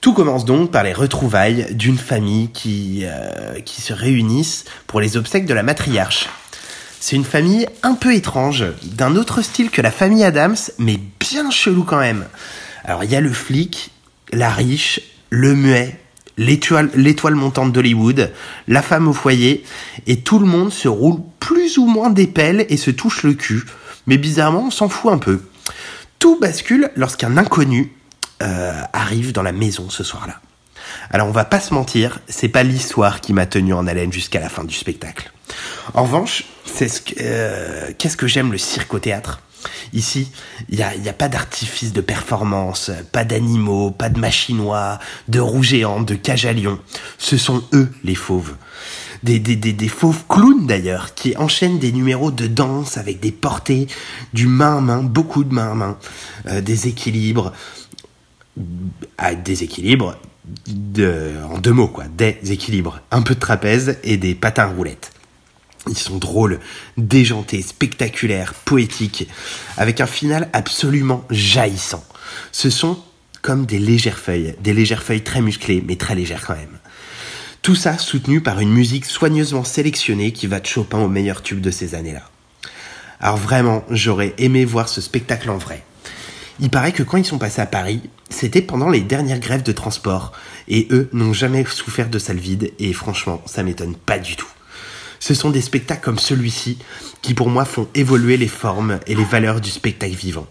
Tout 0.00 0.12
commence 0.12 0.44
donc 0.44 0.72
par 0.72 0.82
les 0.82 0.92
retrouvailles 0.92 1.72
d'une 1.72 1.98
famille 1.98 2.48
qui, 2.48 3.02
euh, 3.04 3.60
qui 3.60 3.80
se 3.80 3.92
réunissent 3.92 4.64
pour 4.88 5.00
les 5.00 5.16
obsèques 5.16 5.46
de 5.46 5.54
la 5.54 5.62
matriarche. 5.62 6.28
C'est 6.98 7.14
une 7.14 7.24
famille 7.24 7.68
un 7.84 7.94
peu 7.94 8.14
étrange, 8.14 8.64
d'un 8.82 9.14
autre 9.14 9.42
style 9.42 9.70
que 9.70 9.82
la 9.82 9.92
famille 9.92 10.24
Adams, 10.24 10.56
mais 10.78 10.98
bien 11.20 11.50
chelou 11.50 11.84
quand 11.84 12.00
même. 12.00 12.24
Alors 12.84 13.04
il 13.04 13.10
y 13.12 13.16
a 13.16 13.20
le 13.20 13.32
flic, 13.32 13.92
la 14.32 14.50
riche, 14.50 15.00
le 15.30 15.54
muet, 15.54 15.98
l'étoile, 16.36 17.34
montante 17.34 17.72
d'Hollywood, 17.72 18.32
la 18.68 18.82
femme 18.82 19.08
au 19.08 19.12
foyer, 19.12 19.64
et 20.06 20.20
tout 20.20 20.38
le 20.38 20.46
monde 20.46 20.72
se 20.72 20.88
roule 20.88 21.20
plus 21.40 21.78
ou 21.78 21.86
moins 21.86 22.10
des 22.10 22.30
et 22.68 22.76
se 22.76 22.90
touche 22.90 23.22
le 23.22 23.34
cul. 23.34 23.64
Mais 24.06 24.18
bizarrement, 24.18 24.66
on 24.66 24.70
s'en 24.70 24.88
fout 24.88 25.12
un 25.12 25.18
peu. 25.18 25.42
Tout 26.18 26.38
bascule 26.38 26.90
lorsqu'un 26.96 27.36
inconnu 27.36 27.92
euh, 28.42 28.80
arrive 28.92 29.32
dans 29.32 29.42
la 29.42 29.52
maison 29.52 29.90
ce 29.90 30.04
soir-là. 30.04 30.40
Alors 31.10 31.26
on 31.28 31.32
va 31.32 31.44
pas 31.44 31.60
se 31.60 31.74
mentir, 31.74 32.20
c'est 32.28 32.48
pas 32.48 32.62
l'histoire 32.62 33.20
qui 33.20 33.32
m'a 33.32 33.46
tenu 33.46 33.72
en 33.72 33.86
haleine 33.86 34.12
jusqu'à 34.12 34.40
la 34.40 34.48
fin 34.48 34.64
du 34.64 34.74
spectacle. 34.74 35.32
En 35.94 36.04
revanche, 36.04 36.44
c'est 36.64 36.88
ce 36.88 37.00
euh, 37.20 37.90
qu'est-ce 37.98 38.16
que 38.16 38.26
j'aime 38.26 38.52
le 38.52 38.58
cirque 38.58 38.92
au 38.94 38.98
théâtre? 38.98 39.40
Ici, 39.92 40.28
il 40.68 40.76
n'y 40.76 40.82
a, 40.82 40.94
y 40.94 41.08
a 41.08 41.12
pas 41.12 41.28
d'artifice 41.28 41.92
de 41.92 42.00
performance, 42.00 42.90
pas 43.12 43.24
d'animaux, 43.24 43.90
pas 43.90 44.08
de 44.08 44.18
machinois, 44.18 44.98
de 45.28 45.40
roues 45.40 45.62
géantes, 45.62 46.06
de 46.06 46.14
cages 46.14 46.46
à. 46.46 46.52
Ce 47.18 47.36
sont 47.36 47.62
eux 47.72 47.90
les 48.04 48.14
fauves. 48.14 48.54
Des, 49.22 49.38
des, 49.38 49.56
des, 49.56 49.72
des 49.72 49.88
fauves 49.88 50.24
clowns 50.28 50.66
d'ailleurs, 50.66 51.14
qui 51.14 51.36
enchaînent 51.36 51.78
des 51.78 51.92
numéros 51.92 52.30
de 52.30 52.46
danse 52.46 52.96
avec 52.96 53.18
des 53.20 53.32
portées, 53.32 53.88
du 54.32 54.46
main 54.46 54.78
à 54.78 54.80
main, 54.80 55.02
beaucoup 55.02 55.42
de 55.42 55.54
main 55.54 55.72
à 55.72 55.74
main, 55.74 55.98
euh, 56.46 56.60
des 56.60 56.86
équilibres, 56.86 57.52
à 59.18 59.34
des 59.34 59.64
équilibres, 59.64 60.16
de, 60.66 61.32
en 61.50 61.58
deux 61.58 61.72
mots 61.72 61.88
quoi, 61.88 62.04
des 62.04 62.38
équilibres, 62.50 63.00
un 63.10 63.22
peu 63.22 63.34
de 63.34 63.40
trapèze 63.40 63.98
et 64.04 64.16
des 64.16 64.34
patins 64.34 64.66
roulettes. 64.66 65.12
Ils 65.88 65.98
sont 65.98 66.18
drôles, 66.18 66.60
déjantés, 66.96 67.62
spectaculaires, 67.62 68.54
poétiques, 68.54 69.28
avec 69.76 70.00
un 70.00 70.06
final 70.06 70.48
absolument 70.52 71.24
jaillissant. 71.30 72.04
Ce 72.52 72.70
sont 72.70 72.98
comme 73.42 73.66
des 73.66 73.78
légères 73.78 74.18
feuilles, 74.18 74.56
des 74.60 74.74
légères 74.74 75.04
feuilles 75.04 75.22
très 75.22 75.40
musclées, 75.40 75.84
mais 75.86 75.96
très 75.96 76.16
légères 76.16 76.44
quand 76.44 76.56
même. 76.56 76.78
Tout 77.62 77.76
ça 77.76 77.98
soutenu 77.98 78.40
par 78.40 78.60
une 78.60 78.72
musique 78.72 79.04
soigneusement 79.04 79.64
sélectionnée 79.64 80.32
qui 80.32 80.46
va 80.46 80.60
de 80.60 80.66
Chopin 80.66 80.98
au 80.98 81.08
meilleur 81.08 81.42
tube 81.42 81.60
de 81.60 81.70
ces 81.70 81.94
années-là. 81.94 82.22
Alors 83.20 83.36
vraiment, 83.36 83.84
j'aurais 83.90 84.34
aimé 84.38 84.64
voir 84.64 84.88
ce 84.88 85.00
spectacle 85.00 85.50
en 85.50 85.58
vrai. 85.58 85.84
Il 86.58 86.70
paraît 86.70 86.92
que 86.92 87.02
quand 87.02 87.18
ils 87.18 87.24
sont 87.24 87.38
passés 87.38 87.60
à 87.60 87.66
Paris, 87.66 88.00
c'était 88.30 88.62
pendant 88.62 88.88
les 88.88 89.00
dernières 89.00 89.40
grèves 89.40 89.62
de 89.62 89.72
transport, 89.72 90.32
et 90.68 90.88
eux 90.90 91.08
n'ont 91.12 91.32
jamais 91.32 91.64
souffert 91.64 92.08
de 92.08 92.18
salle 92.18 92.38
vide, 92.38 92.72
et 92.78 92.92
franchement, 92.92 93.42
ça 93.46 93.62
m'étonne 93.62 93.94
pas 93.94 94.18
du 94.18 94.36
tout. 94.36 94.48
Ce 95.26 95.34
sont 95.34 95.50
des 95.50 95.60
spectacles 95.60 96.04
comme 96.04 96.20
celui-ci 96.20 96.78
qui 97.20 97.34
pour 97.34 97.48
moi 97.48 97.64
font 97.64 97.88
évoluer 97.96 98.36
les 98.36 98.46
formes 98.46 99.00
et 99.08 99.16
les 99.16 99.24
valeurs 99.24 99.60
du 99.60 99.70
spectacle 99.70 100.14
vivant. 100.14 100.46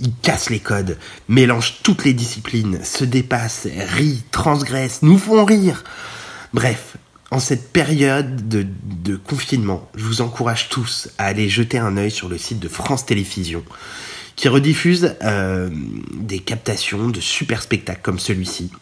Ils 0.00 0.12
cassent 0.12 0.50
les 0.50 0.58
codes, 0.58 0.98
mélangent 1.28 1.76
toutes 1.84 2.04
les 2.04 2.14
disciplines, 2.14 2.82
se 2.82 3.04
dépassent, 3.04 3.68
rient, 3.76 4.24
transgressent, 4.32 5.02
nous 5.02 5.18
font 5.18 5.44
rire. 5.44 5.84
Bref, 6.52 6.96
en 7.30 7.38
cette 7.38 7.72
période 7.72 8.48
de, 8.48 9.14
confinement, 9.14 9.88
je 9.94 10.02
vous 10.02 10.20
encourage 10.20 10.68
tous 10.68 11.10
à 11.18 11.26
aller 11.26 11.48
jeter 11.48 11.78
un 11.78 11.96
œil 11.96 12.10
sur 12.10 12.28
le 12.28 12.38
site 12.38 12.58
de 12.58 12.68
France 12.68 13.06
Télévisions 13.06 13.62
qui 14.34 14.48
rediffuse 14.48 15.14
euh, 15.22 15.70
des 16.14 16.40
captations 16.40 17.08
de 17.08 17.20
super 17.20 17.62
spectacles 17.62 18.02
comme 18.02 18.18
celui-ci. 18.18 18.72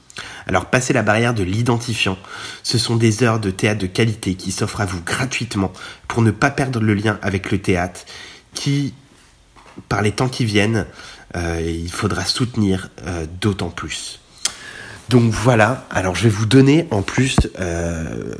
Alors 0.47 0.67
passez 0.67 0.93
la 0.93 1.03
barrière 1.03 1.35
de 1.35 1.43
l'identifiant, 1.43 2.19
ce 2.63 2.79
sont 2.79 2.97
des 2.97 3.23
heures 3.23 3.41
de 3.41 3.51
théâtre 3.51 3.81
de 3.81 3.87
qualité 3.87 4.35
qui 4.35 4.53
s'offrent 4.53 4.81
à 4.81 4.87
vous 4.87 5.03
gratuitement 5.03 5.73
pour 6.09 6.23
ne 6.23 6.31
pas 6.31 6.51
perdre 6.51 6.81
le 6.81 6.95
lien 6.95 7.19
avec 7.23 7.51
le 7.51 7.59
théâtre 7.59 8.05
qui, 8.55 8.95
par 9.89 10.03
les 10.03 10.13
temps 10.13 10.29
qui 10.29 10.45
viennent, 10.45 10.87
euh, 11.37 11.61
il 11.61 11.91
faudra 11.91 12.25
soutenir 12.25 12.91
euh, 13.07 13.27
d'autant 13.41 13.71
plus. 13.71 14.21
Donc 15.09 15.31
voilà, 15.33 15.87
alors 15.91 16.17
je 16.17 16.25
vais 16.25 16.29
vous 16.31 16.47
donner 16.47 16.89
en 16.91 17.03
plus 17.03 17.37
euh, 17.61 18.35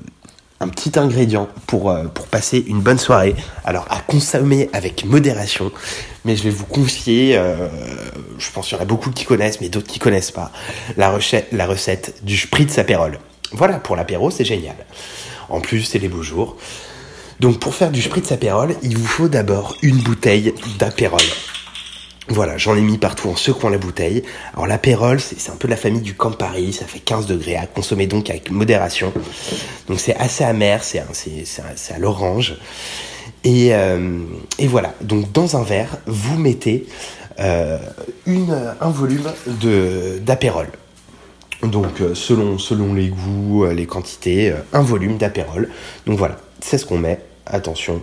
un 0.61 0.69
petit 0.69 0.99
ingrédient 0.99 1.49
pour, 1.67 1.91
euh, 1.91 2.05
pour 2.05 2.27
passer 2.27 2.65
une 2.67 2.81
bonne 2.81 2.99
soirée. 2.99 3.35
Alors 3.65 3.87
à 3.91 4.01
consommer 4.01 4.71
avec 4.73 5.05
modération, 5.05 5.71
mais 6.25 6.37
je 6.37 6.43
vais 6.43 6.51
vous 6.51 6.65
confier, 6.65 7.37
euh, 7.37 7.69
je 8.39 8.51
pense 8.51 8.69
qu'il 8.69 8.77
y 8.77 8.81
en 8.81 8.83
a 8.83 8.87
beaucoup 8.87 9.11
qui 9.11 9.25
connaissent, 9.25 9.61
mais 9.61 9.69
d'autres 9.69 9.87
qui 9.87 9.99
connaissent 9.99 10.31
pas, 10.31 10.51
la, 10.97 11.11
recette, 11.11 11.49
la 11.53 11.67
recette 11.67 12.25
du 12.25 12.37
spritz 12.37 12.79
apérol. 12.79 13.19
Voilà, 13.53 13.79
pour 13.79 13.97
l'apéro, 13.97 14.31
c'est 14.31 14.45
génial. 14.45 14.77
En 15.49 15.61
plus, 15.61 15.83
c'est 15.83 15.99
les 15.99 16.09
beaux 16.09 16.23
jours. 16.23 16.57
Donc 17.39 17.61
pour 17.61 17.75
faire 17.75 17.91
du 17.91 18.01
spritz 18.01 18.33
apérol, 18.33 18.75
il 18.83 18.97
vous 18.97 19.07
faut 19.07 19.29
d'abord 19.29 19.77
une 19.83 19.99
bouteille 19.99 20.55
d'apérol. 20.79 21.23
Voilà, 22.29 22.57
j'en 22.59 22.75
ai 22.75 22.81
mis 22.81 22.99
partout 22.99 23.29
en 23.29 23.37
secouant 23.37 23.69
la 23.71 23.79
bouteille. 23.79 24.25
Alors 24.55 24.67
l'apérol, 24.67 25.21
c'est 25.21 25.49
un 25.51 25.55
peu 25.57 25.69
de 25.69 25.71
la 25.71 25.77
famille 25.77 26.01
du 26.03 26.15
Campari, 26.15 26.73
ça 26.73 26.85
fait 26.85 26.99
15 26.99 27.27
degrés, 27.27 27.57
à 27.57 27.67
consommer 27.67 28.09
donc 28.09 28.31
avec 28.31 28.51
modération. 28.51 29.13
Donc 29.89 30.01
c'est 30.01 30.17
assez 30.17 30.43
amer, 30.43 30.83
c'est 30.83 30.99
à 30.99 31.99
l'orange. 31.99 32.57
Et, 33.45 33.73
euh, 33.75 34.23
et 34.59 34.67
voilà, 34.67 34.95
donc 35.03 35.31
dans 35.31 35.57
un 35.57 35.63
verre, 35.63 35.99
vous 36.07 36.37
mettez 36.37 36.87
euh, 37.39 37.79
un 38.27 38.91
volume 38.91 39.31
de- 39.47 40.19
d'apérol. 40.21 40.67
Donc 41.63 42.01
euh, 42.01 42.15
selon, 42.17 42.59
selon 42.59 42.93
les 42.93 43.09
goûts, 43.09 43.67
les 43.67 43.87
quantités, 43.87 44.53
un 44.73 44.83
volume 44.83 45.17
d'apérol. 45.17 45.69
Donc 46.07 46.19
voilà, 46.19 46.39
c'est 46.61 46.77
ce 46.79 46.87
qu'on 46.87 46.99
met. 46.99 47.21
Attention. 47.47 48.03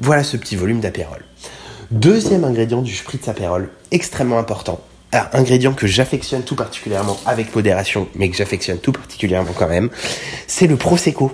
Voilà 0.00 0.24
ce 0.24 0.38
petit 0.38 0.56
volume 0.56 0.80
d'apérol. 0.80 1.22
Deuxième 1.90 2.44
ingrédient 2.44 2.82
du 2.82 2.94
spritz 2.94 3.26
apérol, 3.26 3.68
extrêmement 3.90 4.38
important. 4.38 4.80
Alors, 5.10 5.26
ingrédient 5.32 5.72
que 5.72 5.88
j'affectionne 5.88 6.42
tout 6.42 6.54
particulièrement 6.54 7.18
avec 7.26 7.52
modération, 7.52 8.06
mais 8.14 8.30
que 8.30 8.36
j'affectionne 8.36 8.78
tout 8.78 8.92
particulièrement 8.92 9.50
quand 9.58 9.66
même, 9.66 9.90
c'est 10.46 10.68
le 10.68 10.76
prosecco. 10.76 11.32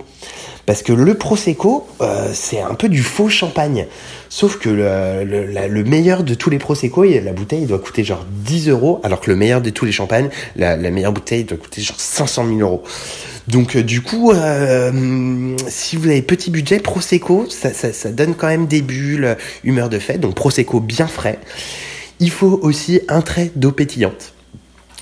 Parce 0.65 0.83
que 0.83 0.95
le 0.95 1.15
prosecco, 1.15 1.87
euh, 2.01 2.31
c'est 2.33 2.63
un 2.63 2.73
peu 2.73 2.89
du 2.89 3.03
faux 3.03 3.29
champagne. 3.29 3.87
Sauf 4.29 4.59
que 4.59 4.69
le, 4.69 5.85
meilleur 5.85 6.25
de 6.25 6.35
tous 6.35 6.51
les 6.51 6.59
prosecco, 6.59 7.05
la 7.05 7.33
bouteille 7.33 7.63
il 7.63 7.67
doit 7.67 7.79
coûter 7.79 8.05
genre 8.05 8.25
10 8.29 8.69
euros, 8.69 9.01
alors 9.03 9.21
que 9.21 9.31
le 9.31 9.37
meilleur 9.37 9.61
de 9.61 9.71
tous 9.71 9.85
les 9.85 9.93
champagnes, 9.93 10.29
la, 10.57 10.77
meilleure 10.77 11.13
bouteille 11.13 11.45
doit 11.45 11.59
coûter 11.59 11.83
genre 11.83 12.01
500 12.01 12.47
000 12.49 12.61
euros. 12.61 12.83
Donc 13.49 13.77
euh, 13.77 13.83
du 13.83 14.03
coup, 14.03 14.33
euh, 14.33 15.57
si 15.69 15.97
vous 15.97 16.09
avez 16.09 16.23
petit 16.23 16.51
budget, 16.51 16.81
prosecco, 16.81 17.47
ça, 17.49 18.11
donne 18.11 18.35
quand 18.35 18.49
même 18.49 18.67
des 18.67 18.83
bulles, 18.83 19.37
humeur 19.63 19.89
de 19.89 19.99
fête. 19.99 20.21
Donc 20.21 20.35
prosecco 20.35 20.81
bien 20.81 21.07
frais. 21.07 21.39
Il 22.19 22.31
faut 22.31 22.59
aussi 22.63 23.01
un 23.09 23.21
trait 23.21 23.53
d'eau 23.55 23.73
pétillante. 23.73 24.33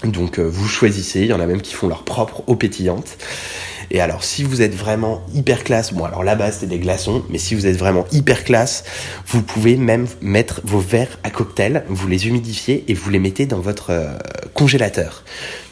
Donc 0.04 0.38
euh, 0.38 0.42
vous 0.42 0.68
choisissez, 0.68 1.20
il 1.20 1.26
y 1.28 1.32
en 1.32 1.40
a 1.40 1.46
même 1.46 1.62
qui 1.62 1.74
font 1.74 1.88
leur 1.88 2.02
propre 2.02 2.42
eau 2.46 2.56
pétillante. 2.56 3.16
Et 3.90 4.00
alors 4.00 4.24
si 4.24 4.42
vous 4.42 4.62
êtes 4.62 4.74
vraiment 4.74 5.22
hyper 5.34 5.64
classe, 5.64 5.92
bon 5.92 6.04
alors 6.04 6.24
là-bas 6.24 6.52
c'est 6.52 6.66
des 6.66 6.78
glaçons, 6.78 7.24
mais 7.30 7.38
si 7.38 7.54
vous 7.54 7.66
êtes 7.66 7.76
vraiment 7.76 8.06
hyper 8.12 8.44
classe, 8.44 8.84
vous 9.26 9.42
pouvez 9.42 9.76
même 9.76 10.06
mettre 10.20 10.60
vos 10.64 10.80
verres 10.80 11.18
à 11.22 11.30
cocktail, 11.30 11.84
vous 11.88 12.08
les 12.08 12.28
humidifiez 12.28 12.84
et 12.88 12.94
vous 12.94 13.10
les 13.10 13.18
mettez 13.18 13.46
dans 13.46 13.60
votre 13.60 13.90
euh, 13.90 14.16
congélateur. 14.54 15.24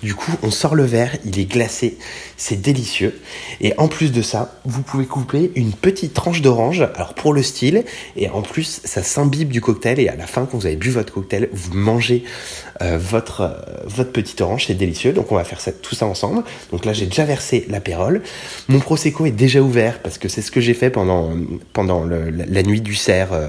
Du 0.03 0.15
coup 0.15 0.33
on 0.43 0.51
sort 0.51 0.75
le 0.75 0.85
verre, 0.85 1.17
il 1.25 1.39
est 1.39 1.45
glacé, 1.45 1.99
c'est 2.37 2.61
délicieux. 2.61 3.21
Et 3.61 3.73
en 3.79 3.89
plus 3.89 4.13
de 4.13 4.23
ça, 4.23 4.61
vous 4.65 4.83
pouvez 4.83 5.07
couper 5.07 5.53
une 5.55 5.73
petite 5.73 6.15
tranche 6.15 6.43
d'orange, 6.43 6.83
alors 6.95 7.15
pour 7.15 7.33
le 7.33 7.43
style, 7.43 7.85
et 8.17 8.29
en 8.29 8.43
plus 8.43 8.81
ça 8.85 9.03
s'imbibe 9.03 9.51
du 9.51 9.61
cocktail 9.61 10.01
et 10.01 10.09
à 10.09 10.17
la 10.17 10.27
fin 10.27 10.47
quand 10.47 10.59
vous 10.59 10.67
avez 10.67 10.77
bu 10.77 10.91
votre 10.91 11.13
cocktail, 11.13 11.49
vous 11.53 11.75
mangez 11.75 12.25
euh, 12.81 12.99
votre, 12.99 13.43
euh, 13.43 13.51
votre 13.85 14.13
petite 14.13 14.41
orange, 14.41 14.67
c'est 14.67 14.75
délicieux. 14.75 15.13
Donc 15.13 15.31
on 15.31 15.37
va 15.37 15.45
faire 15.45 15.61
tout 15.83 15.95
ça 15.95 16.07
ensemble. 16.07 16.43
Donc 16.71 16.85
là 16.85 16.93
j'ai 16.93 17.07
déjà 17.07 17.25
versé 17.25 17.67
Mon 18.69 18.81
prosecco 18.81 19.27
est 19.27 19.31
déjà 19.31 19.61
ouvert 19.61 20.01
parce 20.01 20.19
que 20.19 20.29
c'est 20.29 20.43
ce 20.43 20.51
que 20.51 20.61
j'ai 20.61 20.75
fait 20.75 20.91
pendant, 20.91 21.31
pendant 21.73 22.05
la, 22.05 22.63
nuit 22.63 22.81
du 22.81 22.95
cerf. 22.95 23.33
euh, 23.33 23.49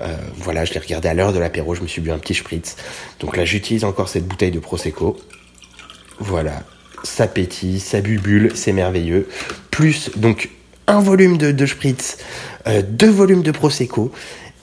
euh, 0.00 0.16
voilà, 0.36 0.64
je 0.64 0.72
l'ai 0.74 0.80
regardé 0.80 1.08
à 1.08 1.14
l'heure 1.14 1.32
de 1.32 1.38
l'apéro, 1.38 1.74
je 1.74 1.82
me 1.82 1.88
suis 1.88 2.00
bu 2.00 2.10
un 2.10 2.18
petit 2.18 2.34
spritz. 2.34 2.76
Donc 3.20 3.36
là 3.36 3.44
j'utilise 3.44 3.84
encore 3.84 4.08
cette 4.08 4.26
bouteille 4.26 4.50
de 4.50 4.60
prosecco. 4.60 5.16
Voilà, 6.20 6.62
ça 7.04 7.26
pétille, 7.26 7.80
ça 7.80 8.00
bubule, 8.00 8.52
c'est 8.54 8.72
merveilleux. 8.72 9.28
Plus 9.70 10.10
donc 10.16 10.50
un 10.86 11.00
volume 11.00 11.36
de, 11.36 11.66
spritz, 11.66 12.18
euh, 12.66 12.82
deux 12.82 13.10
volumes 13.10 13.42
de 13.42 13.50
prosecco 13.50 14.12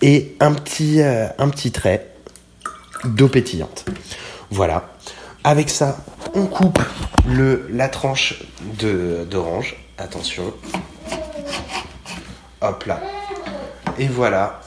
et 0.01 0.35
un 0.39 0.53
petit 0.53 1.71
trait 1.71 2.07
d'eau 3.03 3.27
pétillante. 3.27 3.85
Voilà. 4.49 4.91
Avec 5.43 5.69
ça, 5.69 6.03
on 6.35 6.45
coupe 6.45 6.79
le, 7.27 7.67
la 7.71 7.89
tranche 7.89 8.43
d'orange. 9.29 9.77
Attention. 9.97 10.53
Hop 12.61 12.83
là. 12.85 13.01
Et 13.97 14.07
voilà. 14.07 14.61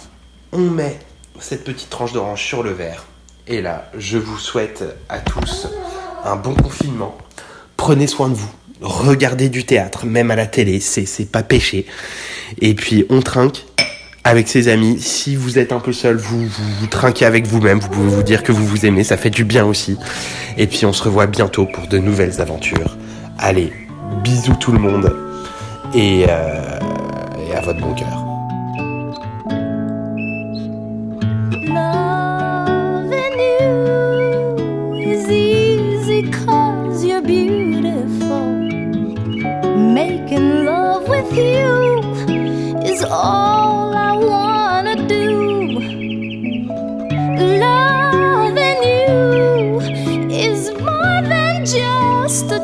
On 0.52 0.58
met 0.58 0.98
cette 1.38 1.64
petite 1.64 1.90
tranche 1.90 2.12
d'orange 2.12 2.42
sur 2.42 2.62
le 2.62 2.72
verre. 2.72 3.04
Et 3.46 3.60
là, 3.60 3.90
je 3.96 4.18
vous 4.18 4.38
souhaite 4.38 4.82
à 5.08 5.20
tous 5.20 5.68
un 6.24 6.36
bon 6.36 6.54
confinement. 6.54 7.16
Prenez 7.76 8.06
soin 8.06 8.28
de 8.28 8.34
vous. 8.34 8.50
Regardez 8.80 9.48
du 9.48 9.64
théâtre, 9.66 10.06
même 10.06 10.30
à 10.30 10.36
la 10.36 10.46
télé, 10.46 10.80
c'est 10.80 11.04
c'est 11.04 11.24
pas 11.24 11.42
péché. 11.42 11.86
Et 12.60 12.74
puis, 12.74 13.06
on 13.10 13.20
trinque 13.20 13.66
avec 14.28 14.46
ses 14.46 14.68
amis. 14.68 15.00
Si 15.00 15.36
vous 15.36 15.58
êtes 15.58 15.72
un 15.72 15.80
peu 15.80 15.92
seul, 15.92 16.16
vous, 16.16 16.46
vous, 16.46 16.86
trinquez 16.86 17.24
avec 17.24 17.46
vous-même. 17.46 17.78
Vous 17.80 17.88
pouvez 17.88 18.08
vous 18.08 18.22
dire 18.22 18.42
que 18.42 18.52
vous 18.52 18.66
vous 18.66 18.84
aimez, 18.84 19.02
ça 19.02 19.16
fait 19.16 19.30
du 19.30 19.44
bien 19.44 19.64
aussi. 19.64 19.96
Et 20.58 20.66
puis, 20.66 20.84
on 20.84 20.92
se 20.92 21.02
revoit 21.02 21.26
bientôt 21.26 21.66
pour 21.66 21.88
de 21.88 21.98
nouvelles 21.98 22.40
aventures. 22.40 22.96
Allez, 23.38 23.72
bisous 24.22 24.56
tout 24.56 24.72
le 24.72 24.78
monde. 24.78 25.16
Et, 25.94 26.26
euh, 26.28 26.78
à 27.56 27.60
votre 27.62 27.80
bon 27.80 27.94
cœur. 27.94 28.28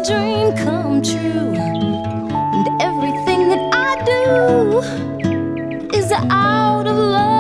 dream 0.05 0.55
come 0.57 1.01
true. 1.01 1.55
And 1.57 2.83
everything 2.83 3.49
that 3.49 3.71
I 3.73 4.05
do 4.05 5.97
is 5.97 6.13
out 6.13 6.87
of 6.87 6.97
love. 6.97 7.34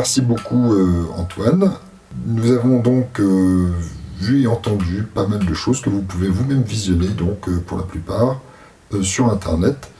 Merci 0.00 0.22
beaucoup 0.22 0.72
euh, 0.72 1.04
Antoine. 1.18 1.72
Nous 2.26 2.52
avons 2.52 2.80
donc 2.80 3.20
euh, 3.20 3.68
vu 4.18 4.44
et 4.44 4.46
entendu 4.46 5.02
pas 5.02 5.26
mal 5.26 5.44
de 5.44 5.52
choses 5.52 5.82
que 5.82 5.90
vous 5.90 6.00
pouvez 6.00 6.28
vous-même 6.28 6.62
visionner, 6.62 7.08
donc 7.08 7.46
euh, 7.50 7.62
pour 7.66 7.76
la 7.76 7.84
plupart, 7.84 8.40
sur 9.02 9.30
Internet. 9.30 9.90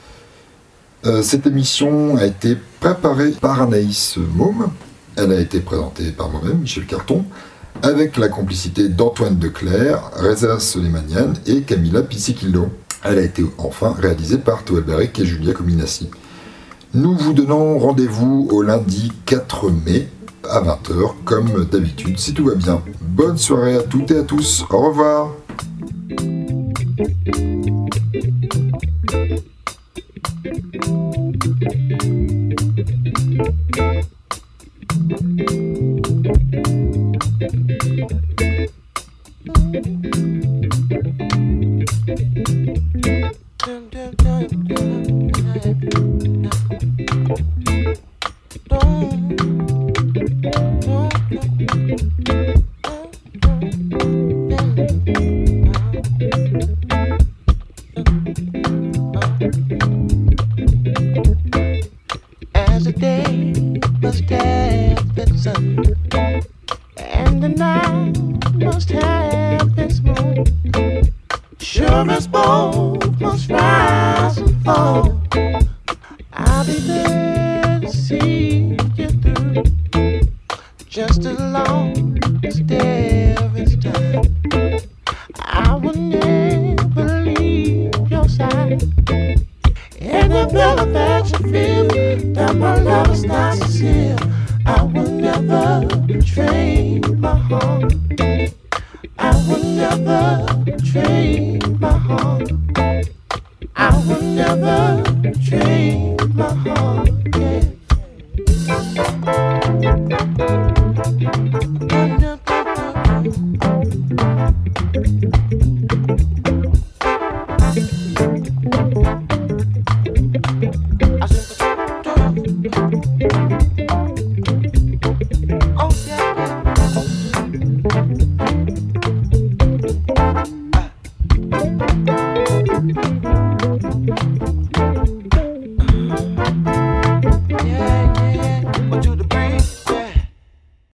Cette 1.22 1.46
émission 1.46 2.16
a 2.16 2.24
été 2.24 2.56
préparée 2.80 3.32
par 3.32 3.60
Anaïs 3.60 4.16
Môme. 4.34 4.70
Elle 5.16 5.32
a 5.32 5.40
été 5.40 5.60
présentée 5.60 6.12
par 6.12 6.30
moi-même, 6.30 6.60
Michel 6.60 6.86
Carton, 6.86 7.24
avec 7.82 8.16
la 8.16 8.28
complicité 8.28 8.88
d'Antoine 8.88 9.36
Declerc, 9.36 10.12
Reza 10.16 10.58
Soleimanian 10.58 11.34
et 11.46 11.60
Camilla 11.60 12.02
Pissikildo. 12.02 12.70
Elle 13.04 13.18
a 13.18 13.22
été 13.22 13.44
enfin 13.58 13.94
réalisée 13.98 14.38
par 14.38 14.64
Toel 14.64 14.84
Beric 14.84 15.18
et 15.18 15.26
Julia 15.26 15.52
Cominassi. 15.52 16.08
Nous 16.92 17.16
vous 17.16 17.32
donnons 17.32 17.78
rendez-vous 17.78 18.48
au 18.50 18.62
lundi 18.62 19.12
4 19.24 19.70
mai 19.70 20.08
à 20.48 20.60
20h, 20.60 21.12
comme 21.24 21.64
d'habitude, 21.66 22.18
si 22.18 22.34
tout 22.34 22.46
va 22.46 22.56
bien. 22.56 22.82
Bonne 23.00 23.38
soirée 23.38 23.76
à 23.76 23.82
toutes 23.82 24.10
et 24.10 24.18
à 24.18 24.22
tous. 24.24 24.64
Au 24.70 24.88
revoir. 24.88 25.30